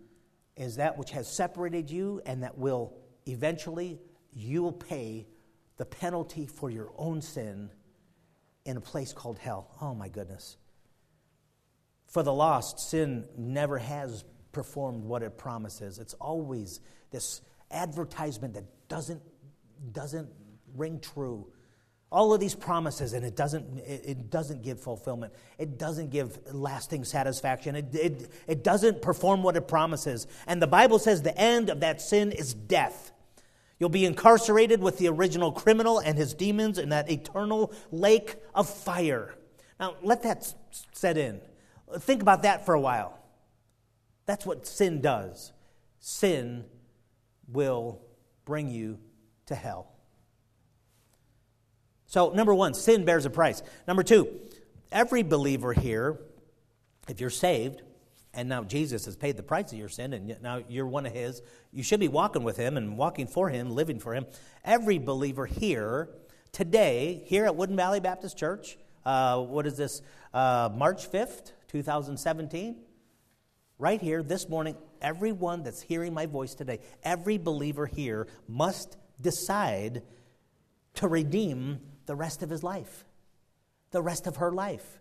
is 0.55 0.78
that 0.78 0.97
which 0.97 1.11
has 1.11 1.30
separated 1.30 1.91
you 1.91 2.22
and 2.26 2.43
that 2.43 2.57
will 2.57 2.93
eventually 3.26 3.99
you 4.32 4.63
will 4.63 4.72
pay 4.72 5.28
the 5.76 5.84
penalty 5.84 6.47
for 6.47 6.69
your 6.69 6.89
own 6.97 7.22
sin 7.22 7.69
in 8.63 8.78
a 8.78 8.80
place 8.80 9.11
called 9.11 9.39
hell. 9.39 9.76
Oh 9.82 9.93
my 9.93 10.07
goodness. 10.07 10.55
For 12.07 12.24
the 12.24 12.34
lost, 12.34 12.80
sin 12.80 13.26
never 13.38 13.78
has 13.78 14.24
performed 14.53 15.03
what 15.03 15.22
it 15.22 15.38
promises. 15.38 15.99
It's 15.99 16.13
always 16.13 16.80
this 17.11 17.41
advertisement 17.72 18.53
that 18.53 18.88
doesn't, 18.88 19.22
doesn't 19.91 20.30
ring 20.78 21.01
true 21.01 21.51
all 22.12 22.34
of 22.34 22.41
these 22.41 22.55
promises 22.55 23.14
and 23.14 23.26
it 23.26 23.36
doesn't 23.36 23.80
it, 23.80 24.30
doesn't 24.30 24.62
give 24.62 24.80
fulfillment. 24.80 25.34
It 25.57 25.78
doesn't 25.78 26.09
give 26.09 26.39
lasting 26.53 27.05
satisfaction. 27.05 27.76
It, 27.76 27.95
it, 27.95 28.32
it 28.47 28.64
doesn't 28.64 29.01
perform 29.01 29.43
what 29.43 29.55
it 29.55 29.68
promises. 29.68 30.28
And 30.45 30.62
the 30.62 30.68
bible 30.68 30.99
says 30.99 31.22
the 31.22 31.38
end 31.38 31.70
of 31.70 31.80
that 31.80 32.01
sin 32.01 32.32
is 32.32 32.53
death. 32.53 33.12
You'll 33.80 33.89
be 33.89 34.05
incarcerated 34.05 34.82
with 34.82 34.97
the 34.97 35.07
original 35.07 35.51
criminal 35.51 35.99
and 35.99 36.18
his 36.18 36.34
demons 36.34 36.78
in 36.78 36.89
that 36.89 37.09
eternal 37.09 37.74
lake 37.91 38.36
of 38.53 38.70
fire. 38.70 39.34
Now 39.80 39.95
let 40.03 40.22
that 40.24 40.53
set 40.91 41.18
in. 41.18 41.39
Think 41.99 42.22
about 42.22 42.43
that 42.43 42.66
for 42.66 42.74
a 42.74 42.80
while. 42.80 43.18
That's 44.26 44.45
what 44.45 44.68
sin 44.68 45.01
does. 45.01 45.53
Sin 45.99 46.66
will 47.47 48.01
bring 48.45 48.70
you 48.70 48.99
to 49.45 49.55
hell 49.55 49.91
so, 52.12 52.32
number 52.32 52.53
one, 52.53 52.74
sin 52.74 53.05
bears 53.05 53.26
a 53.26 53.30
price. 53.30 53.64
Number 53.88 54.03
two, 54.03 54.28
every 54.91 55.24
believer 55.24 55.72
here, 55.72 56.20
if 57.07 57.22
you're 57.22 57.30
saved, 57.30 57.84
and 58.34 58.49
now 58.49 58.66
Jesus 58.66 59.05
has 59.05 59.16
paid 59.16 59.38
the 59.38 59.43
price 59.43 59.72
of 59.72 59.80
your 59.80 59.88
sin, 59.88 60.12
and 60.12 60.36
now 60.41 60.62
you're 60.68 60.86
one 60.86 61.05
of 61.05 61.14
His, 61.14 61.41
you 61.72 61.84
should 61.84 62.01
be 62.01 62.09
walking 62.09 62.43
with 62.43 62.57
Him 62.57 62.76
and 62.76 62.97
walking 62.97 63.28
for 63.28 63.47
Him, 63.47 63.72
living 63.72 63.97
for 63.97 64.14
Him. 64.14 64.26
Every 64.66 64.97
believer 64.97 65.45
here, 65.45 66.09
today, 66.51 67.24
here 67.28 67.45
at 67.45 67.55
Wooden 67.55 67.78
Valley 67.78 68.01
Baptist 68.01 68.38
Church, 68.38 68.78
uh, 69.05 69.39
what 69.39 69.66
is 69.66 69.78
this, 69.78 70.01
uh, 70.34 70.68
March 70.76 71.09
5th, 71.09 71.53
2017? 71.70 72.76
Right 73.80 74.01
here, 74.01 74.22
this 74.22 74.49
morning, 74.49 74.76
everyone 75.01 75.64
that's 75.64 75.82
hearing 75.82 76.14
my 76.14 76.26
voice 76.26 76.55
today, 76.55 76.80
every 77.03 77.38
believer 77.38 77.86
here 77.86 78.28
must 78.49 78.97
decide 79.22 80.03
to 80.95 81.07
redeem 81.07 81.80
the 82.06 82.16
rest 82.16 82.43
of 82.43 82.49
his 82.49 82.64
life, 82.64 83.06
the 83.91 84.02
rest 84.02 84.28
of 84.28 84.38
her 84.38 84.52
life. 84.52 84.99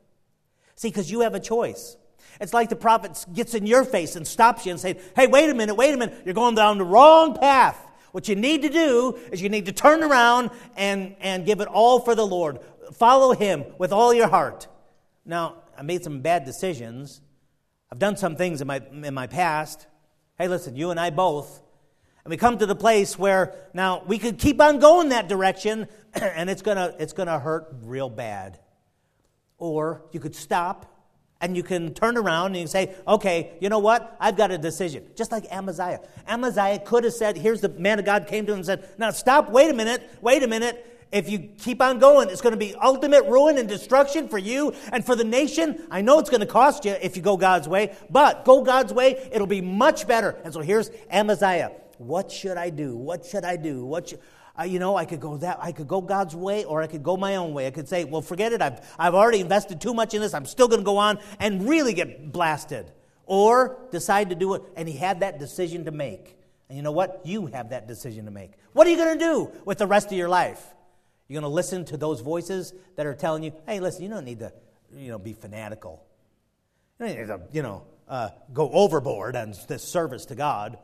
See, 0.76 0.88
because 0.88 1.10
you 1.10 1.20
have 1.20 1.34
a 1.34 1.40
choice. 1.40 1.96
It's 2.40 2.54
like 2.54 2.68
the 2.68 2.76
prophet 2.76 3.24
gets 3.32 3.54
in 3.54 3.66
your 3.66 3.84
face 3.84 4.16
and 4.16 4.26
stops 4.26 4.64
you 4.66 4.72
and 4.72 4.80
says, 4.80 4.96
Hey, 5.16 5.26
wait 5.26 5.50
a 5.50 5.54
minute, 5.54 5.74
wait 5.74 5.94
a 5.94 5.96
minute, 5.96 6.22
you're 6.24 6.34
going 6.34 6.54
down 6.54 6.78
the 6.78 6.84
wrong 6.84 7.34
path. 7.34 7.86
What 8.12 8.28
you 8.28 8.36
need 8.36 8.62
to 8.62 8.68
do 8.68 9.18
is 9.30 9.40
you 9.40 9.48
need 9.48 9.66
to 9.66 9.72
turn 9.72 10.02
around 10.02 10.50
and, 10.76 11.14
and 11.20 11.46
give 11.46 11.60
it 11.60 11.68
all 11.68 12.00
for 12.00 12.14
the 12.14 12.26
Lord. 12.26 12.58
Follow 12.92 13.32
Him 13.32 13.64
with 13.78 13.92
all 13.92 14.12
your 14.12 14.28
heart. 14.28 14.66
Now, 15.24 15.56
I 15.78 15.82
made 15.82 16.02
some 16.02 16.20
bad 16.20 16.44
decisions. 16.44 17.20
I've 17.90 17.98
done 17.98 18.16
some 18.16 18.36
things 18.36 18.60
in 18.60 18.66
my, 18.66 18.80
in 18.90 19.14
my 19.14 19.26
past. 19.26 19.86
Hey, 20.38 20.48
listen, 20.48 20.74
you 20.76 20.90
and 20.90 20.98
I 20.98 21.10
both. 21.10 21.62
And 22.24 22.30
we 22.30 22.36
come 22.36 22.58
to 22.58 22.66
the 22.66 22.74
place 22.74 23.18
where 23.18 23.54
now 23.72 24.02
we 24.06 24.18
could 24.18 24.38
keep 24.38 24.60
on 24.60 24.78
going 24.78 25.08
that 25.10 25.28
direction 25.28 25.88
and 26.14 26.50
it's 26.50 26.62
to 26.76 26.94
it's 26.98 27.12
to 27.12 27.38
hurt 27.38 27.68
real 27.82 28.10
bad. 28.10 28.58
Or 29.58 30.02
you 30.12 30.20
could 30.20 30.34
stop 30.34 30.86
and 31.40 31.56
you 31.56 31.62
can 31.62 31.94
turn 31.94 32.16
around 32.16 32.54
and 32.56 32.68
say, 32.68 32.94
okay, 33.08 33.52
you 33.60 33.68
know 33.68 33.78
what? 33.78 34.16
I've 34.20 34.36
got 34.36 34.50
a 34.50 34.58
decision. 34.58 35.06
Just 35.16 35.32
like 35.32 35.50
Amaziah. 35.50 36.00
Amaziah 36.28 36.78
could 36.80 37.04
have 37.04 37.14
said, 37.14 37.36
here's 37.36 37.60
the 37.62 37.70
man 37.70 37.98
of 37.98 38.04
God 38.04 38.26
came 38.26 38.44
to 38.46 38.52
him 38.52 38.58
and 38.58 38.66
said, 38.66 38.88
now 38.98 39.10
stop, 39.10 39.50
wait 39.50 39.70
a 39.70 39.74
minute, 39.74 40.02
wait 40.20 40.42
a 40.42 40.48
minute. 40.48 40.86
If 41.12 41.28
you 41.28 41.40
keep 41.40 41.82
on 41.82 41.98
going, 41.98 42.28
it's 42.28 42.40
going 42.40 42.52
to 42.52 42.58
be 42.58 42.74
ultimate 42.76 43.24
ruin 43.24 43.58
and 43.58 43.68
destruction 43.68 44.28
for 44.28 44.38
you 44.38 44.74
and 44.92 45.04
for 45.04 45.16
the 45.16 45.24
nation. 45.24 45.84
I 45.90 46.02
know 46.02 46.20
it's 46.20 46.30
going 46.30 46.40
to 46.40 46.46
cost 46.46 46.84
you 46.84 46.92
if 46.92 47.16
you 47.16 47.22
go 47.22 47.36
God's 47.36 47.66
way, 47.66 47.96
but 48.10 48.44
go 48.44 48.62
God's 48.62 48.92
way, 48.92 49.28
it'll 49.32 49.46
be 49.48 49.60
much 49.60 50.06
better. 50.06 50.36
And 50.44 50.52
so 50.52 50.60
here's 50.60 50.90
Amaziah. 51.10 51.72
What 52.00 52.32
should 52.32 52.56
I 52.56 52.70
do? 52.70 52.96
What 52.96 53.26
should 53.26 53.44
I 53.44 53.56
do? 53.56 53.84
What 53.84 54.08
should, 54.08 54.20
uh, 54.58 54.62
you 54.62 54.78
know, 54.78 54.96
I 54.96 55.04
could 55.04 55.20
go 55.20 55.36
that, 55.36 55.58
I 55.60 55.72
could 55.72 55.86
go 55.86 56.00
God's 56.00 56.34
way, 56.34 56.64
or 56.64 56.80
I 56.80 56.86
could 56.86 57.02
go 57.02 57.18
my 57.18 57.36
own 57.36 57.52
way. 57.52 57.66
I 57.66 57.70
could 57.70 57.90
say, 57.90 58.04
well, 58.04 58.22
forget 58.22 58.54
it. 58.54 58.62
I've, 58.62 58.80
I've 58.98 59.14
already 59.14 59.40
invested 59.40 59.82
too 59.82 59.92
much 59.92 60.14
in 60.14 60.22
this. 60.22 60.32
I'm 60.32 60.46
still 60.46 60.66
going 60.66 60.80
to 60.80 60.84
go 60.84 60.96
on 60.96 61.18
and 61.38 61.68
really 61.68 61.92
get 61.92 62.32
blasted. 62.32 62.90
Or 63.26 63.76
decide 63.92 64.30
to 64.30 64.34
do 64.34 64.54
it. 64.54 64.62
And 64.76 64.88
he 64.88 64.96
had 64.96 65.20
that 65.20 65.38
decision 65.38 65.84
to 65.84 65.90
make. 65.90 66.38
And 66.68 66.78
you 66.78 66.82
know 66.82 66.90
what? 66.90 67.20
You 67.24 67.46
have 67.46 67.68
that 67.68 67.86
decision 67.86 68.24
to 68.24 68.30
make. 68.30 68.52
What 68.72 68.86
are 68.86 68.90
you 68.90 68.96
going 68.96 69.18
to 69.18 69.24
do 69.24 69.52
with 69.66 69.76
the 69.76 69.86
rest 69.86 70.06
of 70.06 70.16
your 70.16 70.30
life? 70.30 70.64
You're 71.28 71.40
going 71.40 71.50
to 71.50 71.54
listen 71.54 71.84
to 71.84 71.98
those 71.98 72.22
voices 72.22 72.72
that 72.96 73.04
are 73.04 73.14
telling 73.14 73.42
you, 73.42 73.52
hey, 73.66 73.78
listen, 73.78 74.02
you 74.02 74.08
don't 74.08 74.24
need 74.24 74.38
to, 74.38 74.52
you 74.96 75.10
know, 75.10 75.18
be 75.18 75.34
fanatical. 75.34 76.02
You 76.98 77.06
don't 77.06 77.18
need 77.18 77.26
to, 77.26 77.40
you 77.52 77.62
know, 77.62 77.84
uh, 78.08 78.30
go 78.54 78.70
overboard 78.72 79.36
on 79.36 79.54
this 79.68 79.84
service 79.84 80.24
to 80.26 80.34
God. 80.34 80.78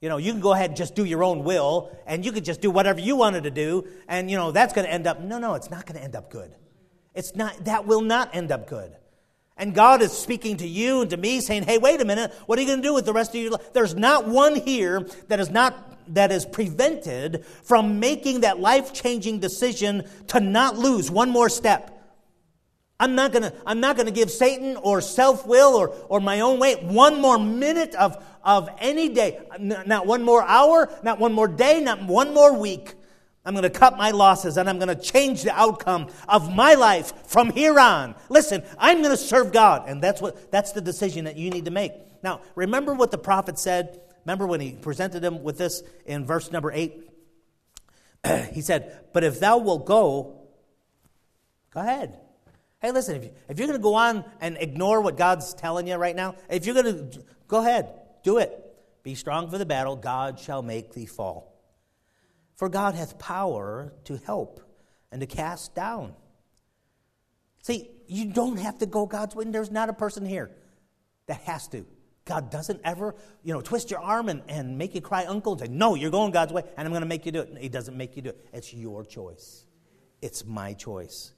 You 0.00 0.08
know, 0.08 0.16
you 0.16 0.32
can 0.32 0.40
go 0.40 0.52
ahead 0.52 0.70
and 0.70 0.76
just 0.76 0.94
do 0.94 1.04
your 1.04 1.24
own 1.24 1.42
will, 1.42 1.90
and 2.06 2.24
you 2.24 2.32
could 2.32 2.44
just 2.44 2.60
do 2.60 2.70
whatever 2.70 3.00
you 3.00 3.16
wanted 3.16 3.44
to 3.44 3.50
do, 3.50 3.86
and, 4.08 4.30
you 4.30 4.36
know, 4.36 4.52
that's 4.52 4.72
going 4.72 4.86
to 4.86 4.92
end 4.92 5.06
up, 5.06 5.20
no, 5.20 5.38
no, 5.38 5.54
it's 5.54 5.70
not 5.70 5.86
going 5.86 5.98
to 5.98 6.04
end 6.04 6.14
up 6.14 6.30
good. 6.30 6.54
It's 7.14 7.34
not, 7.34 7.64
that 7.64 7.86
will 7.86 8.02
not 8.02 8.34
end 8.34 8.52
up 8.52 8.68
good. 8.68 8.94
And 9.56 9.74
God 9.74 10.02
is 10.02 10.12
speaking 10.12 10.58
to 10.58 10.68
you 10.68 11.00
and 11.00 11.10
to 11.10 11.16
me 11.16 11.40
saying, 11.40 11.64
hey, 11.64 11.78
wait 11.78 12.00
a 12.00 12.04
minute, 12.04 12.32
what 12.46 12.58
are 12.58 12.62
you 12.62 12.68
going 12.68 12.80
to 12.80 12.88
do 12.88 12.94
with 12.94 13.06
the 13.06 13.12
rest 13.12 13.34
of 13.34 13.40
your 13.40 13.50
life? 13.50 13.72
There's 13.72 13.96
not 13.96 14.28
one 14.28 14.54
here 14.54 15.04
that 15.26 15.40
is 15.40 15.50
not 15.50 15.96
that 16.14 16.32
is 16.32 16.46
prevented 16.46 17.44
from 17.64 18.00
making 18.00 18.40
that 18.40 18.58
life 18.58 18.94
changing 18.94 19.40
decision 19.40 20.04
to 20.28 20.40
not 20.40 20.78
lose 20.78 21.10
one 21.10 21.28
more 21.28 21.48
step. 21.48 21.97
I'm 23.00 23.14
not 23.14 23.32
gonna, 23.32 23.52
I'm 23.64 23.80
not 23.80 23.96
gonna 23.96 24.10
give 24.10 24.30
Satan 24.30 24.76
or 24.76 25.00
self 25.00 25.46
will 25.46 25.74
or, 25.76 25.90
or 26.08 26.20
my 26.20 26.40
own 26.40 26.58
way 26.58 26.74
one 26.74 27.20
more 27.20 27.38
minute 27.38 27.94
of, 27.94 28.22
of 28.42 28.68
any 28.78 29.08
day. 29.08 29.40
Not 29.58 30.06
one 30.06 30.22
more 30.22 30.42
hour, 30.42 30.90
not 31.02 31.18
one 31.18 31.32
more 31.32 31.48
day, 31.48 31.80
not 31.80 32.02
one 32.02 32.34
more 32.34 32.56
week. 32.56 32.94
I'm 33.44 33.54
to 33.54 33.70
cut 33.70 33.96
my 33.96 34.10
losses 34.10 34.58
and 34.58 34.68
I'm 34.68 34.78
to 34.80 34.94
change 34.94 35.42
the 35.42 35.58
outcome 35.58 36.08
of 36.28 36.54
my 36.54 36.74
life 36.74 37.26
from 37.26 37.50
here 37.50 37.78
on. 37.78 38.14
Listen, 38.28 38.62
I'm 38.78 39.02
to 39.02 39.16
serve 39.16 39.52
God. 39.52 39.88
And 39.88 40.02
that's, 40.02 40.20
what, 40.20 40.50
that's 40.50 40.72
the 40.72 40.82
decision 40.82 41.24
that 41.24 41.36
you 41.36 41.48
need 41.48 41.64
to 41.64 41.70
make. 41.70 41.92
Now, 42.22 42.42
remember 42.56 42.92
what 42.92 43.10
the 43.10 43.16
prophet 43.16 43.58
said 43.58 44.00
Remember 44.28 44.46
when 44.46 44.60
he 44.60 44.72
presented 44.72 45.24
him 45.24 45.42
with 45.42 45.56
this 45.56 45.82
in 46.04 46.26
verse 46.26 46.52
number 46.52 46.70
8? 46.70 47.08
he 48.52 48.60
said, 48.60 49.00
But 49.14 49.24
if 49.24 49.40
thou 49.40 49.56
wilt 49.56 49.86
go, 49.86 50.42
go 51.72 51.80
ahead. 51.80 52.20
Hey, 52.80 52.92
listen, 52.92 53.16
if, 53.16 53.24
you, 53.24 53.30
if 53.48 53.58
you're 53.58 53.66
going 53.66 53.78
to 53.78 53.82
go 53.82 53.94
on 53.94 54.24
and 54.40 54.56
ignore 54.60 55.00
what 55.00 55.16
God's 55.16 55.52
telling 55.52 55.88
you 55.88 55.96
right 55.96 56.14
now, 56.14 56.36
if 56.48 56.64
you're 56.64 56.80
going 56.80 57.10
to, 57.10 57.24
go 57.48 57.60
ahead, 57.60 57.88
do 58.22 58.38
it. 58.38 58.64
Be 59.02 59.14
strong 59.14 59.50
for 59.50 59.58
the 59.58 59.66
battle, 59.66 59.96
God 59.96 60.38
shall 60.38 60.62
make 60.62 60.92
thee 60.92 61.06
fall. 61.06 61.54
For 62.54 62.68
God 62.68 62.94
hath 62.94 63.18
power 63.18 63.92
to 64.04 64.16
help 64.16 64.60
and 65.10 65.20
to 65.20 65.26
cast 65.26 65.74
down. 65.74 66.14
See, 67.62 67.90
you 68.06 68.26
don't 68.26 68.58
have 68.58 68.78
to 68.78 68.86
go 68.86 69.06
God's 69.06 69.34
way. 69.34 69.44
There's 69.44 69.70
not 69.70 69.88
a 69.88 69.92
person 69.92 70.24
here 70.24 70.50
that 71.26 71.40
has 71.42 71.68
to. 71.68 71.86
God 72.24 72.50
doesn't 72.50 72.80
ever, 72.84 73.14
you 73.42 73.54
know, 73.54 73.60
twist 73.60 73.90
your 73.90 74.00
arm 74.00 74.28
and, 74.28 74.42
and 74.48 74.76
make 74.76 74.94
you 74.94 75.00
cry 75.00 75.24
uncle 75.24 75.52
and 75.52 75.62
say, 75.62 75.68
No, 75.68 75.94
you're 75.94 76.10
going 76.10 76.30
God's 76.30 76.52
way, 76.52 76.62
and 76.76 76.86
I'm 76.86 76.92
going 76.92 77.02
to 77.02 77.08
make 77.08 77.24
you 77.24 77.32
do 77.32 77.40
it. 77.40 77.56
He 77.58 77.68
doesn't 77.68 77.96
make 77.96 78.16
you 78.16 78.22
do 78.22 78.30
it. 78.30 78.46
It's 78.52 78.74
your 78.74 79.04
choice. 79.04 79.64
It's 80.20 80.44
my 80.44 80.74
choice. 80.74 81.32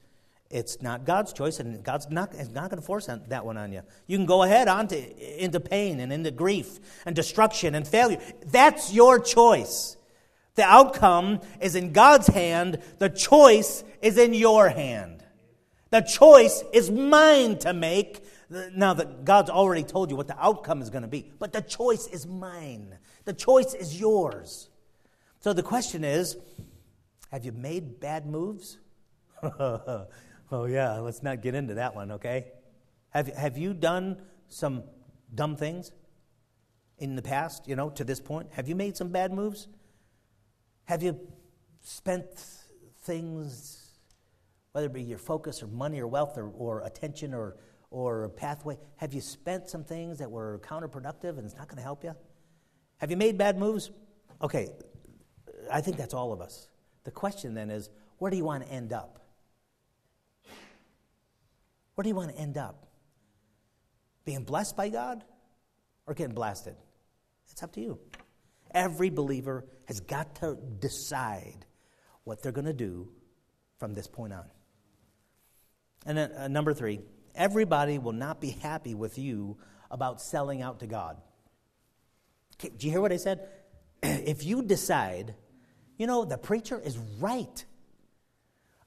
It's 0.50 0.82
not 0.82 1.04
God's 1.04 1.32
choice, 1.32 1.60
and 1.60 1.82
God's 1.84 2.10
not, 2.10 2.34
not 2.52 2.70
going 2.70 2.80
to 2.80 2.86
force 2.86 3.06
that 3.06 3.46
one 3.46 3.56
on 3.56 3.72
you. 3.72 3.82
You 4.08 4.18
can 4.18 4.26
go 4.26 4.42
ahead 4.42 4.66
on 4.66 4.88
to, 4.88 5.42
into 5.42 5.60
pain 5.60 6.00
and 6.00 6.12
into 6.12 6.32
grief 6.32 6.80
and 7.06 7.14
destruction 7.14 7.76
and 7.76 7.86
failure. 7.86 8.18
That's 8.46 8.92
your 8.92 9.20
choice. 9.20 9.96
The 10.56 10.64
outcome 10.64 11.40
is 11.60 11.76
in 11.76 11.92
God's 11.92 12.26
hand, 12.26 12.82
the 12.98 13.08
choice 13.08 13.84
is 14.02 14.18
in 14.18 14.34
your 14.34 14.68
hand. 14.68 15.24
The 15.90 16.00
choice 16.00 16.64
is 16.72 16.90
mine 16.90 17.58
to 17.58 17.72
make, 17.72 18.24
now 18.74 18.94
that 18.94 19.24
God's 19.24 19.50
already 19.50 19.84
told 19.84 20.10
you 20.10 20.16
what 20.16 20.26
the 20.26 20.38
outcome 20.38 20.82
is 20.82 20.90
going 20.90 21.02
to 21.02 21.08
be, 21.08 21.30
but 21.38 21.52
the 21.52 21.62
choice 21.62 22.08
is 22.08 22.26
mine. 22.26 22.98
The 23.24 23.32
choice 23.32 23.72
is 23.74 24.00
yours. 24.00 24.68
So 25.40 25.52
the 25.52 25.62
question 25.62 26.02
is 26.02 26.36
have 27.30 27.44
you 27.44 27.52
made 27.52 28.00
bad 28.00 28.26
moves? 28.26 28.78
oh, 30.50 30.64
yeah, 30.66 30.98
let's 30.98 31.22
not 31.22 31.42
get 31.42 31.54
into 31.54 31.74
that 31.74 31.94
one, 31.94 32.12
okay? 32.12 32.46
Have, 33.10 33.28
have 33.28 33.58
you 33.58 33.74
done 33.74 34.20
some 34.48 34.84
dumb 35.34 35.56
things 35.56 35.92
in 36.98 37.16
the 37.16 37.22
past, 37.22 37.66
you 37.66 37.76
know, 37.76 37.90
to 37.90 38.04
this 38.04 38.20
point? 38.20 38.48
Have 38.52 38.68
you 38.68 38.74
made 38.74 38.96
some 38.96 39.08
bad 39.08 39.32
moves? 39.32 39.68
Have 40.84 41.02
you 41.02 41.18
spent 41.80 42.26
things, 43.02 43.90
whether 44.72 44.86
it 44.86 44.92
be 44.92 45.02
your 45.02 45.18
focus 45.18 45.62
or 45.62 45.66
money 45.66 46.00
or 46.00 46.06
wealth 46.06 46.36
or, 46.36 46.48
or 46.48 46.80
attention 46.82 47.34
or 47.34 47.56
or 47.90 48.28
pathway? 48.30 48.78
Have 48.96 49.12
you 49.12 49.20
spent 49.20 49.68
some 49.68 49.84
things 49.84 50.18
that 50.18 50.30
were 50.30 50.60
counterproductive 50.64 51.36
and 51.36 51.44
it's 51.44 51.56
not 51.56 51.68
going 51.68 51.76
to 51.76 51.82
help 51.82 52.04
you? 52.04 52.14
Have 52.98 53.10
you 53.10 53.16
made 53.16 53.36
bad 53.36 53.58
moves? 53.58 53.90
Okay, 54.42 54.68
I 55.70 55.80
think 55.80 55.96
that's 55.96 56.14
all 56.14 56.32
of 56.32 56.40
us. 56.40 56.68
The 57.04 57.10
question 57.10 57.54
then 57.54 57.70
is 57.70 57.90
where 58.18 58.30
do 58.30 58.36
you 58.36 58.44
want 58.44 58.64
to 58.64 58.70
end 58.70 58.92
up? 58.92 59.18
Where 61.94 62.02
do 62.02 62.08
you 62.08 62.14
want 62.14 62.30
to 62.30 62.38
end 62.38 62.56
up? 62.56 62.86
Being 64.24 64.44
blessed 64.44 64.76
by 64.76 64.88
God 64.88 65.24
or 66.06 66.14
getting 66.14 66.34
blasted? 66.34 66.76
It's 67.50 67.62
up 67.62 67.72
to 67.72 67.80
you. 67.80 67.98
Every 68.72 69.10
believer 69.10 69.64
has 69.86 70.00
got 70.00 70.36
to 70.36 70.56
decide 70.78 71.66
what 72.24 72.42
they're 72.42 72.52
going 72.52 72.66
to 72.66 72.72
do 72.72 73.08
from 73.78 73.94
this 73.94 74.06
point 74.06 74.32
on. 74.32 74.44
And 76.06 76.16
then 76.16 76.32
uh, 76.32 76.48
number 76.48 76.72
three, 76.72 77.00
everybody 77.34 77.98
will 77.98 78.12
not 78.12 78.40
be 78.40 78.50
happy 78.50 78.94
with 78.94 79.18
you 79.18 79.58
about 79.90 80.20
selling 80.20 80.62
out 80.62 80.80
to 80.80 80.86
God. 80.86 81.16
Do 82.58 82.86
you 82.86 82.90
hear 82.90 83.00
what 83.00 83.12
I 83.12 83.16
said? 83.16 83.48
if 84.02 84.44
you 84.44 84.62
decide, 84.62 85.34
you 85.98 86.06
know, 86.06 86.24
the 86.24 86.38
preacher 86.38 86.80
is 86.80 86.96
right. 87.18 87.64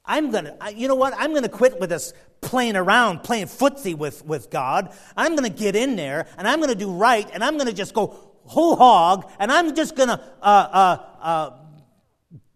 I'm 0.05 0.31
going 0.31 0.45
to, 0.45 0.73
you 0.75 0.87
know 0.87 0.95
what? 0.95 1.13
I'm 1.17 1.31
going 1.31 1.43
to 1.43 1.49
quit 1.49 1.79
with 1.79 1.89
this 1.89 2.13
playing 2.41 2.75
around, 2.75 3.23
playing 3.23 3.45
footsie 3.45 3.95
with, 3.95 4.25
with 4.25 4.49
God. 4.49 4.93
I'm 5.15 5.35
going 5.35 5.49
to 5.49 5.57
get 5.57 5.75
in 5.75 5.95
there 5.95 6.27
and 6.37 6.47
I'm 6.47 6.59
going 6.59 6.71
to 6.71 6.75
do 6.77 6.91
right 6.91 7.29
and 7.33 7.43
I'm 7.43 7.55
going 7.55 7.69
to 7.69 7.73
just 7.73 7.93
go 7.93 8.17
whole 8.45 8.75
hog 8.75 9.29
and 9.39 9.51
I'm 9.51 9.75
just 9.75 9.95
going 9.95 10.09
to 10.09 10.19
uh, 10.41 10.45
uh, 10.45 10.97
uh, 11.21 11.51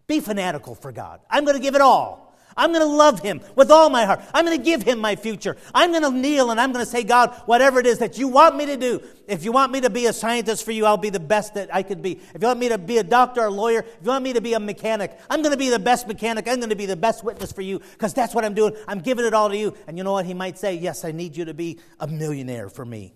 be 0.06 0.20
fanatical 0.20 0.74
for 0.74 0.92
God. 0.92 1.20
I'm 1.30 1.44
going 1.44 1.56
to 1.56 1.62
give 1.62 1.74
it 1.74 1.80
all. 1.80 2.27
I'm 2.58 2.72
going 2.72 2.84
to 2.84 2.92
love 2.92 3.20
him 3.20 3.40
with 3.54 3.70
all 3.70 3.88
my 3.88 4.04
heart. 4.04 4.20
I'm 4.34 4.44
going 4.44 4.58
to 4.58 4.62
give 4.62 4.82
him 4.82 4.98
my 4.98 5.14
future. 5.14 5.56
I'm 5.72 5.92
going 5.92 6.02
to 6.02 6.10
kneel 6.10 6.50
and 6.50 6.60
I'm 6.60 6.72
going 6.72 6.84
to 6.84 6.90
say, 6.90 7.04
God, 7.04 7.30
whatever 7.46 7.78
it 7.78 7.86
is 7.86 8.00
that 8.00 8.18
you 8.18 8.26
want 8.26 8.56
me 8.56 8.66
to 8.66 8.76
do, 8.76 9.00
if 9.28 9.44
you 9.44 9.52
want 9.52 9.70
me 9.70 9.80
to 9.82 9.90
be 9.90 10.06
a 10.06 10.12
scientist 10.12 10.64
for 10.64 10.72
you, 10.72 10.84
I'll 10.84 10.96
be 10.96 11.10
the 11.10 11.20
best 11.20 11.54
that 11.54 11.72
I 11.72 11.84
could 11.84 12.02
be. 12.02 12.20
If 12.34 12.42
you 12.42 12.48
want 12.48 12.58
me 12.58 12.68
to 12.70 12.76
be 12.76 12.98
a 12.98 13.04
doctor 13.04 13.42
or 13.42 13.46
a 13.46 13.50
lawyer, 13.50 13.80
if 13.80 13.98
you 14.02 14.08
want 14.08 14.24
me 14.24 14.32
to 14.32 14.40
be 14.40 14.54
a 14.54 14.60
mechanic, 14.60 15.16
I'm 15.30 15.40
going 15.40 15.52
to 15.52 15.58
be 15.58 15.70
the 15.70 15.78
best 15.78 16.08
mechanic. 16.08 16.48
I'm 16.48 16.56
going 16.56 16.70
to 16.70 16.76
be 16.76 16.86
the 16.86 16.96
best 16.96 17.22
witness 17.22 17.52
for 17.52 17.62
you 17.62 17.78
because 17.78 18.12
that's 18.12 18.34
what 18.34 18.44
I'm 18.44 18.54
doing. 18.54 18.74
I'm 18.88 19.00
giving 19.00 19.24
it 19.24 19.34
all 19.34 19.48
to 19.48 19.56
you. 19.56 19.74
And 19.86 19.96
you 19.96 20.02
know 20.02 20.12
what? 20.12 20.26
He 20.26 20.34
might 20.34 20.58
say, 20.58 20.74
Yes, 20.74 21.04
I 21.04 21.12
need 21.12 21.36
you 21.36 21.44
to 21.44 21.54
be 21.54 21.78
a 22.00 22.08
millionaire 22.08 22.68
for 22.68 22.84
me. 22.84 23.14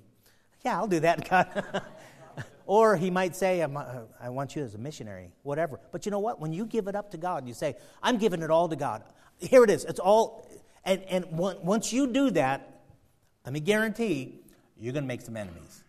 Yeah, 0.64 0.76
I'll 0.76 0.86
do 0.86 1.01
that, 1.01 1.28
God. 1.28 1.82
Or 2.64 2.97
he 2.97 3.11
might 3.11 3.34
say, 3.34 3.61
uh, 3.61 3.68
I 4.20 4.30
want 4.30 4.55
you 4.55 4.62
as 4.62 4.74
a 4.74 4.78
missionary, 4.78 5.32
whatever. 5.43 5.80
But 5.90 6.07
you 6.07 6.12
know 6.12 6.20
what? 6.20 6.40
When 6.40 6.53
you 6.53 6.64
give 6.64 6.86
it 6.86 6.95
up 6.95 7.11
to 7.11 7.18
God, 7.18 7.38
and 7.38 7.49
you 7.49 7.55
say, 7.55 7.74
I'm 8.03 8.18
giving 8.18 8.40
it 8.40 8.51
all 8.51 8.68
to 8.68 8.76
God 8.76 9.03
here 9.39 9.64
it 9.64 9.70
is. 9.70 9.85
It's 9.85 10.01
all, 10.01 10.49
and, 10.85 11.03
and 11.03 11.26
once 11.30 11.93
you 11.93 12.07
do 12.07 12.30
that, 12.30 12.80
let 13.45 13.53
me 13.53 13.61
guarantee 13.61 14.41
you're 14.78 14.93
going 14.93 15.05
to 15.05 15.09
make 15.09 15.20
some 15.20 15.37
enemies. 15.37 15.83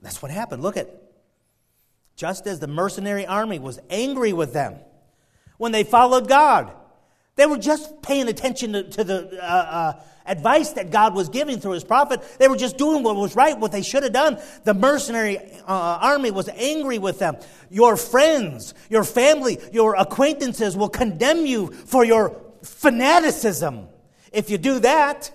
That's 0.00 0.22
what 0.22 0.30
happened. 0.30 0.62
Look 0.62 0.76
at, 0.76 0.88
just 2.16 2.46
as 2.46 2.60
the 2.60 2.66
mercenary 2.66 3.26
army 3.26 3.58
was 3.58 3.78
angry 3.90 4.32
with 4.32 4.52
them 4.52 4.76
when 5.58 5.72
they 5.72 5.84
followed 5.84 6.28
God, 6.28 6.72
They 7.36 7.44
were 7.44 7.58
just 7.58 8.02
paying 8.02 8.28
attention 8.28 8.72
to, 8.72 8.82
to 8.82 9.04
the 9.04 9.38
uh, 9.42 9.46
uh, 9.46 9.92
advice 10.26 10.72
that 10.72 10.90
God 10.90 11.14
was 11.14 11.28
giving 11.28 11.60
through 11.60 11.72
his 11.72 11.84
prophet. 11.84 12.22
They 12.38 12.48
were 12.48 12.56
just 12.56 12.78
doing 12.78 13.02
what 13.02 13.16
was 13.16 13.36
right, 13.36 13.58
what 13.58 13.72
they 13.72 13.82
should 13.82 14.02
have 14.02 14.12
done. 14.12 14.38
The 14.64 14.74
mercenary 14.74 15.38
uh, 15.38 15.98
army 16.02 16.30
was 16.30 16.48
angry 16.48 16.98
with 16.98 17.18
them. 17.18 17.36
Your 17.70 17.96
friends, 17.96 18.74
your 18.90 19.04
family, 19.04 19.58
your 19.72 19.96
acquaintances 19.96 20.76
will 20.76 20.88
condemn 20.88 21.46
you 21.46 21.72
for 21.72 22.04
your 22.04 22.40
fanaticism. 22.62 23.88
If 24.32 24.50
you 24.50 24.58
do 24.58 24.80
that, 24.80 25.30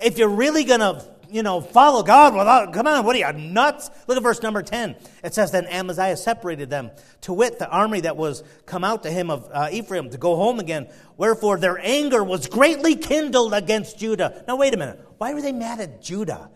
if 0.00 0.18
you're 0.18 0.28
really 0.28 0.64
going 0.64 0.80
to 0.80 1.11
you 1.32 1.42
know, 1.42 1.60
follow 1.60 2.02
God 2.02 2.34
without, 2.34 2.72
come 2.72 2.86
on, 2.86 3.04
what 3.04 3.16
are 3.16 3.18
you, 3.18 3.32
nuts? 3.32 3.90
Look 4.06 4.16
at 4.16 4.22
verse 4.22 4.42
number 4.42 4.62
10. 4.62 4.96
It 5.24 5.34
says, 5.34 5.50
Then 5.50 5.66
Amaziah 5.66 6.16
separated 6.16 6.68
them, 6.68 6.90
to 7.22 7.32
wit, 7.32 7.58
the 7.58 7.68
army 7.68 8.00
that 8.00 8.16
was 8.16 8.44
come 8.66 8.84
out 8.84 9.02
to 9.04 9.10
him 9.10 9.30
of 9.30 9.48
uh, 9.52 9.68
Ephraim 9.72 10.10
to 10.10 10.18
go 10.18 10.36
home 10.36 10.60
again. 10.60 10.88
Wherefore 11.16 11.58
their 11.58 11.78
anger 11.78 12.22
was 12.22 12.46
greatly 12.46 12.96
kindled 12.96 13.54
against 13.54 13.98
Judah. 13.98 14.44
Now, 14.46 14.56
wait 14.56 14.74
a 14.74 14.76
minute. 14.76 15.00
Why 15.18 15.32
were 15.32 15.40
they 15.40 15.52
mad 15.52 15.80
at 15.80 16.02
Judah? 16.02 16.50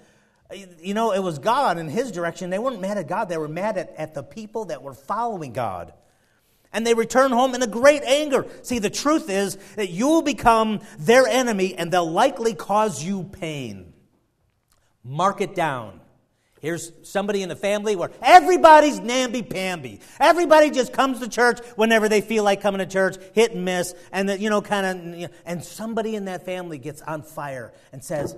You 0.80 0.94
know, 0.94 1.12
it 1.12 1.20
was 1.20 1.38
God 1.38 1.78
in 1.78 1.88
his 1.88 2.12
direction. 2.12 2.50
They 2.50 2.58
weren't 2.58 2.80
mad 2.80 2.98
at 2.98 3.08
God, 3.08 3.28
they 3.28 3.38
were 3.38 3.48
mad 3.48 3.78
at, 3.78 3.94
at 3.96 4.14
the 4.14 4.22
people 4.22 4.66
that 4.66 4.82
were 4.82 4.94
following 4.94 5.52
God. 5.52 5.92
And 6.72 6.86
they 6.86 6.94
return 6.94 7.30
home 7.30 7.54
in 7.54 7.62
a 7.62 7.66
great 7.66 8.02
anger. 8.02 8.46
See, 8.62 8.78
the 8.78 8.90
truth 8.90 9.30
is 9.30 9.56
that 9.76 9.88
you 9.88 10.08
will 10.08 10.22
become 10.22 10.80
their 10.98 11.26
enemy 11.26 11.74
and 11.74 11.90
they'll 11.90 12.10
likely 12.10 12.54
cause 12.54 13.02
you 13.02 13.24
pain. 13.24 13.94
Mark 15.06 15.40
it 15.40 15.54
down. 15.54 16.00
Here's 16.60 16.90
somebody 17.02 17.42
in 17.42 17.48
the 17.48 17.54
family 17.54 17.94
where 17.94 18.10
everybody's 18.20 18.98
namby-pamby. 18.98 20.00
Everybody 20.18 20.70
just 20.70 20.92
comes 20.92 21.20
to 21.20 21.28
church 21.28 21.60
whenever 21.76 22.08
they 22.08 22.20
feel 22.20 22.42
like 22.42 22.60
coming 22.60 22.80
to 22.80 22.86
church, 22.86 23.16
hit 23.34 23.52
and 23.52 23.64
miss, 23.64 23.94
and 24.10 24.28
the, 24.28 24.38
you 24.38 24.50
know, 24.50 24.62
kind 24.62 25.24
of, 25.24 25.30
and 25.44 25.62
somebody 25.62 26.16
in 26.16 26.24
that 26.24 26.44
family 26.44 26.78
gets 26.78 27.02
on 27.02 27.22
fire 27.22 27.72
and 27.92 28.02
says, 28.02 28.34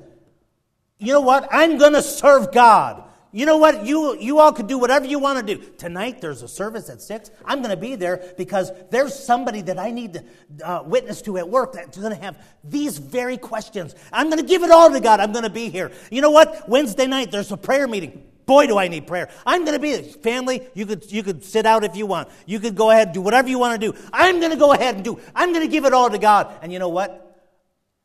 "You 0.99 1.15
know 1.15 1.21
what? 1.21 1.49
I'm 1.51 1.79
going 1.79 1.95
to 1.95 2.03
serve 2.03 2.53
God." 2.53 3.05
You 3.31 3.45
know 3.45 3.59
what? 3.59 3.85
You, 3.85 4.17
you 4.19 4.39
all 4.39 4.53
could 4.53 4.69
do 4.69 4.79
whatever 4.79 5.07
you 5.07 5.19
want 5.19 5.47
to 5.47 5.55
do. 5.55 5.63
Tonight, 5.77 6.21
there's 6.21 6.43
a 6.43 6.49
service 6.49 6.89
at 6.89 7.03
6. 7.03 7.31
I'm 7.45 7.59
going 7.59 7.71
to 7.71 7.77
be 7.77 7.95
there 7.95 8.33
because 8.39 8.73
there's 8.91 9.15
somebody 9.15 9.61
that 9.63 9.79
I 9.79 9.91
need 9.91 10.15
to 10.15 10.25
uh, 10.65 10.83
witness 10.85 11.21
to 11.23 11.37
at 11.37 11.49
work 11.49 11.75
that's 11.75 11.99
going 11.99 12.15
to 12.15 12.23
have 12.23 12.39
these 12.65 12.97
very 12.97 13.37
questions. 13.37 13.95
I'm 14.13 14.29
going 14.29 14.41
to 14.41 14.47
give 14.47 14.63
it 14.63 14.71
all 14.71 14.91
to 14.91 15.01
God. 15.01 15.21
I'm 15.21 15.33
going 15.33 15.45
to 15.45 15.51
be 15.51 15.69
here. 15.69 15.93
You 16.11 16.23
know 16.23 16.31
what? 16.31 16.69
Wednesday 16.69 17.07
night, 17.07 17.31
there's 17.31 17.53
a 17.53 17.59
prayer 17.59 17.87
meeting. 17.87 18.25
Boy, 18.47 18.67
do 18.67 18.79
I 18.79 18.89
need 18.89 19.07
prayer. 19.07 19.29
I'm 19.45 19.67
going 19.67 19.77
to 19.77 19.83
be 19.83 19.95
there. 19.95 20.03
Family, 20.03 20.67
you 20.73 20.87
could, 20.87 21.13
you 21.13 21.23
could 21.23 21.45
sit 21.45 21.67
out 21.67 21.85
if 21.85 21.97
you 21.97 22.07
want. 22.07 22.31
You 22.47 22.61
could 22.61 22.77
go 22.77 22.91
ahead 22.91 23.09
and 23.09 23.15
do 23.15 23.21
whatever 23.21 23.47
you 23.51 23.59
want 23.59 23.79
to 23.79 23.93
do. 23.93 23.99
I'm 24.11 24.41
going 24.41 24.53
to 24.53 24.57
go 24.57 24.73
ahead 24.73 24.95
and 24.95 25.05
do. 25.05 25.21
I'm 25.35 25.53
going 25.53 25.67
to 25.67 25.71
give 25.71 25.85
it 25.85 25.93
all 25.93 26.09
to 26.09 26.17
God. 26.17 26.51
And 26.63 26.73
you 26.73 26.79
know 26.79 26.89
what? 26.89 27.27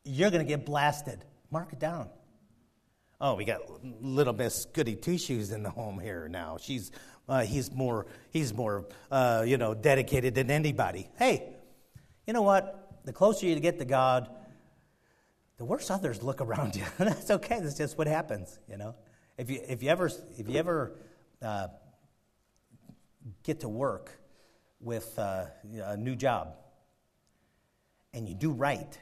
You're 0.04 0.30
going 0.30 0.44
to 0.44 0.48
get 0.48 0.66
blasted. 0.66 1.24
Mark 1.50 1.72
it 1.72 1.78
down. 1.78 2.10
Oh, 3.20 3.34
we 3.34 3.44
got 3.44 3.60
little 4.02 4.32
Miss 4.32 4.64
Goody 4.66 4.96
Two 4.96 5.18
Shoes 5.18 5.52
in 5.52 5.62
the 5.62 5.70
home 5.70 6.00
here 6.00 6.28
now. 6.28 6.56
She's 6.60 6.90
uh, 7.28 7.42
he's 7.42 7.72
more 7.72 8.06
he's 8.30 8.52
more 8.52 8.86
uh, 9.10 9.44
you 9.46 9.56
know 9.56 9.72
dedicated 9.72 10.34
than 10.34 10.50
anybody. 10.50 11.08
Hey, 11.16 11.54
you 12.26 12.32
know 12.32 12.42
what? 12.42 13.00
The 13.04 13.12
closer 13.12 13.46
you 13.46 13.58
get 13.60 13.78
to 13.78 13.84
God, 13.84 14.28
the 15.58 15.64
worse 15.64 15.90
others 15.90 16.22
look 16.22 16.40
around 16.40 16.74
you. 16.74 16.84
That's 16.98 17.30
okay. 17.30 17.60
That's 17.60 17.78
just 17.78 17.96
what 17.96 18.08
happens. 18.08 18.58
You 18.68 18.78
know, 18.78 18.96
if 19.38 19.48
you 19.48 19.60
if 19.68 19.82
you 19.82 19.90
ever 19.90 20.10
if 20.36 20.48
you 20.48 20.56
ever 20.56 20.96
uh, 21.40 21.68
get 23.44 23.60
to 23.60 23.68
work 23.68 24.10
with 24.80 25.16
uh, 25.18 25.46
a 25.84 25.96
new 25.96 26.16
job 26.16 26.56
and 28.12 28.28
you 28.28 28.34
do 28.34 28.50
right, 28.50 28.98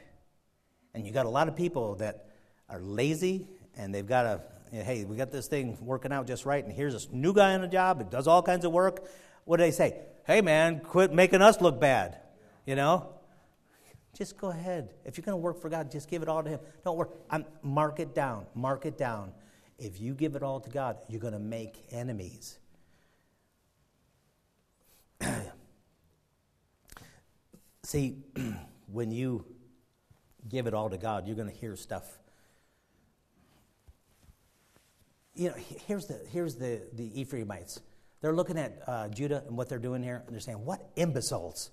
and 0.93 1.05
you 1.05 1.11
got 1.11 1.25
a 1.25 1.29
lot 1.29 1.47
of 1.47 1.55
people 1.55 1.95
that 1.95 2.27
are 2.69 2.79
lazy 2.79 3.47
and 3.77 3.93
they've 3.93 4.07
got 4.07 4.25
a 4.25 4.41
hey, 4.81 5.05
we 5.05 5.15
got 5.15 5.31
this 5.31 5.47
thing 5.47 5.77
working 5.81 6.11
out 6.11 6.25
just 6.25 6.45
right, 6.45 6.63
and 6.63 6.73
here's 6.73 6.93
this 6.93 7.07
new 7.11 7.33
guy 7.33 7.53
on 7.53 7.61
the 7.61 7.67
job 7.67 7.99
that 7.99 8.09
does 8.09 8.27
all 8.27 8.41
kinds 8.41 8.65
of 8.65 8.71
work. 8.71 9.07
What 9.45 9.57
do 9.57 9.63
they 9.63 9.71
say? 9.71 9.99
Hey, 10.25 10.41
man, 10.41 10.79
quit 10.79 11.13
making 11.13 11.43
us 11.43 11.61
look 11.61 11.79
bad. 11.79 12.17
You 12.65 12.75
know? 12.75 13.09
Just 14.17 14.37
go 14.37 14.49
ahead. 14.49 14.93
If 15.05 15.17
you're 15.17 15.25
going 15.25 15.33
to 15.33 15.41
work 15.41 15.61
for 15.61 15.69
God, 15.69 15.91
just 15.91 16.09
give 16.09 16.23
it 16.23 16.29
all 16.29 16.41
to 16.43 16.49
Him. 16.49 16.59
Don't 16.83 16.97
work. 16.97 17.11
I'm, 17.29 17.45
mark 17.61 17.99
it 17.99 18.15
down. 18.15 18.45
Mark 18.55 18.85
it 18.85 18.97
down. 18.97 19.31
If 19.77 19.99
you 19.99 20.13
give 20.13 20.35
it 20.35 20.43
all 20.43 20.59
to 20.59 20.69
God, 20.69 20.97
you're 21.09 21.19
going 21.19 21.33
to 21.33 21.39
make 21.39 21.83
enemies. 21.91 22.57
See, 27.83 28.17
when 28.91 29.11
you 29.11 29.45
give 30.47 30.67
it 30.67 30.73
all 30.73 30.89
to 30.89 30.97
God, 30.97 31.27
you're 31.27 31.35
going 31.35 31.49
to 31.49 31.55
hear 31.55 31.75
stuff 31.75 32.19
you 35.35 35.49
know, 35.49 35.55
here's 35.87 36.07
the, 36.07 36.19
here's 36.31 36.55
the, 36.55 36.81
the 36.93 37.19
Ephraimites. 37.21 37.81
They're 38.21 38.33
looking 38.33 38.57
at 38.57 38.81
uh, 38.87 39.09
Judah 39.09 39.43
and 39.47 39.57
what 39.57 39.67
they're 39.67 39.79
doing 39.79 40.01
here, 40.03 40.23
and 40.25 40.33
they're 40.33 40.39
saying, 40.39 40.63
What 40.63 40.81
imbeciles! 40.95 41.71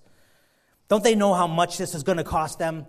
Don't 0.89 1.03
they 1.03 1.15
know 1.15 1.33
how 1.33 1.47
much 1.47 1.77
this 1.77 1.95
is 1.95 2.03
going 2.03 2.17
to 2.17 2.23
cost 2.23 2.59
them? 2.59 2.85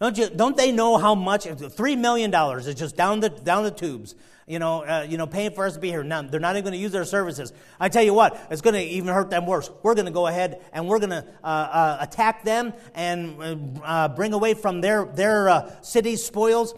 Don't, 0.00 0.16
you, 0.16 0.30
don't 0.30 0.56
they 0.56 0.72
know 0.72 0.96
how 0.96 1.14
much? 1.14 1.44
$3 1.44 1.98
million 1.98 2.34
is 2.34 2.74
just 2.74 2.96
down 2.96 3.20
the, 3.20 3.28
down 3.28 3.62
the 3.62 3.70
tubes, 3.70 4.16
you 4.48 4.58
know, 4.58 4.82
uh, 4.84 5.06
you 5.08 5.16
know, 5.16 5.26
paying 5.28 5.52
for 5.52 5.66
us 5.66 5.74
to 5.74 5.78
be 5.78 5.90
here. 5.90 6.02
Now, 6.02 6.22
they're 6.22 6.40
not 6.40 6.56
even 6.56 6.64
going 6.64 6.72
to 6.72 6.78
use 6.78 6.90
their 6.90 7.04
services. 7.04 7.52
I 7.78 7.88
tell 7.88 8.02
you 8.02 8.14
what, 8.14 8.48
it's 8.50 8.62
going 8.62 8.74
to 8.74 8.82
even 8.82 9.14
hurt 9.14 9.30
them 9.30 9.46
worse. 9.46 9.70
We're 9.82 9.94
going 9.94 10.06
to 10.06 10.12
go 10.12 10.26
ahead 10.26 10.64
and 10.72 10.88
we're 10.88 10.98
going 10.98 11.10
to 11.10 11.24
uh, 11.44 11.46
uh, 11.46 11.98
attack 12.00 12.42
them 12.42 12.72
and 12.94 13.80
uh, 13.84 14.08
bring 14.08 14.32
away 14.32 14.54
from 14.54 14.80
their, 14.80 15.04
their 15.04 15.48
uh, 15.48 15.82
cities 15.82 16.24
spoils. 16.24 16.74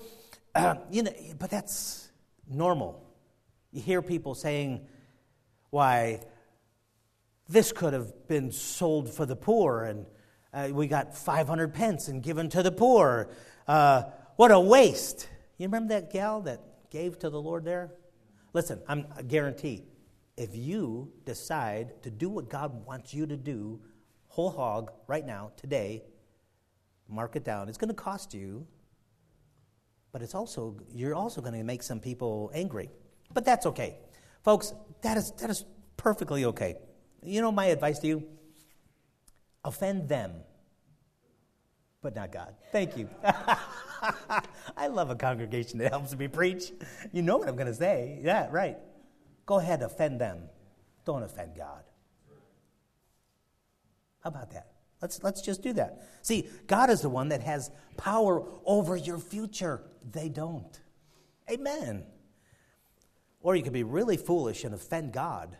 you 0.91 1.05
know, 1.05 1.13
but 1.39 1.51
that's 1.51 2.11
normal. 2.51 3.04
You 3.75 3.83
hear 3.83 4.03
people 4.03 4.37
saying, 4.37 4.87
why, 5.71 6.21
this 7.49 7.73
could 7.73 7.93
have 7.93 8.29
been 8.29 8.53
sold 8.53 9.13
for 9.13 9.27
the 9.27 9.35
poor, 9.35 9.83
and 9.83 10.07
uh, 10.53 10.69
we 10.73 10.87
got 10.87 11.17
500 11.17 11.75
pence 11.75 12.07
and 12.07 12.23
given 12.23 12.49
to 12.51 12.63
the 12.63 12.71
poor. 12.71 13.31
Uh, 13.67 14.05
what 14.37 14.53
a 14.53 14.61
waste. 14.61 15.29
You 15.59 15.67
remember 15.67 15.95
that 15.95 16.13
gal 16.13 16.41
that 16.43 16.61
gave 16.91 17.19
to 17.19 17.31
the 17.31 17.43
Lord 17.43 17.65
there? 17.65 17.91
Listen, 18.53 18.81
I'm, 18.87 19.07
I 19.17 19.23
guarantee 19.23 19.83
if 20.37 20.55
you 20.55 21.13
decide 21.25 22.01
to 22.05 22.13
do 22.13 22.29
what 22.29 22.49
God 22.49 22.87
wants 22.87 23.13
you 23.13 23.27
to 23.27 23.37
do, 23.37 23.81
whole 24.29 24.51
hog, 24.51 24.93
right 25.09 25.27
now, 25.27 25.51
today, 25.57 26.05
mark 27.09 27.35
it 27.35 27.43
down. 27.43 27.69
It's 27.69 27.79
going 27.79 27.89
to 27.89 27.95
cost 27.95 28.35
you, 28.35 28.69
but 30.13 30.23
it's 30.23 30.37
also, 30.37 30.77
you're 30.93 31.17
also 31.17 31.41
going 31.41 31.55
to 31.55 31.65
make 31.65 31.83
some 31.83 31.99
people 31.99 32.53
angry. 32.55 32.89
But 33.35 33.45
that's 33.45 33.67
okay. 33.67 33.99
Folks, 34.43 34.73
that 35.03 35.17
is, 35.17 35.33
that 35.33 35.51
is 35.51 35.65
perfectly 35.97 36.45
okay. 36.47 36.77
You 37.23 37.41
know 37.41 37.53
my 37.53 37.67
advice 37.67 37.99
to 38.01 38.07
you? 38.07 38.25
Offend 39.65 40.09
them, 40.09 40.33
but 42.03 42.15
not 42.15 42.31
God. 42.31 42.55
Thank 42.71 42.97
you. 42.97 43.09
I 44.77 44.87
love 44.89 45.11
a 45.11 45.17
congregation 45.17 45.79
that 45.79 45.91
helps 45.91 46.15
me 46.17 46.29
preach. 46.29 46.73
You 47.13 47.23
know 47.23 47.39
what 47.39 47.49
I'm 47.49 47.57
going 47.57 47.67
to 47.67 47.75
say. 47.75 48.21
Yeah, 48.23 48.49
right. 48.51 48.77
Go 49.47 49.59
ahead, 49.59 49.83
offend 49.83 50.21
them. 50.21 50.43
Don't 51.05 51.23
offend 51.23 51.57
God. 51.57 51.83
How 54.21 54.29
about 54.31 54.53
that? 54.53 54.69
Let's, 55.03 55.23
let's 55.23 55.43
just 55.43 55.63
do 55.63 55.75
that. 55.75 56.03
See, 56.23 56.49
God 56.67 56.89
is 56.89 57.03
the 57.03 57.11
one 57.11 57.29
that 57.29 57.43
has 57.43 57.71
power 57.97 58.43
over 58.65 58.97
your 58.97 59.19
future. 59.19 59.83
They 60.13 60.31
don't. 60.31 60.81
Amen. 61.51 62.05
Or 63.45 63.55
you 63.55 63.63
could 63.63 63.75
be 63.75 63.83
really 63.83 64.17
foolish 64.17 64.65
and 64.65 64.75
offend 64.75 65.13
God 65.13 65.55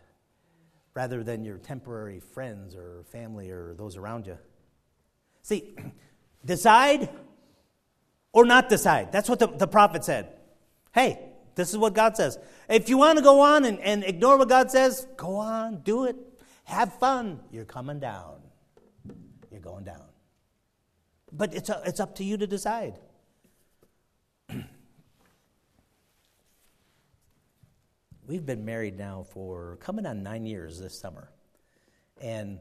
rather 0.95 1.23
than 1.23 1.45
your 1.45 1.59
temporary 1.59 2.19
friends 2.19 2.75
or 2.75 3.03
family 3.11 3.51
or 3.51 3.75
those 3.75 3.95
around 3.95 4.25
you. 4.25 4.39
See, 5.43 5.75
decide 6.45 7.09
or 8.33 8.43
not 8.43 8.69
decide. 8.69 9.11
That's 9.11 9.29
what 9.29 9.37
the, 9.37 9.47
the 9.47 9.67
prophet 9.67 10.03
said. 10.03 10.33
Hey, 10.95 11.19
this 11.53 11.69
is 11.69 11.77
what 11.77 11.93
God 11.93 12.17
says. 12.17 12.39
If 12.67 12.89
you 12.89 12.97
want 12.97 13.19
to 13.19 13.23
go 13.23 13.41
on 13.41 13.65
and, 13.65 13.79
and 13.79 14.03
ignore 14.03 14.39
what 14.39 14.49
God 14.49 14.71
says, 14.71 15.07
go 15.15 15.35
on, 15.35 15.81
do 15.81 16.05
it. 16.05 16.15
Have 16.63 16.91
fun. 16.93 17.39
You're 17.51 17.65
coming 17.65 17.99
down. 17.99 18.39
You're 19.51 19.61
going 19.61 19.83
down. 19.83 20.01
But 21.31 21.53
it's, 21.53 21.69
a, 21.69 21.83
it's 21.85 21.99
up 21.99 22.15
to 22.15 22.23
you 22.23 22.35
to 22.37 22.47
decide. 22.47 22.97
We've 28.27 28.45
been 28.45 28.65
married 28.65 28.97
now 28.97 29.25
for 29.31 29.77
coming 29.81 30.05
on 30.05 30.23
nine 30.23 30.45
years 30.45 30.79
this 30.79 30.97
summer. 30.97 31.29
And, 32.21 32.59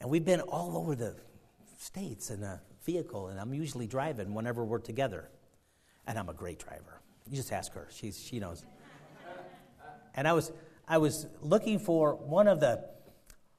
and 0.00 0.10
we've 0.10 0.24
been 0.24 0.40
all 0.40 0.76
over 0.76 0.94
the 0.94 1.16
states 1.78 2.30
in 2.30 2.42
a 2.42 2.60
vehicle, 2.84 3.28
and 3.28 3.38
I'm 3.38 3.54
usually 3.54 3.86
driving 3.86 4.34
whenever 4.34 4.64
we're 4.64 4.78
together. 4.78 5.28
And 6.06 6.18
I'm 6.18 6.28
a 6.28 6.34
great 6.34 6.58
driver. 6.58 7.00
You 7.28 7.36
just 7.36 7.52
ask 7.52 7.72
her, 7.74 7.88
She's, 7.90 8.20
she 8.20 8.40
knows. 8.40 8.64
And 10.14 10.26
I 10.26 10.32
was, 10.32 10.50
I 10.88 10.98
was 10.98 11.26
looking 11.40 11.78
for 11.78 12.14
one 12.14 12.48
of 12.48 12.58
the 12.58 12.84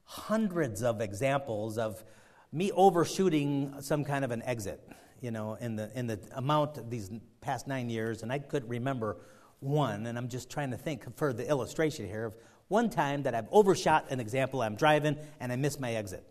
hundreds 0.04 0.84
of 0.84 1.00
examples 1.00 1.78
of 1.78 2.04
me 2.52 2.72
overshooting 2.74 3.76
some 3.80 4.04
kind 4.04 4.26
of 4.26 4.32
an 4.32 4.44
exit, 4.44 4.82
you 5.22 5.32
know, 5.32 5.54
in 5.62 5.78
the, 5.78 5.90
in 5.98 6.08
the 6.08 6.20
amount 6.36 6.78
of 6.78 6.90
these 6.90 7.10
past 7.40 7.68
nine 7.68 7.90
years, 7.90 8.22
and 8.22 8.32
I 8.32 8.40
couldn't 8.40 8.68
remember 8.68 9.18
one, 9.62 10.07
and 10.07 10.18
I'm 10.18 10.28
just 10.28 10.49
trying 10.49 10.72
to 10.72 10.78
think 10.78 11.16
for 11.16 11.32
the 11.32 11.47
illustration 11.47 12.05
here 12.05 12.26
of 12.26 12.36
one 12.68 12.89
time 12.89 13.24
that 13.24 13.34
I've 13.34 13.47
overshot 13.51 14.12
an 14.12 14.20
example. 14.20 14.62
I'm 14.62 14.76
driving 14.76 15.18
and 15.39 15.51
I 15.51 15.55
miss 15.55 15.80
my 15.80 15.93
exit. 15.93 16.24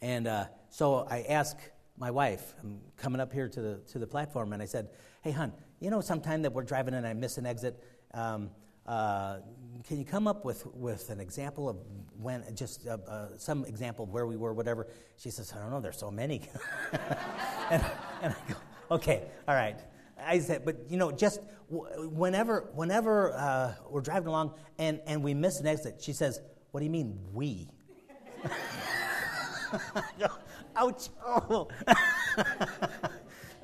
And 0.00 0.26
uh, 0.26 0.46
so 0.70 1.06
I 1.08 1.22
asked 1.28 1.60
my 1.98 2.10
wife, 2.10 2.54
I'm 2.62 2.80
coming 2.96 3.20
up 3.20 3.32
here 3.32 3.48
to 3.48 3.60
the, 3.60 3.80
to 3.92 3.98
the 3.98 4.06
platform, 4.06 4.52
and 4.52 4.62
I 4.62 4.66
said, 4.66 4.88
Hey, 5.22 5.32
hon, 5.32 5.52
you 5.80 5.90
know, 5.90 6.00
sometime 6.00 6.42
that 6.42 6.52
we're 6.52 6.62
driving 6.62 6.94
and 6.94 7.06
I 7.06 7.12
miss 7.14 7.38
an 7.38 7.46
exit, 7.46 7.82
um, 8.14 8.50
uh, 8.86 9.38
can 9.86 9.98
you 9.98 10.04
come 10.04 10.28
up 10.28 10.44
with, 10.44 10.64
with 10.66 11.10
an 11.10 11.20
example 11.20 11.68
of 11.68 11.76
when, 12.20 12.44
just 12.54 12.86
uh, 12.86 12.98
uh, 13.08 13.28
some 13.36 13.64
example 13.64 14.04
of 14.04 14.10
where 14.10 14.26
we 14.26 14.36
were, 14.36 14.52
whatever? 14.52 14.86
She 15.16 15.30
says, 15.30 15.52
I 15.54 15.60
don't 15.60 15.70
know, 15.70 15.80
there's 15.80 15.98
so 15.98 16.10
many. 16.10 16.42
and, 17.70 17.84
and 18.22 18.34
I 18.34 18.52
go, 18.52 18.56
okay, 18.92 19.22
all 19.48 19.54
right. 19.54 19.78
I 20.18 20.38
said, 20.38 20.64
but 20.64 20.76
you 20.88 20.96
know, 20.96 21.12
just 21.12 21.40
whenever, 21.68 22.70
whenever 22.74 23.32
uh, 23.34 23.74
we're 23.90 24.00
driving 24.00 24.28
along 24.28 24.54
and, 24.78 25.00
and 25.06 25.22
we 25.22 25.34
miss 25.34 25.60
an 25.60 25.66
exit, 25.66 25.96
she 26.00 26.12
says, 26.12 26.40
what 26.70 26.80
do 26.80 26.84
you 26.84 26.90
mean, 26.90 27.18
we? 27.32 27.68
Ouch. 30.76 31.08
Oh. 31.24 31.68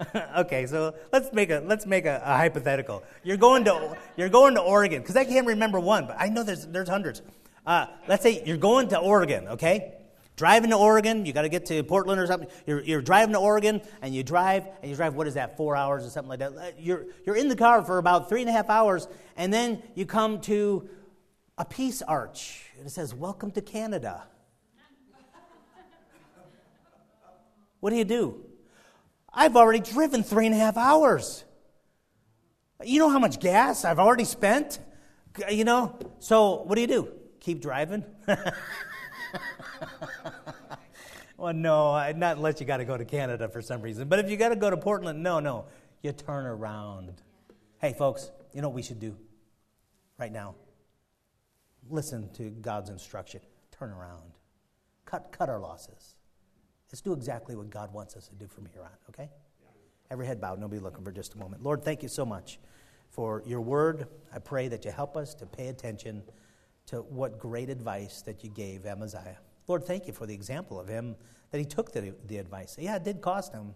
okay, 0.39 0.67
so 0.67 0.95
let's 1.13 1.33
make 1.33 1.51
a 1.51 1.63
let's 1.67 1.87
make 1.87 2.07
a, 2.07 2.23
a 2.25 2.37
hypothetical. 2.37 3.03
You're 3.23 3.37
going 3.37 3.65
to 3.65 3.97
you're 4.17 4.31
going 4.31 4.55
to 4.55 4.63
Oregon 4.63 5.03
because 5.03 5.17
I 5.17 5.25
can't 5.25 5.47
remember 5.47 5.79
one, 5.79 6.07
but 6.07 6.17
I 6.19 6.29
know 6.29 6.43
there's 6.43 6.67
there's 6.67 6.89
hundreds. 6.89 7.23
Uh, 7.67 7.87
let's 8.09 8.23
say 8.23 8.43
you're 8.45 8.57
going 8.57 8.89
to 8.89 8.99
Oregon, 8.99 9.49
okay? 9.49 9.95
Driving 10.37 10.71
to 10.71 10.77
Oregon, 10.77 11.27
you 11.27 11.33
got 11.33 11.43
to 11.43 11.51
get 11.51 11.67
to 11.67 11.83
Portland 11.85 12.19
or 12.19 12.27
something. 12.27 12.49
You're, 12.67 12.81
you're 12.81 13.03
driving 13.03 13.35
to 13.35 13.39
Oregon, 13.39 13.83
and 14.01 14.15
you 14.15 14.23
drive, 14.23 14.67
and 14.81 14.91
you 14.91 14.97
drive. 14.97 15.15
What 15.15 15.27
is 15.27 15.35
that? 15.35 15.59
Four 15.59 15.77
hours 15.77 16.07
or 16.07 16.11
something 16.11 16.31
like 16.31 16.39
that. 16.39 16.57
Uh, 16.57 16.71
you're 16.79 17.07
you're 17.27 17.37
in 17.37 17.49
the 17.49 17.57
car 17.57 17.83
for 17.83 17.99
about 17.99 18.31
three 18.31 18.41
and 18.41 18.49
a 18.49 18.53
half 18.53 18.71
hours, 18.71 19.09
and 19.37 19.53
then 19.53 19.83
you 19.95 20.07
come 20.07 20.41
to 20.43 20.89
a 21.59 21.67
peace 21.67 22.01
arch, 22.01 22.65
and 22.79 22.87
it 22.87 22.91
says, 22.91 23.15
"Welcome 23.15 23.51
to 23.53 23.61
Canada." 23.61 24.25
what 27.81 27.91
do 27.91 27.97
you 27.97 28.05
do? 28.05 28.43
I've 29.35 29.57
already 29.57 29.81
driven 29.81 30.23
three 30.23 30.47
and 30.47 30.55
a 30.55 30.59
half 30.59 30.77
hours. 30.77 31.45
You 32.83 32.99
know 33.01 33.11
how 33.11 33.19
much 33.19 33.39
gas 33.39 33.85
I've 33.85 33.99
already 33.99 34.25
spent? 34.25 34.79
You 35.51 35.65
know? 35.65 35.99
So, 36.21 36.63
what 36.63 36.77
do 36.77 36.81
you 36.81 36.87
do? 36.87 37.09
Keep 37.41 37.61
driving? 37.61 38.05
well, 41.43 41.53
no, 41.53 42.13
not 42.13 42.37
unless 42.37 42.61
you 42.61 42.67
got 42.67 42.77
to 42.77 42.85
go 42.85 42.97
to 42.97 43.05
Canada 43.05 43.49
for 43.49 43.61
some 43.61 43.83
reason. 43.83 44.07
But 44.07 44.21
if 44.21 44.31
you 44.31 44.37
got 44.37 44.51
to 44.51 44.57
go 44.57 44.71
to 44.71 44.77
Portland, 44.77 45.25
no, 45.25 45.41
no. 45.41 45.65
You 46.01 46.13
turn 46.13 46.47
around. 46.47 47.21
Hey, 47.81 47.95
folks, 47.99 48.31
you 48.55 48.63
know 48.63 48.69
what 48.69 48.77
we 48.77 48.83
should 48.83 49.01
do 49.01 49.17
right 50.19 50.31
now? 50.31 50.55
Listen 51.91 52.33
to 52.35 52.51
God's 52.51 52.91
instruction. 52.91 53.41
Turn 53.73 53.91
around. 53.91 54.23
Cut, 55.05 55.33
cut 55.37 55.49
our 55.49 55.59
losses. 55.59 56.15
Let's 56.93 57.01
do 57.01 57.13
exactly 57.13 57.57
what 57.57 57.71
God 57.71 57.93
wants 57.93 58.15
us 58.15 58.29
to 58.29 58.37
do 58.37 58.47
from 58.47 58.67
here 58.67 58.83
on, 58.85 58.91
okay? 59.09 59.29
Every 60.13 60.29
head 60.29 60.41
bowed, 60.41 60.61
nobody 60.61 60.81
looking 60.81 61.05
for 61.05 61.11
just 61.11 61.35
a 61.35 61.39
moment. 61.39 61.65
Lord, 61.65 61.85
thank 61.85 62.05
you 62.05 62.09
so 62.09 62.25
much 62.25 62.61
for 63.11 63.43
your 63.45 63.63
word. 63.63 64.07
I 64.33 64.39
pray 64.39 64.69
that 64.69 64.85
you 64.85 64.93
help 64.93 65.17
us 65.17 65.35
to 65.35 65.47
pay 65.47 65.67
attention 65.67 66.23
to 66.87 66.99
what 66.99 67.41
great 67.41 67.69
advice 67.69 68.23
that 68.23 68.45
you 68.45 68.51
gave 68.51 68.87
Amaziah. 68.87 69.39
Lord, 69.69 69.85
thank 69.85 70.07
you 70.07 70.13
for 70.13 70.27
the 70.27 70.35
example 70.35 70.81
of 70.81 70.89
him 70.89 71.17
that 71.51 71.59
he 71.59 71.65
took 71.65 71.93
the, 71.93 72.15
the 72.27 72.39
advice. 72.39 72.77
Yeah, 72.79 72.97
it 72.97 73.05
did 73.05 73.21
cost 73.21 73.53
him, 73.53 73.75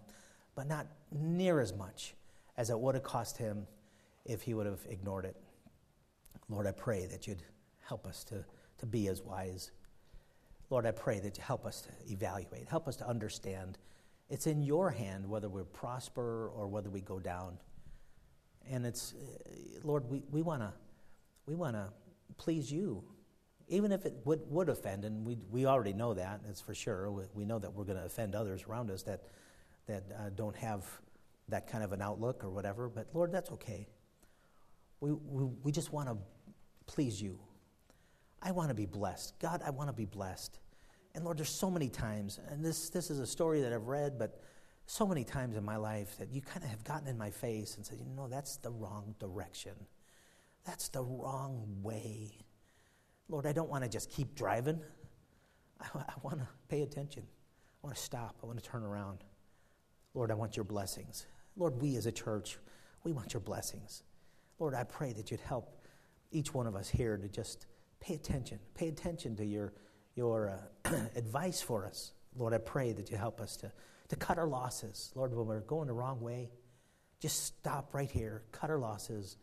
but 0.55 0.67
not 0.67 0.87
near 1.11 1.59
as 1.59 1.73
much 1.73 2.15
as 2.57 2.69
it 2.69 2.79
would 2.79 2.95
have 2.95 3.03
cost 3.03 3.37
him 3.37 3.67
if 4.25 4.41
he 4.41 4.53
would 4.53 4.65
have 4.65 4.81
ignored 4.89 5.25
it. 5.25 5.35
Lord, 6.49 6.67
I 6.67 6.71
pray 6.71 7.05
that 7.07 7.27
you'd 7.27 7.43
help 7.81 8.05
us 8.05 8.23
to, 8.25 8.43
to 8.79 8.85
be 8.85 9.07
as 9.07 9.21
wise 9.21 9.71
Lord, 10.69 10.85
I 10.85 10.91
pray 10.91 11.19
that 11.19 11.37
you 11.37 11.43
help 11.43 11.65
us 11.65 11.81
to 11.81 12.11
evaluate, 12.11 12.67
help 12.67 12.87
us 12.87 12.97
to 12.97 13.07
understand. 13.07 13.77
It's 14.29 14.47
in 14.47 14.61
your 14.61 14.89
hand 14.89 15.27
whether 15.27 15.47
we 15.47 15.63
prosper 15.63 16.49
or 16.53 16.67
whether 16.67 16.89
we 16.89 16.99
go 16.99 17.19
down. 17.19 17.57
And 18.69 18.85
it's, 18.85 19.13
eh, 19.45 19.79
Lord, 19.83 20.09
we, 20.09 20.23
we 20.29 20.41
want 20.41 20.61
to 20.61 20.73
we 21.45 21.55
wanna 21.55 21.93
please 22.37 22.69
you, 22.69 23.01
even 23.67 23.91
if 23.91 24.05
it 24.05 24.15
would, 24.23 24.41
would 24.49 24.69
offend, 24.69 25.03
and 25.05 25.25
we, 25.25 25.37
we 25.51 25.65
already 25.65 25.93
know 25.93 26.13
that, 26.13 26.41
that's 26.45 26.61
for 26.61 26.73
sure. 26.73 27.11
We, 27.11 27.23
we 27.33 27.45
know 27.45 27.59
that 27.59 27.73
we're 27.73 27.83
going 27.83 27.97
to 27.97 28.05
offend 28.05 28.35
others 28.35 28.63
around 28.69 28.89
us 28.89 29.03
that, 29.03 29.23
that 29.87 30.03
uh, 30.17 30.29
don't 30.35 30.55
have 30.55 30.85
that 31.49 31.67
kind 31.67 31.83
of 31.83 31.91
an 31.91 32.01
outlook 32.01 32.43
or 32.43 32.49
whatever, 32.49 32.89
but 32.89 33.07
Lord, 33.13 33.31
that's 33.31 33.51
okay. 33.51 33.87
We, 34.99 35.11
we, 35.11 35.45
we 35.63 35.71
just 35.71 35.91
want 35.91 36.09
to 36.09 36.17
please 36.85 37.21
you. 37.21 37.39
I 38.41 38.51
want 38.51 38.69
to 38.69 38.75
be 38.75 38.85
blessed. 38.85 39.37
God, 39.39 39.61
I 39.65 39.69
want 39.71 39.89
to 39.89 39.93
be 39.93 40.05
blessed. 40.05 40.59
And 41.15 41.25
Lord, 41.25 41.37
there's 41.37 41.49
so 41.49 41.69
many 41.69 41.89
times, 41.89 42.39
and 42.49 42.63
this, 42.63 42.89
this 42.89 43.09
is 43.09 43.19
a 43.19 43.27
story 43.27 43.61
that 43.61 43.73
I've 43.73 43.87
read, 43.87 44.17
but 44.17 44.41
so 44.85 45.05
many 45.05 45.23
times 45.23 45.57
in 45.57 45.65
my 45.65 45.75
life 45.75 46.17
that 46.19 46.31
you 46.31 46.41
kind 46.41 46.63
of 46.63 46.69
have 46.69 46.83
gotten 46.83 47.07
in 47.07 47.17
my 47.17 47.29
face 47.29 47.75
and 47.75 47.85
said, 47.85 47.97
you 47.99 48.13
know, 48.15 48.27
that's 48.27 48.57
the 48.57 48.71
wrong 48.71 49.15
direction. 49.19 49.73
That's 50.65 50.87
the 50.89 51.03
wrong 51.03 51.79
way. 51.81 52.46
Lord, 53.29 53.45
I 53.45 53.51
don't 53.51 53.69
want 53.69 53.83
to 53.83 53.89
just 53.89 54.11
keep 54.11 54.35
driving. 54.35 54.79
I, 55.81 55.99
I 55.99 56.13
want 56.21 56.39
to 56.39 56.47
pay 56.69 56.81
attention. 56.81 57.23
I 57.23 57.87
want 57.87 57.95
to 57.95 58.01
stop. 58.01 58.37
I 58.43 58.45
want 58.45 58.61
to 58.61 58.69
turn 58.69 58.83
around. 58.83 59.23
Lord, 60.13 60.31
I 60.31 60.33
want 60.33 60.55
your 60.55 60.63
blessings. 60.63 61.25
Lord, 61.55 61.81
we 61.81 61.95
as 61.95 62.05
a 62.05 62.11
church, 62.11 62.57
we 63.03 63.11
want 63.11 63.33
your 63.33 63.41
blessings. 63.41 64.03
Lord, 64.59 64.73
I 64.73 64.83
pray 64.83 65.13
that 65.13 65.31
you'd 65.31 65.39
help 65.41 65.75
each 66.31 66.53
one 66.53 66.67
of 66.67 66.75
us 66.75 66.89
here 66.89 67.17
to 67.17 67.27
just 67.27 67.67
Pay 67.99 68.13
attention. 68.13 68.59
Pay 68.75 68.89
attention 68.89 69.35
to 69.37 69.45
your, 69.45 69.73
your 70.15 70.61
uh, 70.85 70.91
advice 71.15 71.61
for 71.61 71.85
us. 71.85 72.13
Lord, 72.35 72.53
I 72.53 72.59
pray 72.59 72.93
that 72.93 73.09
you 73.09 73.17
help 73.17 73.41
us 73.41 73.57
to, 73.57 73.71
to 74.09 74.15
cut 74.15 74.37
our 74.37 74.47
losses. 74.47 75.11
Lord, 75.15 75.33
when 75.33 75.47
we're 75.47 75.61
going 75.61 75.87
the 75.87 75.93
wrong 75.93 76.21
way, 76.21 76.51
just 77.19 77.45
stop 77.45 77.93
right 77.93 78.09
here, 78.09 78.43
cut 78.51 78.69
our 78.69 78.77
losses, 78.77 79.37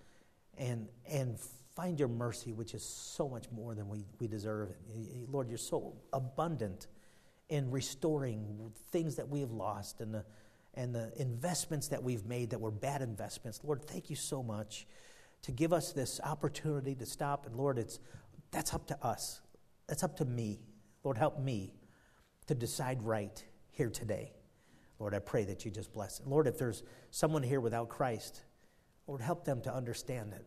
and, 0.57 0.89
and 1.11 1.39
find 1.75 1.99
your 1.99 2.09
mercy, 2.09 2.53
which 2.53 2.75
is 2.75 2.85
so 2.85 3.29
much 3.29 3.51
more 3.51 3.75
than 3.75 3.89
we, 3.89 4.05
we 4.21 4.27
deserve. 4.27 4.71
Eh, 4.71 5.01
eh, 5.01 5.19
Lord, 5.29 5.49
you're 5.49 5.59
so 5.59 5.95
abundant 6.13 6.87
in 7.49 7.71
restoring 7.71 8.73
things 8.91 9.17
that 9.17 9.29
we 9.29 9.41
have 9.41 9.51
lost 9.51 10.01
and 10.01 10.15
the, 10.15 10.25
and 10.75 10.95
the 10.95 11.13
investments 11.21 11.89
that 11.89 12.03
we've 12.03 12.25
made 12.25 12.51
that 12.51 12.61
were 12.61 12.71
bad 12.71 13.03
investments. 13.03 13.61
Lord, 13.63 13.85
thank 13.85 14.09
you 14.09 14.17
so 14.17 14.43
much 14.43 14.87
to 15.43 15.53
give 15.53 15.73
us 15.73 15.93
this 15.93 16.21
opportunity 16.25 16.95
to 16.95 17.07
stop. 17.07 17.47
And 17.47 17.57
Lord, 17.57 17.79
it's 17.79 17.99
that's 18.51 18.73
up 18.73 18.87
to 18.87 19.05
us. 19.05 19.41
That's 19.89 20.05
up 20.05 20.17
to 20.19 20.25
me. 20.25 20.61
Lord, 21.03 21.19
help 21.19 21.39
me 21.39 21.75
to 22.47 22.55
decide 22.55 23.03
right 23.03 23.45
here 23.73 23.91
today. 23.91 24.33
Lord, 24.99 25.13
I 25.13 25.19
pray 25.19 25.45
that 25.45 25.65
you 25.65 25.71
just 25.71 25.93
bless 25.93 26.21
it. 26.21 26.27
Lord, 26.27 26.47
if 26.47 26.57
there's 26.57 26.85
someone 27.11 27.43
here 27.43 27.61
without 27.61 27.89
Christ, 27.89 28.43
Lord, 29.07 29.21
help 29.21 29.45
them 29.45 29.61
to 29.63 29.75
understand 29.75 30.33
that 30.33 30.43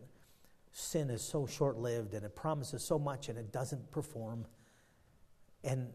sin 0.72 1.10
is 1.10 1.22
so 1.22 1.46
short 1.46 1.78
lived 1.78 2.14
and 2.14 2.24
it 2.24 2.36
promises 2.36 2.82
so 2.82 2.98
much 2.98 3.28
and 3.28 3.38
it 3.38 3.52
doesn't 3.52 3.90
perform. 3.90 4.46
And 5.64 5.88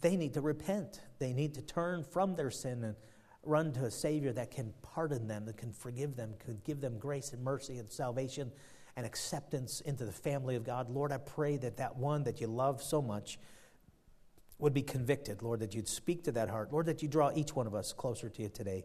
they 0.00 0.16
need 0.16 0.34
to 0.34 0.40
repent. 0.40 1.00
They 1.18 1.32
need 1.32 1.54
to 1.54 1.62
turn 1.62 2.04
from 2.04 2.34
their 2.34 2.50
sin 2.50 2.84
and 2.84 2.96
run 3.42 3.72
to 3.72 3.84
a 3.84 3.90
Savior 3.90 4.32
that 4.32 4.50
can 4.50 4.72
pardon 4.82 5.26
them, 5.26 5.46
that 5.46 5.56
can 5.56 5.72
forgive 5.72 6.16
them, 6.16 6.34
could 6.38 6.62
give 6.64 6.80
them 6.80 6.98
grace 6.98 7.32
and 7.32 7.42
mercy 7.42 7.78
and 7.78 7.90
salvation 7.90 8.52
and 8.96 9.06
acceptance 9.06 9.80
into 9.80 10.04
the 10.04 10.12
family 10.12 10.56
of 10.56 10.64
God. 10.64 10.90
Lord, 10.90 11.12
I 11.12 11.18
pray 11.18 11.56
that 11.58 11.78
that 11.78 11.96
one 11.96 12.24
that 12.24 12.40
you 12.40 12.48
love 12.48 12.82
so 12.82 13.00
much 13.00 13.38
would 14.58 14.74
be 14.74 14.82
convicted. 14.82 15.42
Lord, 15.42 15.60
that 15.60 15.74
you'd 15.74 15.88
speak 15.88 16.24
to 16.24 16.32
that 16.32 16.50
heart. 16.50 16.72
Lord, 16.72 16.86
that 16.86 17.02
you 17.02 17.08
draw 17.08 17.30
each 17.34 17.56
one 17.56 17.66
of 17.66 17.74
us 17.74 17.92
closer 17.92 18.28
to 18.28 18.42
you 18.42 18.50
today. 18.50 18.84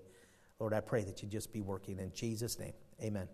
Lord, 0.59 0.73
I 0.73 0.79
pray 0.79 1.03
that 1.03 1.21
you 1.21 1.27
just 1.27 1.51
be 1.51 1.59
working 1.59 1.99
in 1.99 2.13
Jesus' 2.13 2.57
name. 2.57 2.73
Amen. 3.01 3.27